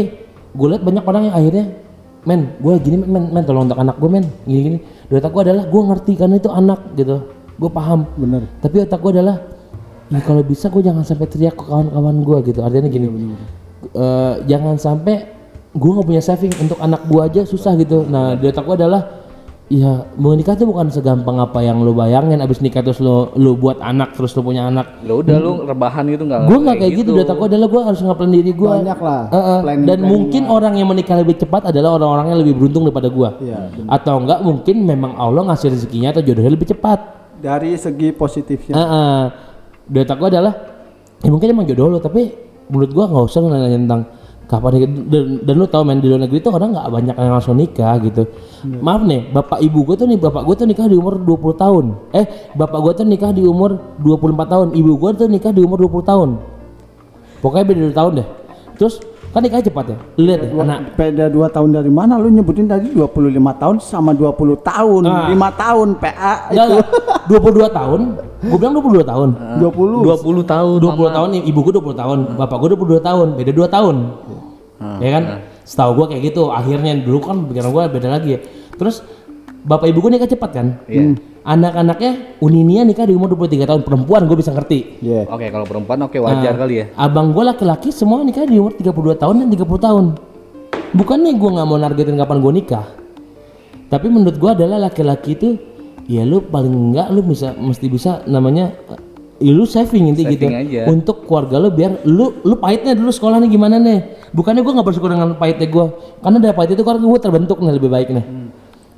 gue 0.54 0.66
lihat 0.70 0.86
banyak 0.86 1.02
orang 1.02 1.22
yang 1.26 1.34
akhirnya 1.34 1.64
men 2.24 2.54
gue 2.62 2.72
gini 2.78 3.02
men, 3.02 3.10
men, 3.10 3.24
men 3.34 3.42
tolong 3.42 3.66
untuk 3.66 3.78
anak 3.78 3.98
gue 3.98 4.10
men. 4.10 4.26
Gini 4.46 4.60
gini. 4.62 4.78
Di 5.10 5.12
otak 5.18 5.30
gue 5.34 5.42
adalah 5.50 5.64
gue 5.66 5.82
ngerti 5.82 6.12
karena 6.14 6.34
itu 6.38 6.50
anak 6.50 6.80
gitu. 6.94 7.16
Gue 7.58 7.70
paham. 7.70 8.06
Bener. 8.18 8.46
tapi 8.58 8.82
otak 8.82 8.98
gue 9.02 9.10
adalah 9.18 9.36
ya 10.12 10.20
kalau 10.20 10.42
bisa 10.44 10.68
gue 10.68 10.82
jangan 10.84 11.02
sampai 11.02 11.26
teriak 11.26 11.54
ke 11.58 11.64
kawan-kawan 11.66 12.16
gue 12.22 12.38
gitu. 12.54 12.60
Artinya 12.62 12.88
gini 12.90 13.06
eh, 13.94 14.34
jangan 14.46 14.78
sampai 14.78 15.14
gue 15.74 15.90
nggak 15.90 16.06
punya 16.06 16.22
saving 16.22 16.54
untuk 16.62 16.78
anak 16.78 17.02
gue 17.10 17.20
aja 17.22 17.40
susah 17.42 17.74
gitu. 17.74 18.06
Nah 18.06 18.38
di 18.38 18.46
otak 18.46 18.62
gue 18.62 18.76
adalah 18.78 19.23
ya 19.64 20.04
mau 20.20 20.36
nikah 20.36 20.52
tuh 20.60 20.68
bukan 20.68 20.92
segampang 20.92 21.40
apa 21.40 21.64
yang 21.64 21.80
lo 21.80 21.96
bayangin. 21.96 22.38
Abis 22.44 22.60
nikah 22.60 22.84
terus 22.84 23.00
lo 23.00 23.32
lo 23.34 23.56
buat 23.56 23.80
anak 23.80 24.12
terus 24.12 24.36
lo 24.36 24.44
punya 24.44 24.68
anak. 24.68 25.00
Lo 25.08 25.24
udah 25.24 25.36
lu 25.40 25.64
rebahan 25.64 26.04
gitu 26.08 26.28
nggak? 26.28 26.40
gue 26.44 26.58
nggak 26.60 26.76
kayak 26.84 26.92
gitu 27.00 27.10
otak 27.16 27.36
gue 27.40 27.48
adalah 27.48 27.68
gue 27.72 27.82
harus 27.88 28.00
ngapelin 28.04 28.32
diri 28.32 28.52
gue 28.52 28.68
Banyak 28.68 29.00
lah, 29.00 29.22
dan 29.32 29.40
planning-planning 29.64 30.04
mungkin 30.04 30.42
orang 30.52 30.72
yang 30.76 30.88
menikah 30.92 31.16
lebih 31.16 31.36
cepat 31.40 31.72
adalah 31.72 31.96
orang-orang 31.96 32.26
yang 32.30 32.38
lebih 32.44 32.54
beruntung 32.60 32.84
daripada 32.84 33.08
gue 33.08 33.28
Iya, 33.40 33.60
atau 33.88 34.14
enggak 34.20 34.40
mungkin 34.44 34.76
memang 34.84 35.12
Allah 35.16 35.42
ngasih 35.48 35.72
rezekinya 35.72 36.12
atau 36.12 36.22
jodohnya 36.22 36.52
lebih 36.52 36.68
cepat. 36.70 36.98
Dari 37.40 37.76
segi 37.76 38.08
positifnya. 38.12 38.76
Heeh. 38.76 39.20
di 39.84 39.98
otak 40.00 40.16
gue 40.16 40.28
adalah 40.32 40.54
ya 41.20 41.28
mungkin 41.28 41.48
emang 41.52 41.68
jodoh 41.68 41.88
lo 41.92 41.98
tapi 42.00 42.32
menurut 42.68 42.92
gue 42.92 43.04
nggak 43.04 43.24
usah 43.24 43.40
nanya 43.44 43.68
tentang 43.76 44.02
kapan 44.44 44.70
nikah 44.76 44.90
dan, 45.08 45.24
dan 45.40 45.54
lu 45.56 45.66
tau 45.66 45.82
main 45.82 45.98
di 45.98 46.08
luar 46.08 46.28
negeri 46.28 46.38
tuh 46.44 46.52
orang 46.52 46.76
nggak 46.76 46.88
banyak 46.92 47.16
yang 47.16 47.32
langsung 47.32 47.56
nikah 47.56 47.96
gitu. 48.04 48.22
Maaf 48.64 49.02
nih 49.08 49.32
bapak 49.32 49.58
ibu 49.64 49.78
gue 49.88 49.96
tuh 49.96 50.06
nih 50.08 50.18
bapak 50.20 50.42
gue 50.44 50.54
tuh 50.60 50.66
nikah 50.68 50.86
di 50.88 50.96
umur 50.96 51.16
20 51.16 51.62
tahun. 51.62 51.84
Eh 52.12 52.26
bapak 52.52 52.78
gue 52.84 52.92
tuh 53.00 53.06
nikah 53.08 53.30
di 53.32 53.42
umur 53.44 53.80
24 54.04 54.52
tahun. 54.52 54.68
Ibu 54.76 54.92
gue 55.00 55.10
tuh 55.16 55.28
nikah 55.32 55.52
di 55.52 55.60
umur 55.64 55.78
20 55.80 56.10
tahun. 56.10 56.28
Pokoknya 57.40 57.64
beda 57.64 57.80
2 57.88 57.98
tahun 57.98 58.12
deh. 58.20 58.28
Terus 58.76 58.94
kan 59.34 59.42
nikah 59.42 59.58
cepat 59.66 59.84
ya 59.90 59.96
lihat 60.14 60.38
deh 60.46 60.50
Dua, 60.54 60.62
anak 60.62 60.94
beda 60.94 61.26
2 61.26 61.54
tahun 61.58 61.68
dari 61.74 61.90
mana 61.90 62.14
lu 62.22 62.30
nyebutin 62.30 62.70
tadi 62.70 62.94
25 62.94 63.34
tahun 63.34 63.76
sama 63.82 64.14
20 64.14 64.62
tahun. 64.62 65.02
Ah. 65.10 65.26
5 65.26 65.62
tahun 65.62 65.88
PA 65.98 66.32
enggak, 66.54 66.66
itu. 66.70 66.78
enggak, 67.26 67.40
22 67.42 67.78
tahun 67.82 68.00
gue 68.44 68.58
bilang 68.60 68.74
22 68.76 69.02
tahun 69.08 69.28
20. 69.58 70.04
20 70.04 70.44
tahun. 70.44 70.76
20 70.84 71.16
tahun 71.16 71.28
nih, 71.32 71.42
ibu 71.48 71.58
gue 71.64 71.72
20 71.80 71.96
tahun, 71.96 72.18
bapak 72.36 72.56
gue 72.60 72.68
22 72.76 73.00
tahun, 73.00 73.26
beda 73.40 73.52
2 73.56 73.74
tahun. 73.74 73.96
ya 75.00 75.10
kan? 75.16 75.24
Setahu 75.64 75.90
gue 75.96 76.06
kayak 76.12 76.22
gitu, 76.28 76.52
akhirnya 76.52 76.92
dulu 77.00 77.18
kan 77.24 77.36
pikiran 77.48 77.72
gue 77.72 77.82
beda 77.88 78.08
lagi 78.12 78.28
ya. 78.36 78.40
Terus 78.76 79.00
bapak 79.64 79.90
ibu 79.90 79.98
gue 80.04 80.10
nikah 80.14 80.30
cepat 80.30 80.50
kan? 80.52 80.66
Iya. 80.86 81.16
Anak-anaknya 81.44 82.40
Uninia 82.40 82.88
nikah 82.88 83.04
di 83.04 83.12
umur 83.12 83.36
23 83.36 83.68
tahun, 83.68 83.80
perempuan 83.84 84.24
gue 84.24 84.36
bisa 84.36 84.52
ngerti. 84.52 85.00
Iya. 85.00 85.28
Oke, 85.28 85.48
kalau 85.52 85.64
perempuan 85.68 86.00
oke 86.04 86.16
wajar 86.16 86.56
Nah, 86.56 86.60
kali 86.64 86.74
ya. 86.80 86.84
Abang 86.96 87.32
gue 87.32 87.44
laki-laki 87.44 87.92
semua 87.92 88.24
nikah 88.24 88.48
di 88.48 88.56
umur 88.56 88.72
32 88.76 89.16
tahun 89.20 89.34
dan 89.44 89.48
30 89.52 89.64
tahun. 89.80 90.04
Bukannya 90.94 91.32
gue 91.36 91.50
nggak 91.52 91.66
mau 91.66 91.76
nargetin 91.76 92.16
kapan 92.16 92.38
gue 92.40 92.52
nikah. 92.54 92.86
Tapi 93.88 94.06
menurut 94.08 94.36
gue 94.40 94.50
adalah 94.52 94.88
laki-laki 94.88 95.36
itu 95.36 95.48
ya 96.04 96.24
lu 96.24 96.44
paling 96.44 96.72
enggak 96.92 97.08
lu 97.12 97.24
bisa 97.24 97.56
mesti 97.56 97.86
bisa 97.88 98.20
namanya 98.28 98.76
ya 99.40 99.52
lu 99.52 99.64
saving 99.64 100.12
inti 100.12 100.24
gitu 100.28 100.46
Saving 100.46 100.68
aja. 100.68 100.80
untuk 100.88 101.24
keluarga 101.24 101.56
lu 101.56 101.72
biar 101.72 102.04
lu 102.04 102.44
lu 102.44 102.54
pahitnya 102.60 102.92
dulu 102.92 103.08
sekolah 103.08 103.40
nih 103.40 103.50
gimana 103.50 103.80
nih 103.80 104.28
bukannya 104.36 104.60
gue 104.60 104.72
nggak 104.72 104.86
bersyukur 104.86 105.10
dengan 105.10 105.32
pahitnya 105.40 105.64
gue 105.64 105.86
karena 106.20 106.38
dari 106.40 106.54
pahit 106.54 106.70
itu 106.76 106.82
keluarga 106.84 107.04
gue 107.08 107.20
terbentuk 107.24 107.56
nih 107.60 107.72
lebih 107.72 107.90
baik 107.90 108.08
nih 108.12 108.24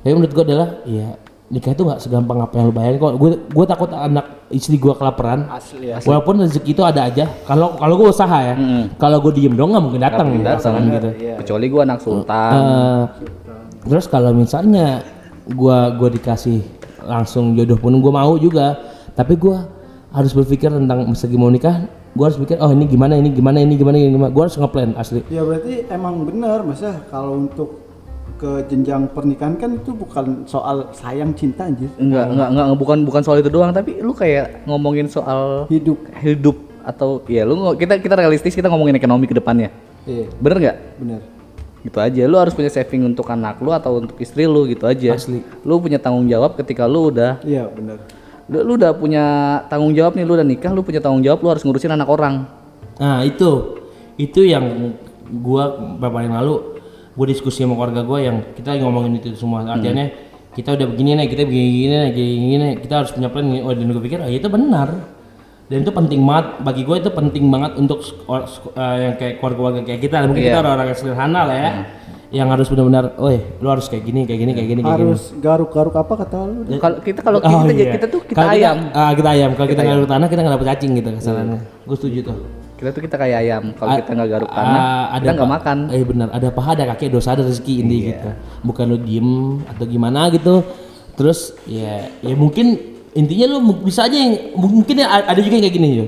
tapi 0.07 0.15
menurut 0.15 0.31
gue 0.31 0.45
adalah 0.47 0.69
ya 0.87 1.19
nikah 1.51 1.75
itu 1.75 1.83
nggak 1.83 1.99
segampang 1.99 2.39
apa 2.39 2.55
yang 2.55 2.71
lu 2.71 2.73
bayangin 2.75 2.95
kok 2.95 3.13
gue 3.19 3.29
gue 3.43 3.65
takut 3.67 3.91
anak 3.91 4.47
istri 4.47 4.79
gue 4.79 4.95
kelaparan 4.95 5.51
Asli 5.51 5.91
ya. 5.91 5.99
Walaupun 5.99 6.47
rezeki 6.47 6.71
itu 6.71 6.83
ada 6.87 7.11
aja. 7.11 7.27
Kalau 7.43 7.75
kalau 7.75 7.99
gue 7.99 8.07
usaha 8.07 8.39
ya. 8.39 8.55
Kalau 8.95 9.19
gue 9.19 9.35
diem 9.35 9.51
dong 9.51 9.75
nggak 9.75 9.83
mungkin 9.83 9.99
datang. 9.99 10.31
mungkin 10.31 10.47
datang. 10.47 10.79
Gitu. 10.87 11.09
Kecuali 11.43 11.65
gua 11.67 11.81
anak 11.83 11.99
sultan. 11.99 12.51
Eh, 12.55 13.03
terus 13.83 14.07
kalau 14.07 14.31
misalnya 14.31 15.03
gua 15.51 15.91
gua 15.91 16.07
dikasih 16.07 16.63
langsung 17.03 17.51
jodoh 17.59 17.75
pun 17.75 17.99
gue 17.99 18.13
mau 18.15 18.39
juga. 18.39 18.79
Tapi 19.11 19.35
gua 19.35 19.67
harus 20.15 20.31
berpikir 20.31 20.71
tentang 20.71 21.03
segi 21.19 21.35
mau 21.35 21.51
nikah. 21.51 21.83
Gue 22.15 22.31
harus 22.31 22.39
pikir 22.39 22.63
oh 22.63 22.71
ini 22.71 22.87
gimana 22.87 23.19
ini 23.19 23.35
gimana 23.35 23.59
ini 23.59 23.75
gimana 23.75 23.99
ini 23.99 24.15
gimana. 24.15 24.31
Gue 24.31 24.47
harus 24.47 24.55
ngeplan 24.55 24.95
asli. 24.95 25.19
Ya 25.27 25.43
berarti 25.43 25.83
emang 25.91 26.23
benar 26.23 26.63
masa 26.63 27.03
kalau 27.11 27.35
untuk 27.43 27.86
ke 28.37 28.69
jenjang 28.69 29.09
pernikahan 29.09 29.57
kan 29.57 29.73
itu 29.73 29.91
bukan 29.91 30.45
soal 30.45 30.93
sayang 30.93 31.33
cinta 31.33 31.65
anjir. 31.65 31.89
Enggak, 31.97 32.29
enggak, 32.29 32.47
enggak, 32.53 32.65
bukan 32.77 32.97
bukan 33.01 33.21
soal 33.21 33.41
itu 33.41 33.49
doang, 33.49 33.73
tapi 33.73 33.97
lu 33.97 34.13
kayak 34.13 34.63
ngomongin 34.63 35.09
soal 35.09 35.65
Hidup. 35.67 35.97
hidup 36.21 36.57
atau 36.85 37.19
ya 37.25 37.43
lu 37.43 37.57
kita 37.73 37.97
kita 37.97 38.15
realistis 38.15 38.53
kita 38.53 38.69
ngomongin 38.69 38.95
ekonomi 38.95 39.25
ke 39.25 39.35
depannya. 39.35 39.73
Iya, 40.05 40.29
Bener 40.37 40.57
nggak? 40.61 40.77
benar. 41.01 41.21
Gitu 41.83 41.97
aja. 41.97 42.21
Lu 42.23 42.37
harus 42.37 42.53
punya 42.53 42.69
saving 42.69 43.03
untuk 43.05 43.27
anak 43.27 43.59
lu 43.59 43.73
atau 43.73 43.97
untuk 43.97 44.15
istri 44.17 44.45
lu 44.45 44.63
gitu 44.65 44.85
aja. 44.85 45.17
Asli. 45.17 45.43
Lu 45.65 45.81
punya 45.81 45.97
tanggung 45.97 46.29
jawab 46.29 46.55
ketika 46.55 46.85
lu 46.85 47.11
udah 47.11 47.41
Iya, 47.43 47.67
benar. 47.67 47.99
lu, 48.47 48.57
lu 48.63 48.71
udah 48.77 48.91
punya 48.95 49.23
tanggung 49.67 49.91
jawab 49.91 50.15
nih 50.15 50.23
lu 50.23 50.37
udah 50.37 50.47
nikah, 50.47 50.71
lu 50.71 50.79
punya 50.79 51.01
tanggung 51.01 51.19
jawab 51.19 51.41
lu 51.41 51.49
harus 51.51 51.65
ngurusin 51.65 51.91
anak 51.91 52.07
orang. 52.07 52.47
Nah 53.01 53.25
itu 53.25 53.81
itu 54.15 54.45
yang 54.45 54.95
gua 55.41 55.75
beberapa 55.97 56.23
yang 56.23 56.39
lalu 56.39 56.76
gue 57.17 57.25
diskusi 57.27 57.65
sama 57.65 57.73
keluarga 57.73 58.01
gue 58.01 58.19
yang 58.21 58.37
kita 58.53 58.71
lagi 58.71 58.81
ngomongin 58.81 59.17
itu 59.17 59.33
semua. 59.33 59.65
Artinya 59.65 60.05
kita 60.53 60.73
udah 60.73 60.87
begini 60.87 61.09
nih 61.13 61.27
kita 61.27 61.41
begini 61.43 61.67
gini 61.67 61.95
nih 61.95 62.09
gini, 62.11 62.33
gini 62.47 62.67
kita 62.77 62.93
harus 62.95 63.11
punya 63.11 63.27
plan 63.27 63.45
nih. 63.45 63.61
oh 63.61 63.73
dan 63.73 63.85
gue 63.87 64.03
pikir 64.03 64.21
oh 64.21 64.29
itu 64.29 64.47
benar. 64.47 64.89
Dan 65.67 65.83
itu 65.83 65.91
penting 65.91 66.23
banget 66.23 66.47
bagi 66.61 66.81
gue 66.81 66.95
itu 66.95 67.09
penting 67.09 67.43
banget 67.49 67.75
untuk 67.75 67.99
eh, 67.99 68.95
yang 69.01 69.13
kayak 69.17 69.33
keluarga-keluarga 69.37 69.81
kayak 69.83 69.99
kita. 69.99 70.15
Mungkin 70.23 70.43
kita 70.43 70.53
Iya. 70.53 70.61
orang-orang 70.61 70.87
yang 70.87 70.97
sederhana 70.97 71.41
lah 71.43 71.57
ya 71.57 71.71
yang 72.27 72.51
harus 72.51 72.67
benar-benar 72.67 73.15
oh 73.15 73.31
lu 73.31 73.67
harus 73.67 73.87
kayak 73.87 74.03
gini 74.03 74.27
kayak 74.27 74.39
gini 74.43 74.51
kayak 74.51 74.67
gini 74.67 74.81
kayak 74.81 74.99
gini. 74.99 75.07
Harus 75.09 75.31
garuk-garuk 75.39 75.95
apa 75.95 76.13
kata 76.21 76.37
lu? 76.43 76.53
Kalau 76.75 76.97
kita 76.99 77.19
kalau 77.23 77.39
Oh, 77.39 77.63
kita, 77.63 77.71
iya. 77.71 77.91
kita 77.95 78.05
tuh 78.07 78.19
kita 78.21 78.35
Kalau 78.35 78.51
ayam. 78.51 78.77
ah, 78.91 79.11
kita 79.15 79.29
ayam. 79.31 79.49
Kalau 79.55 79.67
kita 79.67 79.81
nggak 79.81 80.05
tanah 80.05 80.27
kita 80.27 80.39
nggak 80.43 80.55
dapet 80.59 80.67
cacing 80.67 80.91
gitu 80.93 81.09
kesalahannya 81.13 81.59
gue 81.87 81.95
setuju 81.95 82.19
tuh 82.27 82.37
Kita 82.77 82.89
tuh 82.91 83.01
kita 83.01 83.15
kayak 83.15 83.37
ayam. 83.39 83.63
Kalau 83.73 83.89
kita 83.91 84.11
nggak 84.13 84.29
garuk 84.29 84.49
tanah, 84.49 84.81
Ah, 85.09 85.17
kita 85.17 85.31
nggak 85.33 85.51
makan. 85.51 85.77
Eh 85.89 86.03
benar, 86.03 86.27
ada 86.29 86.47
paha 86.47 86.69
ada 86.71 86.85
kaki, 86.87 87.09
dosa 87.09 87.33
ada 87.33 87.41
rezeki 87.41 87.73
inti 87.81 87.97
Iya. 87.97 88.07
gitu. 88.07 88.29
Bukan 88.63 88.85
lu 88.85 88.97
diem 88.99 89.29
atau 89.65 89.83
gimana 89.83 90.29
gitu. 90.29 90.61
Terus 91.13 91.57
ya 91.65 92.05
ya 92.21 92.33
mungkin 92.33 92.77
intinya 93.11 93.45
lu 93.49 93.57
mu- 93.63 93.81
bisa 93.81 94.05
aja 94.05 94.13
yang 94.13 94.37
mungkin 94.55 94.93
ya 94.95 95.09
ada 95.09 95.39
juga 95.39 95.57
yang 95.57 95.65
kayak 95.65 95.75
gini 95.75 95.89
yo. 95.95 96.05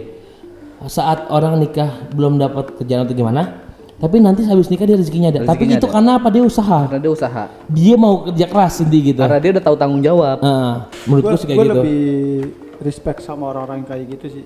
Saat 0.86 1.28
orang 1.28 1.58
nikah 1.58 1.90
belum 2.10 2.38
dapat 2.38 2.78
kerjaan 2.78 3.04
atau 3.04 3.12
gimana, 3.12 3.66
tapi 3.98 4.16
nanti 4.18 4.46
habis 4.46 4.70
nikah 4.70 4.86
dia 4.86 4.96
rezekinya 4.96 5.28
ada. 5.28 5.42
tapi 5.42 5.66
Rezekinya 5.66 5.76
itu 5.76 5.84
ada. 5.84 5.94
karena 5.98 6.12
apa 6.16 6.28
dia 6.30 6.44
usaha. 6.46 6.80
Karena 6.86 7.02
dia 7.02 7.12
usaha. 7.12 7.44
Dia 7.66 7.96
mau 7.98 8.24
kerja 8.24 8.46
keras 8.46 8.80
inti 8.80 9.00
gitu. 9.10 9.20
Karena 9.20 9.42
dia 9.42 9.52
udah 9.52 9.64
tahu 9.66 9.76
tanggung 9.76 10.00
jawab. 10.00 10.38
Ah, 10.40 10.86
menurut 11.04 11.24
Gue 11.24 11.32
gue 11.34 11.40
sih 11.42 11.48
kayak 11.50 11.58
gitu. 11.60 11.74
lebih 11.76 12.04
respect 12.80 13.20
sama 13.20 13.50
orang-orang 13.50 13.84
kayak 13.84 14.06
gitu 14.14 14.26
sih. 14.32 14.44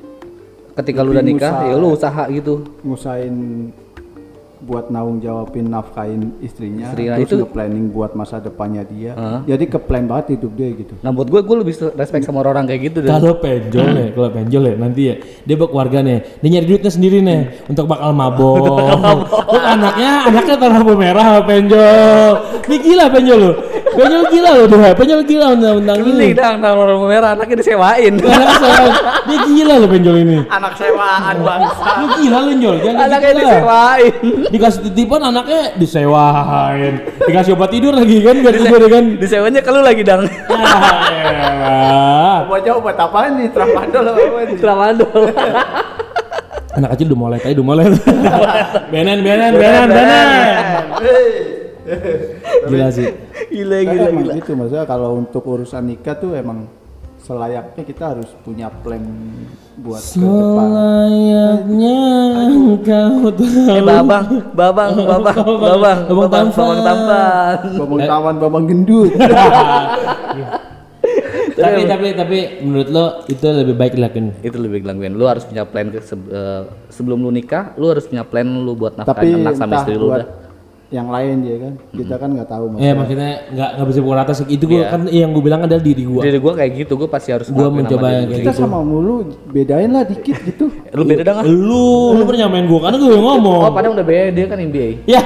Ketika 0.74 1.06
lu 1.06 1.14
udah 1.14 1.22
nikah, 1.22 1.54
usaha. 1.54 1.70
ya 1.70 1.76
lu 1.78 1.88
usaha 1.94 2.24
gitu. 2.34 2.54
Ngusain 2.82 3.36
buat 4.64 4.88
naung 4.88 5.20
jawabin 5.20 5.68
nafkain 5.68 6.40
istrinya, 6.40 6.88
Istrinya 6.88 7.20
terus 7.20 7.28
itu- 7.28 7.40
nge-planning 7.44 7.92
buat 7.92 8.16
masa 8.16 8.40
depannya 8.40 8.88
dia. 8.88 9.12
Heeh. 9.12 9.40
Jadi 9.52 9.64
ke 9.68 9.78
plan 9.78 10.08
banget 10.08 10.40
hidup 10.40 10.52
dia 10.56 10.72
gitu. 10.72 10.96
Nah 11.04 11.12
buat 11.12 11.28
gue, 11.28 11.42
gue 11.44 11.58
lebih 11.60 11.74
respect 11.94 12.24
sama 12.24 12.40
orang 12.42 12.64
kayak 12.64 12.82
gitu. 12.88 13.04
Kalau 13.04 13.36
penjol 13.36 13.88
ya, 13.92 14.08
kalau 14.16 14.30
penjol 14.32 14.64
ya 14.64 14.76
nanti 14.80 15.02
ya 15.12 15.16
dia 15.44 15.56
bawa 15.60 15.70
keluarganya, 15.70 16.24
dia 16.40 16.50
nyari 16.50 16.66
duitnya 16.66 16.92
sendiri 16.92 17.20
nih 17.20 17.68
untuk 17.68 17.86
bakal 17.86 18.16
mabok. 18.16 18.80
Terus 19.52 19.64
anaknya, 19.68 20.12
anaknya 20.32 20.56
tanah 20.56 20.82
merah 20.96 21.28
penjol. 21.44 22.32
Ini 22.64 22.78
gila 22.80 23.06
penjol 23.12 23.38
lo, 23.38 23.52
penjol 23.92 24.24
gila 24.32 24.50
lo 24.56 24.64
dia, 24.66 24.92
penjol 24.96 25.20
gila 25.28 25.46
undang-undang 25.52 25.98
ini 26.00 26.12
ini. 26.14 26.28
dang, 26.32 26.64
tang 26.64 26.80
orang 26.80 27.04
merah 27.04 27.30
anaknya 27.36 27.60
disewain. 27.60 28.14
Dia 29.28 29.38
gila 29.44 29.74
lo 29.84 29.88
penjol 29.92 30.16
ini. 30.24 30.38
Anak 30.48 30.74
sewaan 30.80 31.36
bangsa. 31.44 31.90
Lu 32.00 32.08
gila 32.24 32.38
lo 32.40 32.48
penjol, 32.56 32.76
jangan 32.80 33.00
anaknya 33.12 33.30
gitu 33.30 33.42
disewain. 33.44 34.14
Dikasih 34.54 34.86
titipan 34.86 35.34
anaknya 35.34 35.74
disewain, 35.82 37.02
dikasih 37.26 37.58
obat 37.58 37.74
tidur 37.74 37.98
lagi 37.98 38.22
kan, 38.22 38.38
gak 38.46 38.54
tidur 38.54 38.86
kan. 38.86 39.18
Disewanya 39.18 39.66
ke 39.66 39.70
lu 39.74 39.82
lagi 39.82 40.06
dang. 40.06 40.30
Ah, 40.46 41.10
elah. 41.10 42.38
Obatnya 42.46 42.78
obat 42.78 42.98
apa 43.02 43.34
nih? 43.34 43.50
Tramadol 43.50 44.06
apa 44.14 44.40
nih? 44.46 44.58
Tramadol. 44.62 45.22
Anak 46.78 46.90
kecil 46.94 47.06
udah 47.10 47.20
mulai, 47.20 47.38
tadi 47.42 47.54
udah 47.58 47.66
mulai. 47.66 47.86
benen, 48.94 49.20
benen, 49.26 49.52
benen, 49.58 49.88
benen. 49.90 50.30
Gila 52.70 52.88
sih. 52.94 53.10
gila 53.54 53.78
gila 53.86 54.08
emang 54.10 54.24
gila. 54.26 54.34
gitu 54.42 54.52
maksudnya 54.58 54.86
kalau 54.90 55.10
untuk 55.20 55.44
urusan 55.46 55.84
nikah 55.86 56.16
tuh 56.18 56.34
emang 56.34 56.66
selayaknya 57.22 57.84
kita 57.86 58.04
harus 58.18 58.30
punya 58.42 58.68
plan 58.82 59.04
buat 59.80 60.02
ke 60.02 60.18
depan. 60.22 60.68
Selayaknya 60.70 62.00
engkau 62.46 63.34
tahu. 63.34 63.70
Eh 63.74 63.82
babang, 63.82 64.26
babang, 64.54 64.92
babang, 65.02 65.38
babang, 65.38 65.38
Babang 65.58 66.00
babang, 66.08 66.30
tampan. 66.30 66.58
babang 66.58 66.82
tampan. 66.86 67.58
Babang 67.78 68.02
tawan, 68.06 68.36
babang 68.38 68.64
gendut. 68.70 69.12
tapi 71.64 71.82
tapi 71.86 72.08
tapi 72.18 72.38
menurut 72.66 72.90
lo 72.90 73.06
itu 73.30 73.46
lebih 73.46 73.76
baik 73.78 73.94
dilakuin. 73.96 74.28
itu 74.42 74.58
lebih 74.58 74.80
dilakuin 74.84 75.14
lu 75.14 75.26
harus 75.30 75.44
punya 75.46 75.64
plan 75.68 75.88
ke 75.92 76.00
eh, 76.02 76.62
sebelum 76.90 77.22
lu 77.22 77.30
nikah 77.30 77.78
lu 77.78 77.94
harus 77.94 78.08
punya 78.10 78.24
plan 78.26 78.48
lu 78.48 78.74
buat 78.74 78.98
nafkahin 78.98 79.44
anak 79.46 79.56
sama 79.60 79.84
istri 79.84 79.96
lu 79.96 80.10
buat 80.10 80.24
udah 80.24 80.43
yang 80.94 81.10
lain 81.10 81.42
dia 81.42 81.56
kan. 81.58 81.74
Kita 81.90 82.16
kan 82.22 82.30
nggak 82.38 82.50
tahu 82.54 82.64
Ya 82.78 82.94
maksudnya 82.94 83.50
nggak 83.50 83.70
nggak 83.82 83.88
bisa 83.90 84.00
pukul 84.06 84.14
rata 84.14 84.34
sih. 84.38 84.46
Itu 84.46 84.70
gua 84.70 84.78
Iya. 84.78 84.88
kan 84.94 85.02
yang 85.10 85.30
gue 85.34 85.42
bilang 85.42 85.62
adalah 85.66 85.82
diri 85.82 86.06
gua. 86.06 86.22
diri 86.22 86.38
gua 86.38 86.54
kayak 86.54 86.72
gitu 86.86 86.94
gua 86.94 87.10
pasti 87.10 87.34
harus 87.34 87.50
sama 87.50 87.74
mencoba 87.74 88.06
kayak 88.14 88.30
Kita 88.30 88.52
gitu. 88.54 88.62
sama 88.62 88.80
mulu 88.86 89.16
bedain 89.50 89.90
lah 89.90 90.06
dikit 90.06 90.38
gitu. 90.46 90.70
Lu 90.98 91.02
beda 91.02 91.22
dah 91.26 91.34
nggak? 91.42 91.46
Lu 91.50 92.14
lu 92.14 92.24
pernah 92.30 92.46
nyamain 92.46 92.70
gua 92.70 92.80
karena 92.86 92.98
gue 93.02 93.10
ngomong. 93.18 93.60
oh 93.66 93.72
padahal 93.74 93.98
udah 93.98 94.06
beda 94.06 94.30
dia 94.30 94.46
kan 94.46 94.58
NBA 94.62 94.88
Ya. 95.10 95.22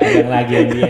Yang 0.00 0.28
lagi 0.32 0.52
NBA. 0.64 0.88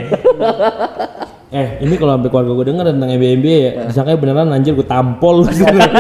eh 1.59 1.83
ini 1.83 1.95
kalau 1.99 2.15
sampai 2.15 2.31
keluarga 2.31 2.53
gue 2.55 2.67
denger 2.71 2.85
tentang 2.95 3.11
NBA 3.11 3.31
NBA 3.43 3.59
ya, 3.59 3.71
disangka 3.91 4.15
beneran 4.15 4.55
anjir 4.55 4.73
gue 4.79 4.87
tampol. 4.87 5.43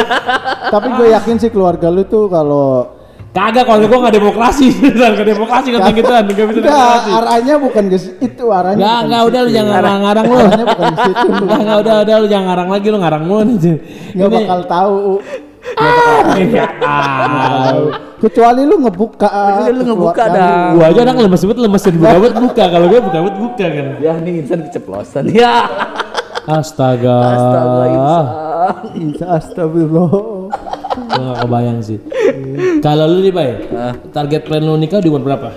Tapi 0.75 0.89
gue 0.95 1.07
yakin 1.11 1.37
sih 1.43 1.51
keluarga 1.51 1.91
lu 1.91 2.07
tuh 2.07 2.31
kalau 2.31 2.87
Kagak 3.31 3.63
keluarga 3.63 3.87
gue 3.87 3.99
nggak 4.03 4.17
demokrasi, 4.17 4.67
nggak 4.91 5.23
demokrasi 5.23 5.69
kata 5.71 5.89
gitu 5.95 6.11
kan, 6.11 6.23
nggak 6.27 6.47
bisa 6.51 6.61
demokrasi. 6.61 7.11
arahnya 7.15 7.55
bukan 7.63 7.85
ke 7.87 7.97
situ, 7.97 8.15
itu 8.21 8.45
arahnya. 8.51 8.75
Nggak 8.75 8.91
bukan 8.91 9.07
nggak 9.07 9.23
udah 9.23 9.41
lu 9.41 9.51
jangan 9.51 9.71
ngarang-ngarang 9.71 10.25
lu. 10.27 10.37
Arahnya 10.37 10.67
bukan 10.67 10.87
ke 10.91 10.99
situ. 11.07 11.27
lu. 11.31 11.43
Nggak 11.47 11.61
nggak 11.63 11.79
udah 11.79 11.95
udah 12.03 12.15
lu 12.19 12.27
jangan 12.27 12.47
ngarang 12.51 12.69
lagi 12.69 12.87
lu 12.91 12.99
ngarang 12.99 13.23
mulu 13.23 13.43
nih. 13.49 13.77
Nggak 14.13 14.29
bakal 14.35 14.59
tahu. 14.67 14.99
Nggak 16.41 16.71
tahu. 16.81 17.83
Kecuali 18.21 18.63
lu 18.67 18.77
ngebuka. 18.83 19.29
Kecuali 19.31 19.73
lu 19.73 19.83
ngebuka 19.87 20.23
dah. 20.27 20.51
lu. 20.51 20.75
Gua 20.75 20.87
aja 20.91 21.01
orang 21.01 21.17
lemes 21.23 21.41
banget 21.41 21.59
lemesin 21.63 21.95
buka 21.97 22.17
buat 22.19 22.35
buka 22.37 22.65
kalau 22.67 22.87
gue 22.87 23.01
buka 23.01 23.19
buat 23.23 23.37
buka 23.39 23.67
kan. 23.71 23.87
ya 23.99 24.13
ini 24.19 24.31
insan 24.43 24.61
keceplosan 24.67 25.25
ya 25.31 25.55
Astaga. 26.45 27.17
astaga 27.31 27.85
insan 27.87 28.25
Insya 28.99 29.27
Astagfirullah. 29.39 30.11
Gue 31.09 31.23
gak 31.25 31.39
kebayang 31.47 31.79
sih. 31.81 31.99
Kalau 32.85 33.05
lu 33.09 33.25
nih, 33.25 33.33
Bay, 33.33 33.51
target 34.13 34.45
plan 34.45 34.63
lu 34.63 34.77
nikah 34.77 35.01
di 35.01 35.09
umur 35.09 35.25
berapa? 35.25 35.51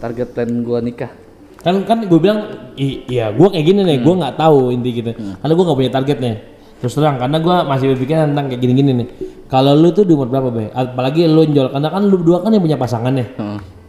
target 0.00 0.32
plan 0.32 0.48
gua 0.64 0.80
nikah 0.80 1.12
Kan 1.60 1.84
kan 1.84 2.08
gue 2.08 2.16
bilang, 2.16 2.72
"I- 2.80 3.04
iya 3.04 3.28
gue 3.28 3.44
kayak 3.44 3.66
gini 3.68 3.84
nih, 3.84 4.00
gue 4.00 4.14
nggak 4.16 4.40
tahu 4.40 4.72
inti 4.72 4.96
gitu. 4.96 5.12
Karena 5.12 5.52
gue 5.52 5.64
nggak 5.68 5.76
punya 5.76 5.92
targetnya. 5.92 6.32
Terus 6.80 6.96
terang, 6.96 7.20
karena 7.20 7.36
gue 7.36 7.56
masih 7.68 7.86
berpikir 7.92 8.16
tentang 8.16 8.48
kayak 8.48 8.60
gini-gini 8.64 8.92
nih. 8.96 9.08
Kalau 9.44 9.76
lu 9.76 9.92
tuh 9.92 10.08
di 10.08 10.16
umur 10.16 10.32
berapa, 10.32 10.48
Bay? 10.48 10.72
Apalagi 10.72 11.28
lu 11.28 11.44
njol, 11.44 11.68
karena 11.68 11.92
kan 11.92 12.02
lu 12.08 12.16
berdua 12.16 12.40
kan 12.40 12.48
yang 12.56 12.64
punya 12.64 12.80
pasangan 12.80 13.12
nih. 13.12 13.28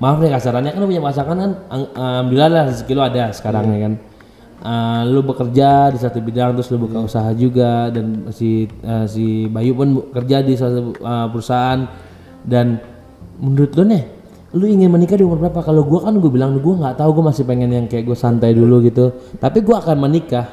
Maaf 0.03 0.19
nih 0.19 0.31
kasarannya 0.35 0.71
kan 0.75 0.79
lu 0.83 0.87
punya 0.91 0.99
pasangan 0.99 1.37
kan, 1.39 1.51
alhamdulillah 1.71 2.49
lah 2.51 2.63
rezeki 2.67 2.91
lu 2.91 3.01
ada 3.07 3.23
sekarang 3.31 3.71
ya 3.71 3.79
kan. 3.87 3.93
Eh, 4.61 5.01
lu 5.09 5.25
bekerja 5.25 5.89
di 5.89 5.97
satu 5.97 6.21
bidang 6.21 6.53
terus 6.53 6.69
lu 6.69 6.85
buka 6.85 7.01
usaha 7.01 7.33
juga 7.33 7.89
dan 7.89 8.29
si 8.29 8.69
eh, 8.69 9.05
si 9.09 9.49
Bayu 9.49 9.73
pun 9.73 10.13
kerja 10.13 10.45
di 10.45 10.53
suatu 10.53 10.93
eh, 11.01 11.27
perusahaan. 11.33 11.89
Dan 12.45 12.77
menurut 13.41 13.73
lu 13.73 13.83
nih 13.89 14.03
lu 14.53 14.69
ingin 14.69 14.93
menikah 14.93 15.17
di 15.17 15.25
umur 15.25 15.41
berapa? 15.41 15.65
Kalau 15.65 15.81
gua 15.81 16.05
kan 16.05 16.13
gue 16.13 16.29
bilang 16.29 16.61
gua 16.61 16.77
nggak 16.77 16.95
tahu 17.01 17.09
gua 17.17 17.33
masih 17.33 17.41
pengen 17.49 17.73
yang 17.73 17.85
kayak 17.89 18.05
gue 18.05 18.13
santai 18.13 18.53
dulu 18.53 18.85
gitu. 18.85 19.09
Tapi 19.41 19.65
gua 19.65 19.81
akan 19.81 19.97
menikah 19.97 20.45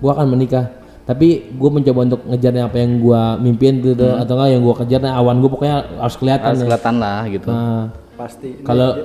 gua 0.00 0.16
akan 0.16 0.32
menikah. 0.32 0.80
Tapi 1.04 1.52
gue 1.52 1.70
mencoba 1.74 2.06
untuk 2.06 2.22
ngejar 2.32 2.52
yang 2.54 2.66
apa 2.72 2.78
yang 2.80 2.92
gua 2.96 3.36
mimpin 3.36 3.82
gitu 3.84 4.08
atau 4.08 4.40
enggak 4.40 4.50
yang 4.56 4.62
gua 4.64 4.74
kejar 4.80 5.00
nah, 5.04 5.20
awan 5.20 5.36
gua 5.42 5.50
pokoknya 5.52 5.76
harus 6.00 6.16
kelihatan 6.16 6.48
harus 6.54 6.64
kelihatan 6.64 6.94
lah 6.96 7.20
gitu. 7.28 7.48
Nah, 7.50 7.84
Pasti. 8.16 8.48
kalau 8.64 8.96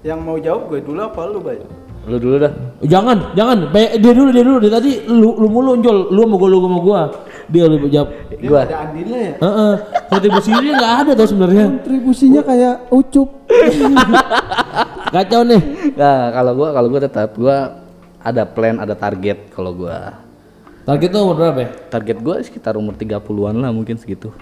yang 0.00 0.20
mau 0.24 0.36
jawab 0.40 0.72
gue 0.72 0.80
dulu 0.80 1.00
apa 1.00 1.20
lu, 1.28 1.40
Bay? 1.44 1.60
Lu 2.08 2.16
dulu 2.16 2.36
dah 2.40 2.52
Jangan, 2.80 3.36
jangan. 3.36 3.68
Be- 3.68 4.00
Dia 4.00 4.12
dulu, 4.16 4.32
dia 4.32 4.40
dulu. 4.40 4.58
Dia 4.64 4.72
tadi 4.72 5.04
lu, 5.04 5.36
lu 5.36 5.46
mulu 5.52 5.76
njol. 5.76 6.08
Lu 6.08 6.24
sama 6.24 6.36
gua, 6.40 6.48
lu 6.48 6.58
sama 6.64 6.78
gua. 6.80 7.00
Dia 7.52 7.64
lu 7.68 7.76
jawab. 7.92 8.08
gua 8.40 8.58
Ada 8.64 8.76
andilnya 8.88 9.18
ya? 9.20 9.32
Heeh. 9.36 9.72
Kontribusi 10.08 10.48
dia 10.48 10.72
nggak 10.80 10.94
ada 11.04 11.12
tau 11.12 11.28
sebenarnya. 11.28 11.66
Kontribusinya 11.76 12.40
kayak 12.40 12.74
ucup. 12.88 13.28
Kacau 15.14 15.42
nih. 15.44 15.60
nah 15.98 16.30
kalau 16.30 16.52
gua 16.56 16.68
kalau 16.72 16.88
gua 16.88 17.00
tetap 17.02 17.30
gua 17.36 17.56
ada 18.22 18.42
plan 18.46 18.78
ada 18.78 18.94
target 18.94 19.50
kalau 19.50 19.74
gua 19.74 20.16
Target 20.80 21.12
tuh 21.12 21.20
umur 21.22 21.36
berapa 21.36 21.58
ya? 21.60 21.68
target 21.92 22.18
gua 22.24 22.40
sekitar 22.40 22.74
umur 22.74 22.96
30-an 22.96 23.54
lah 23.60 23.70
mungkin 23.70 24.00
segitu 24.00 24.32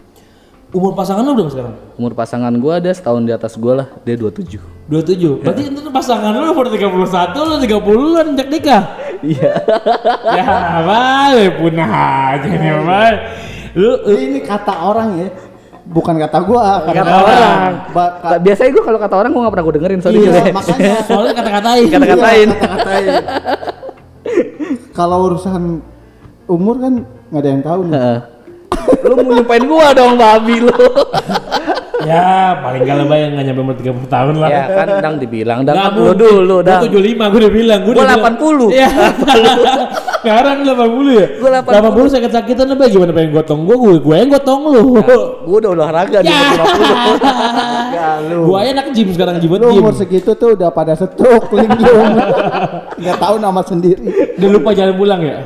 Umur 0.69 0.93
pasangan 0.93 1.25
lu 1.25 1.33
berapa 1.33 1.49
sekarang? 1.49 1.75
umur 1.97 2.13
pasangan 2.13 2.53
gua 2.61 2.77
ada 2.77 2.93
setahun 2.93 3.25
di 3.25 3.33
atas 3.33 3.57
gua 3.57 3.73
lah 3.73 3.87
dia 4.05 4.21
27 4.21 4.61
27. 4.89 5.41
Berarti 5.41 5.63
itu 5.65 5.81
pasangan 5.89 6.33
lu 6.33 6.53
umur 6.53 6.69
31, 6.69 6.93
lu 7.41 7.57
30 7.57 7.89
lu 7.89 8.11
anjak 8.15 8.49
nikah. 8.53 8.83
iya 9.25 9.53
ya, 10.39 10.45
balik 10.85 11.53
punah 11.57 11.91
aja 12.37 12.49
nih, 12.49 12.73
Bay. 12.85 13.13
Lu 13.73 13.91
Ini 14.07 14.39
kata 14.45 14.75
orang 14.85 15.09
ya. 15.17 15.29
Bukan 15.89 16.21
kata 16.21 16.39
gua, 16.45 16.85
kata, 16.85 17.01
kata 17.01 17.15
orang 17.17 17.73
Ba- 17.97 18.15
ka- 18.21 18.41
biasanya 18.45 18.71
gua 18.77 18.85
kalau 18.85 18.99
kata 19.01 19.15
orang 19.17 19.31
gua 19.33 19.41
nggak 19.41 19.55
pernah 19.57 19.65
gua 19.65 19.75
dengerin 19.81 20.01
sorry 20.05 20.19
iya, 20.21 20.53
makanya 20.61 20.95
soalnya 21.09 21.33
kata-katain. 21.33 21.87
Kata-katain. 21.89 22.49
Iya, 22.49 22.61
kata-katain. 22.61 23.13
Kalau 24.93 25.31
urusan 25.31 25.81
umur 26.45 26.77
kan 26.77 26.93
nggak 27.31 27.41
ada 27.41 27.49
yang 27.49 27.63
tahu 27.65 27.81
nih. 27.87 27.97
Lu 29.01 29.15
mau 29.17 29.33
nyumpain 29.33 29.65
gua 29.65 29.93
dong 29.93 30.15
babi 30.15 30.55
lu 30.59 30.73
ya, 32.01 32.55
paling 32.57 32.83
gak 32.83 32.97
lebay 32.97 33.19
yang 33.21 33.33
nggak 33.35 33.45
nyampe 33.45 33.61
umur 33.61 33.75
30 33.75 34.07
tahun 34.09 34.35
lah. 34.39 34.49
ya 34.49 34.63
kan 34.71 34.87
dang 34.99 35.17
dibilang 35.19 35.59
dang 35.61 35.77
kan 35.77 35.91
lu 35.93 36.15
dulu 36.15 36.57
Gua 36.57 36.79
dang 36.79 36.81
75 36.87 36.95
gue 36.95 37.41
udah 37.43 37.53
bilang, 37.53 37.81
gue 37.81 37.93
Gua 37.93 38.01
udah 38.01 38.17
bilang. 38.17 38.37
80. 38.39 38.73
Iya. 38.73 38.89
Sekarang 40.19 40.57
80 40.63 40.79
ya? 41.13 41.27
Gua 41.37 41.51
80. 41.59 42.09
80 42.09 42.15
sakit-sakitan 42.15 42.65
lu 42.65 42.75
Bay. 42.75 42.89
gimana 42.89 43.13
pengen 43.13 43.31
gotong 43.35 43.61
gua, 43.63 43.77
gue 43.77 43.93
gue 43.99 44.15
yang 44.17 44.31
gotong 44.31 44.61
lu. 44.69 44.83
gua 45.43 45.57
udah 45.59 45.71
olahraga 45.75 46.19
di 46.23 46.31
Ya. 46.31 46.39
umur 46.39 46.59
50 46.63 47.93
Ya 47.93 48.09
lu. 48.25 48.39
Gua 48.47 48.59
aja 48.59 48.71
anak 48.73 48.87
gym 48.95 49.09
sekarang 49.11 49.35
gym 49.37 49.51
Lu 49.53 49.67
umur 49.75 49.93
segitu 49.93 50.31
tuh 50.33 50.55
udah 50.55 50.71
pada 50.71 50.95
stroke 50.95 51.51
linglung. 51.59 52.15
Nggak 52.95 53.17
tahu 53.19 53.37
nama 53.37 53.61
sendiri. 53.61 54.07
Udah 54.39 54.49
lupa 54.49 54.71
jalan 54.71 54.95
pulang 54.95 55.21
ya? 55.21 55.37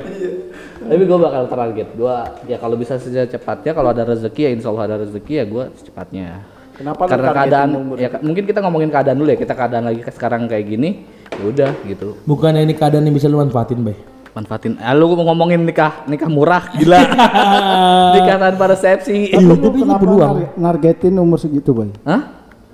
Tapi 0.85 1.03
gua 1.05 1.19
bakal 1.21 1.43
target 1.47 1.89
gua 1.93 2.17
ya 2.45 2.57
kalau 2.57 2.75
bisa 2.75 2.97
secepatnya 2.97 3.73
kalau 3.73 3.91
ada 3.91 4.03
rezeki 4.05 4.41
ya 4.43 4.51
insya 4.51 4.69
Allah 4.69 4.85
ada 4.87 4.97
rezeki 5.01 5.33
ya 5.35 5.45
gua 5.45 5.65
secepatnya 5.73 6.29
Kenapa 6.73 7.05
lu 7.05 7.11
karena 7.11 7.29
targetin 7.29 7.39
keadaan 7.45 7.69
ya 7.95 8.09
mungkin 8.19 8.45
kita 8.49 8.59
ngomongin 8.59 8.89
keadaan 8.89 9.17
dulu 9.17 9.29
ya 9.29 9.39
kita 9.39 9.53
keadaan 9.53 9.85
lagi 9.85 10.01
ke- 10.01 10.09
sekarang 10.11 10.49
kayak 10.49 10.65
gini 10.67 10.91
ya 11.29 11.45
udah 11.45 11.71
gitu 11.85 12.09
Bukan 12.25 12.57
ini 12.57 12.73
keadaan 12.73 13.05
yang 13.05 13.13
bisa 13.13 13.29
lu 13.29 13.37
manfaatin, 13.37 13.85
Bay. 13.85 13.93
manfaatin 14.33 14.81
ah, 14.81 14.97
lu 14.97 15.13
mau 15.13 15.29
ngomongin 15.29 15.61
nikah 15.61 16.09
nikah 16.09 16.33
murah 16.33 16.73
gila 16.73 16.97
nikah 18.17 18.37
tanpa 18.41 18.65
resepsi 18.73 19.31
Tapi 19.31 19.45
lu 19.45 19.55
tapi 19.55 19.69
ini 19.69 19.83
kenapa 19.85 20.01
peluang. 20.01 20.37
nargetin 20.57 21.15
umur 21.17 21.37
segitu, 21.37 21.71
Bay? 21.73 21.93
Hah? 22.03 22.23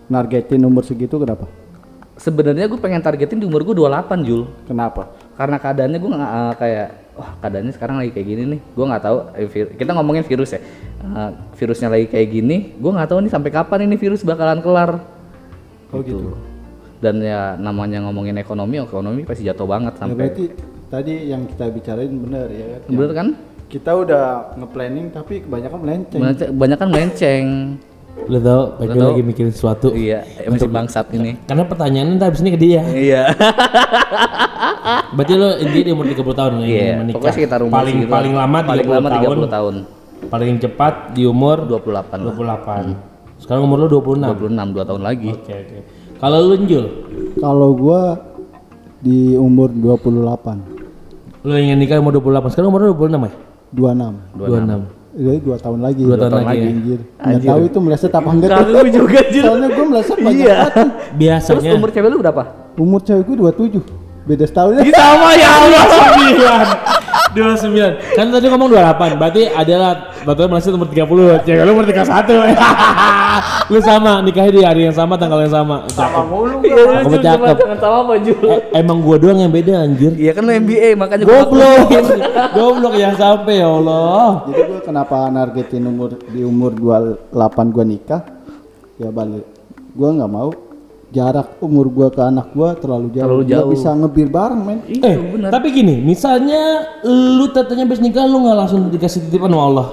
Nargetin 0.06 0.62
umur 0.62 0.86
segitu 0.86 1.18
kenapa? 1.18 1.50
sebenarnya 2.14 2.66
gue 2.66 2.78
pengen 2.78 2.98
targetin 2.98 3.38
di 3.38 3.46
umur 3.46 3.62
gue 3.62 3.74
28 3.74 4.26
Jul 4.26 4.42
Kenapa? 4.66 5.06
karena 5.34 5.54
keadaannya 5.56 5.98
gue 5.98 6.10
nggak 6.10 6.30
eh, 6.32 6.54
kayak 6.54 6.88
wah 7.18 7.34
keadaannya 7.38 7.72
sekarang 7.72 7.96
lagi 7.98 8.10
kayak 8.10 8.26
gini 8.26 8.42
nih 8.48 8.60
gue 8.62 8.84
nggak 8.86 9.02
tahu 9.02 9.16
eh, 9.34 9.46
kita 9.74 9.90
ngomongin 9.92 10.22
virus 10.22 10.54
ya 10.54 10.62
Eh, 10.98 11.30
virusnya 11.54 11.88
lagi 11.88 12.06
kayak 12.06 12.26
gini 12.28 12.56
gue 12.74 12.90
nggak 12.90 13.06
tahu 13.06 13.18
nih 13.20 13.30
sampai 13.30 13.50
kapan 13.50 13.86
ini 13.86 13.94
virus 13.94 14.22
bakalan 14.22 14.58
kelar 14.58 14.98
Oh 15.88 16.02
gitu. 16.02 16.34
dan 16.98 17.18
ya 17.18 17.54
namanya 17.54 18.02
ngomongin 18.02 18.34
ekonomi 18.36 18.76
ekonomi 18.76 19.22
pasti 19.22 19.42
jatuh 19.42 19.62
banget 19.64 19.94
Ya 19.94 19.98
sampai 20.00 20.16
berarti 20.18 20.44
tadi 20.88 21.14
yang 21.26 21.46
kita 21.46 21.70
bicarain 21.70 22.10
benar 22.10 22.46
ya 22.48 22.66
kan? 22.76 22.80
bener 22.88 23.10
kan 23.12 23.28
Kita 23.68 23.90
udah 23.94 24.24
nge-planning 24.56 25.12
tapi 25.12 25.44
kebanyakan 25.44 25.78
melenceng. 25.78 26.20
banyak 26.20 26.48
banyak 26.50 26.76
kan 26.76 26.88
melenceng 26.88 27.46
Lu 28.26 28.38
tau, 28.40 28.74
Bay 28.74 28.90
Lu 28.90 29.14
lagi 29.14 29.22
mikirin 29.22 29.52
sesuatu. 29.52 29.94
iya 29.94 30.26
masih 30.44 30.66
bangsat 30.66 31.06
ini 31.12 31.38
Karena 31.44 31.64
pertanyaannya 31.64 32.12
ntar 32.18 32.28
abis 32.28 32.42
ini 32.42 32.50
ke 32.50 32.60
dia. 32.60 32.82
iya 32.88 33.22
Berarti 35.16 35.32
lu 35.32 35.48
intinya 35.58 35.84
di 35.84 35.92
umur 35.92 36.04
30 36.04 36.18
tahun 36.34 36.52
ya, 36.54 36.64
iya 36.64 36.66
ingin 36.66 36.96
menikah. 36.98 37.14
pokoknya 37.16 37.34
sekitar 37.34 37.58
umur 37.62 37.74
paling 37.74 37.96
segitu. 37.96 38.12
paling 38.12 38.32
lama 38.34 38.58
30 38.58 38.68
paling 38.68 38.86
lama 38.88 39.08
30 39.08 39.16
tahun. 39.16 39.48
tahun, 39.48 39.74
Paling 40.18 40.50
cepat 40.58 40.94
di 41.14 41.22
umur 41.24 41.56
28 41.64 42.20
lah 42.20 42.34
28. 42.34 43.38
Sekarang 43.38 43.62
umur 43.64 43.76
lu 43.78 43.88
26. 43.88 44.34
26 44.34 44.74
2 44.74 44.88
tahun 44.90 45.02
lagi 45.04 45.30
Oke 45.30 45.54
oke. 45.54 45.78
Kalau 46.18 46.38
lu 46.42 46.54
Jul, 46.66 46.84
Kalau 47.38 47.70
gua 47.72 48.18
di 48.98 49.38
umur 49.38 49.70
28, 49.70 51.46
lu 51.46 51.54
ingin 51.54 51.78
nikah 51.78 52.02
umur 52.02 52.18
28. 52.18 52.50
Sekarang 52.50 52.68
umur 52.68 52.82
lu 52.82 52.98
26 52.98 53.30
ya? 53.30 53.32
26. 53.72 54.36
26. 54.36 54.97
Jadi 55.08 55.38
dua 55.40 55.56
tahun 55.56 55.80
lagi. 55.80 56.02
Dua 56.04 56.16
tahun 56.16 56.32
lagi 56.38 56.58
ya? 56.58 56.68
Anjir. 56.68 57.00
Nggak 57.16 57.40
tahu 57.44 57.60
itu 57.64 57.78
meleset 57.80 58.12
apa 58.12 58.28
enggak 58.28 58.48
tuh. 58.50 58.64
Kagak 58.68 58.86
juga 58.92 59.20
Jul 59.26 59.44
Soalnya 59.44 59.68
gua 59.68 59.84
meleset 59.88 60.18
banyak 60.18 60.36
Iya. 60.38 60.54
banget. 60.54 60.72
tuh. 60.74 60.88
terus 60.88 61.16
Biasanya 61.16 61.70
umur 61.74 61.90
cewek 61.90 62.08
lu 62.08 62.18
berapa 62.18 62.42
Umur 62.76 63.00
cewek 63.00 63.22
gua 63.24 63.36
27. 63.50 63.82
Beda 64.24 64.44
setahun 64.44 64.72
ya. 64.76 64.82
sama 64.92 65.30
ya 65.34 65.50
Allah 65.50 65.82
Sembilan. 65.88 66.66
29. 67.34 68.16
Kan 68.16 68.26
tadi 68.32 68.46
ngomong 68.48 68.68
28, 68.72 69.20
berarti 69.20 69.42
adalah 69.52 70.12
betul 70.24 70.46
masih 70.48 70.72
umur 70.76 70.88
30. 70.88 71.44
Cewek 71.44 71.62
lu 71.64 71.70
umur 71.76 71.84
31. 71.84 72.54
lu 73.72 73.78
sama 73.84 74.24
nikahnya 74.24 74.52
di 74.52 74.62
hari 74.64 74.80
yang 74.88 74.96
sama, 74.96 75.14
tanggal 75.20 75.44
yang 75.44 75.52
sama. 75.52 75.84
Cakep. 75.92 76.24
mulu 76.28 76.56
Iya, 76.64 77.04
Aku 77.04 77.16
cakep. 77.20 77.56
jangan 77.60 77.78
sama 77.78 77.96
apa 78.04 78.14
Jul? 78.24 78.42
Eh, 78.48 78.60
emang 78.80 78.98
gua 79.04 79.16
doang 79.20 79.38
yang 79.38 79.52
beda 79.52 79.72
anjir. 79.84 80.12
Iya 80.16 80.32
kan 80.32 80.42
lu 80.48 80.52
MBA 80.56 80.96
makanya 80.96 81.24
gua 81.28 81.44
Goblok. 81.44 81.86
Goblok 82.56 82.94
ya 82.96 83.12
sampai 83.14 83.60
ya 83.60 83.68
Allah. 83.68 84.48
Jadi 84.48 84.62
gue 84.64 84.80
kenapa 84.82 85.16
nargetin 85.28 85.84
umur 85.84 86.16
di 86.32 86.40
umur 86.42 86.72
28 86.74 87.74
gue 87.74 87.84
nikah? 87.84 88.22
Ya 88.98 89.12
balik. 89.12 89.44
Gue 89.94 90.08
nggak 90.14 90.30
mau 90.30 90.50
jarak 91.08 91.56
umur 91.58 91.88
gue 91.88 92.08
ke 92.12 92.20
anak 92.20 92.52
gue 92.52 92.68
terlalu 92.78 93.08
jauh. 93.10 93.24
Terlalu 93.24 93.44
jauh. 93.48 93.68
bisa 93.72 93.88
ngebir 93.90 94.28
bareng 94.28 94.60
men. 94.60 94.78
Eh, 94.86 95.16
tapi 95.48 95.72
gini, 95.72 95.98
misalnya 95.98 96.84
lu 97.02 97.48
tetenya 97.48 97.84
habis 97.84 97.98
nikah 97.98 98.28
lu 98.28 98.44
nggak 98.44 98.56
langsung 98.56 98.92
dikasih 98.92 99.24
titipan 99.26 99.48
sama 99.48 99.64
Allah. 99.64 99.86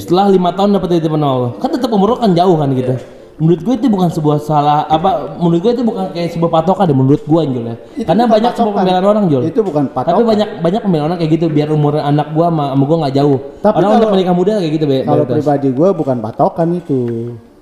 Setelah 0.00 0.32
lima 0.32 0.50
tahun 0.50 0.72
dapat 0.72 0.88
titipan 0.96 1.20
sama 1.20 1.30
Allah, 1.30 1.50
kan 1.60 1.68
tetap 1.68 1.90
umur 1.90 2.14
lu 2.14 2.18
kan 2.18 2.32
jauh 2.32 2.56
kan 2.56 2.72
gitu. 2.72 2.96
Menurut 3.34 3.60
gue 3.60 3.74
itu 3.74 3.90
bukan 3.90 4.14
sebuah 4.14 4.38
salah 4.38 4.86
apa 4.86 5.34
menurut 5.42 5.58
gue 5.58 5.72
itu 5.74 5.82
bukan 5.82 6.06
kayak 6.14 6.38
sebuah 6.38 6.54
patokan 6.54 6.86
deh 6.86 6.94
menurut 6.94 7.18
gue 7.18 7.40
Jul 7.50 7.64
ya. 7.66 7.74
Itu 7.98 8.06
Karena 8.06 8.24
banyak 8.30 8.52
sebuah 8.54 8.62
patokan. 8.62 8.78
pembelaan 8.78 9.06
orang 9.10 9.24
Jul. 9.26 9.42
Itu 9.42 9.60
bukan 9.60 9.84
Tapi 9.84 9.96
patokan. 10.06 10.22
banyak 10.22 10.48
banyak 10.62 10.80
pembelaan 10.86 11.06
orang 11.10 11.18
kayak 11.18 11.32
gitu 11.34 11.46
biar 11.50 11.68
umur 11.74 11.98
anak 11.98 12.30
gua 12.30 12.46
sama, 12.54 12.64
sama 12.70 12.84
gua 12.86 12.96
nggak 13.02 13.14
jauh. 13.18 13.38
Tapi 13.58 13.74
orang 13.74 13.90
untuk 13.90 14.00
kalau- 14.00 14.14
menikah 14.14 14.34
muda 14.38 14.52
kayak 14.62 14.72
gitu 14.72 14.84
be. 14.86 14.98
Kalau 15.02 15.24
pribadi 15.26 15.68
gue 15.68 15.88
bukan 15.90 16.16
patokan 16.22 16.68
itu. 16.78 17.00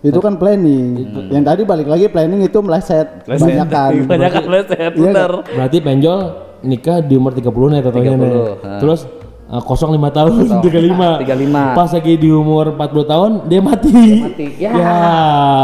Itu 0.03 0.19
kan 0.19 0.35
planning. 0.35 0.99
Yang 1.31 1.45
tadi 1.47 1.63
balik 1.63 1.87
lagi 1.87 2.07
planning 2.11 2.43
itu 2.43 2.59
meleset. 2.59 3.23
Banyakan. 3.23 3.91
Banyak 4.11 4.31
kan 4.35 4.45
leset, 4.51 4.93
Iya 4.99 5.11
bener. 5.15 5.31
Berarti 5.47 5.79
penjol 5.79 6.19
nikah 6.67 6.99
di 6.99 7.15
umur 7.15 7.31
30 7.31 7.47
nih 7.47 7.81
totalnya 7.87 8.15
nih. 8.19 8.31
30, 8.35 8.67
ha. 8.67 8.71
Terus 8.83 9.01
uh, 9.47 9.63
kosong 9.63 9.95
lima 9.95 10.11
tahun, 10.11 10.59
35. 10.59 11.23
35. 11.23 11.79
Pas 11.79 11.91
lagi 11.95 12.15
di 12.19 12.29
umur 12.35 12.75
40 12.75 13.13
tahun 13.15 13.31
dia 13.47 13.61
mati. 13.63 13.95
Mati, 14.27 14.47
ya. 14.59 14.71
Ya, 14.75 14.99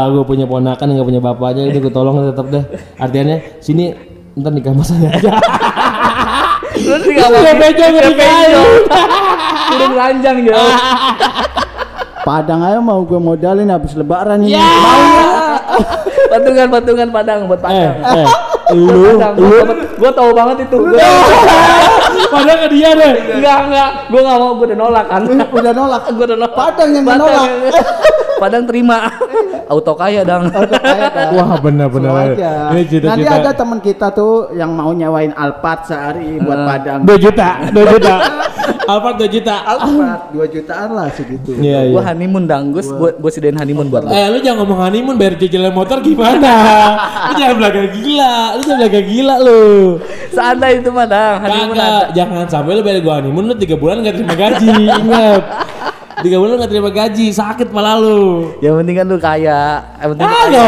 gue 0.07 0.23
punya 0.23 0.47
ponakan 0.47 0.87
nggak 0.87 1.07
punya 1.07 1.21
bapaknya 1.21 1.63
itu 1.67 1.83
gue 1.83 1.91
tolong 1.91 2.23
tetap 2.23 2.47
deh. 2.47 2.63
Artinya 2.95 3.43
sini 3.59 3.91
ntar 4.39 4.55
nikah 4.55 4.71
sama 4.71 4.83
saya 4.87 5.09
aja. 5.19 5.31
Terus 6.79 7.01
tinggal 7.03 7.27
Iya, 7.27 7.53
penjol 7.59 7.87
nggak 7.91 8.05
nikahin. 8.07 8.55
Kurang 9.67 9.93
ranjang 9.99 10.37
ya. 10.47 10.55
Padang 12.29 12.61
aja 12.61 12.77
mau 12.77 13.01
gue 13.01 13.17
modalin 13.17 13.65
habis 13.65 13.97
lebaran 13.97 14.45
ini. 14.45 14.53
Ya. 14.53 14.61
Patungan 16.29 16.69
patungan 16.69 17.09
padang 17.09 17.49
buat 17.49 17.57
Eh, 17.57 17.89
padang. 17.89 18.21
eh, 18.21 18.27
lu, 18.77 19.17
Padang, 19.17 19.33
lu, 19.33 19.49
gua 19.97 20.11
tahu 20.13 20.29
banget 20.29 20.69
itu. 20.69 20.77
Gua, 20.77 20.93
padahal 22.33 22.57
ke 22.59 22.67
dia 22.69 22.89
deh. 22.93 23.11
enggak 23.33 23.57
enggak, 23.65 23.89
gua 24.13 24.19
enggak 24.21 24.37
mau, 24.37 24.51
gua 24.53 24.65
udah 24.69 24.77
nolak 24.77 25.05
kan. 25.09 25.21
Udah 25.25 25.73
nolak. 25.73 26.01
gua 26.07 26.25
udah 26.29 26.37
nolak. 26.37 26.53
Padang 26.53 26.89
yang 26.93 27.01
menolak. 27.01 27.49
Padang 28.39 28.63
terima. 28.63 28.97
Auto 29.71 29.93
kaya 29.93 30.25
dang. 30.25 30.49
Kayak 30.49 31.11
kan. 31.13 31.27
Wah 31.37 31.59
benar-benar. 31.61 32.33
Ini 32.33 32.73
Nanti 32.73 32.83
cita-cita. 32.89 33.35
ada 33.37 33.51
teman 33.53 33.77
kita 33.77 34.07
tuh 34.09 34.49
yang 34.55 34.73
mau 34.73 34.89
nyawain 34.89 35.29
Alphard 35.35 35.85
sehari 35.85 36.39
buat 36.41 36.57
Padang. 36.65 37.05
2 37.05 37.19
juta, 37.19 37.69
2 37.69 37.77
juta. 37.93 38.15
Alphard 38.89 39.15
2 39.21 39.29
juta. 39.29 39.55
Alphard 39.61 40.21
2 40.33 40.53
jutaan 40.55 40.89
lah 40.97 41.07
segitu. 41.13 41.53
Iya, 41.59 41.93
Gua 41.93 42.01
iya. 42.01 42.07
honeymoon 42.13 42.45
dang, 42.49 42.73
Gus. 42.73 42.89
Gua 42.89 43.13
gua 43.13 43.29
sediain 43.29 43.53
honeymoon 43.53 43.93
buat 43.93 44.07
lu. 44.07 44.09
Eh, 44.09 44.25
lu 44.33 44.37
jangan 44.41 44.65
ngomong 44.65 44.79
honeymoon 44.89 45.15
bayar 45.19 45.37
cicilan 45.37 45.69
motor 45.69 46.01
gimana? 46.01 46.53
lu 47.29 47.33
jangan 47.37 47.55
belaga 47.61 47.81
gila, 47.93 48.33
lu 48.57 48.61
jangan 48.65 48.79
belaga 48.81 49.01
gila 49.05 49.35
lu. 49.43 49.61
Seandainya 50.33 50.81
itu 50.81 50.89
mah 50.89 51.05
dang, 51.05 51.35
honeymoon 51.45 51.77
jangan 52.17 52.45
sampai 52.49 52.71
lu 52.73 52.81
bayar 52.81 52.99
gua 53.05 53.13
honeymoon 53.21 53.45
lu 53.51 53.53
3 53.53 53.69
bulan 53.77 54.01
gak 54.01 54.15
terima 54.17 54.33
gaji, 54.33 54.69
ingat. 54.89 55.43
3 56.19 56.35
bulan 56.35 56.51
lu 56.51 56.59
gak 56.59 56.67
terima 56.67 56.89
gaji, 56.89 57.25
sakit 57.29 57.67
malah 57.69 57.95
lu. 57.95 58.51
Yang 58.59 58.75
penting 58.77 58.95
kan 58.95 59.05
lu 59.05 59.17
kaya. 59.17 59.61
Yang 59.97 60.09
penting 60.11 60.25
lu 60.25 60.29
Ah, 60.29 60.41
kaya. 60.41 60.67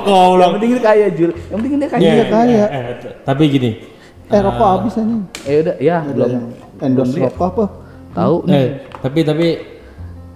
goblok, 0.00 0.40
Yang 0.40 0.52
penting 0.56 0.70
lu 0.70 0.80
kaya, 0.80 1.06
Jul. 1.12 1.30
Yang 1.36 1.56
penting 1.58 1.72
dia 1.76 1.88
kaya. 1.88 2.00
Iya, 2.02 2.24
kaya. 2.26 2.64
eh, 2.66 2.80
eh, 2.96 2.96
tapi 3.22 3.42
gini, 3.46 3.70
Eh 4.26 4.40
rokok 4.40 4.68
habis 4.72 4.96
aja. 4.96 5.16
Eh 5.44 5.62
udah, 5.62 5.76
ya 5.78 6.02
belum. 6.02 6.50
Endorse 6.78 7.14
belum 7.14 7.22
lihat. 7.22 7.30
rokok 7.30 7.46
apa? 7.46 7.64
Tahu 8.10 8.36
nih. 8.42 8.56
eh, 8.56 8.66
tapi 8.98 9.20
tapi 9.22 9.46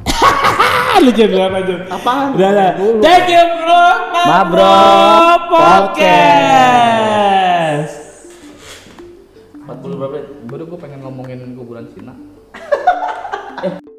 lu 1.03 1.11
jangan 1.11 1.33
luar 1.33 1.53
aja. 1.57 1.75
Apaan? 1.89 2.29
Udah, 2.37 2.51
udah. 2.53 2.71
Thank 3.01 3.27
you 3.27 3.43
bro. 3.57 3.87
Mabro 4.21 4.79
Podcast. 5.51 6.69
40 9.65 9.97
berapa? 9.97 10.19
Baru 10.47 10.63
gua 10.69 10.79
pengen 10.79 11.01
ngomongin 11.01 11.57
kuburan 11.57 11.89
Cina. 11.91 12.13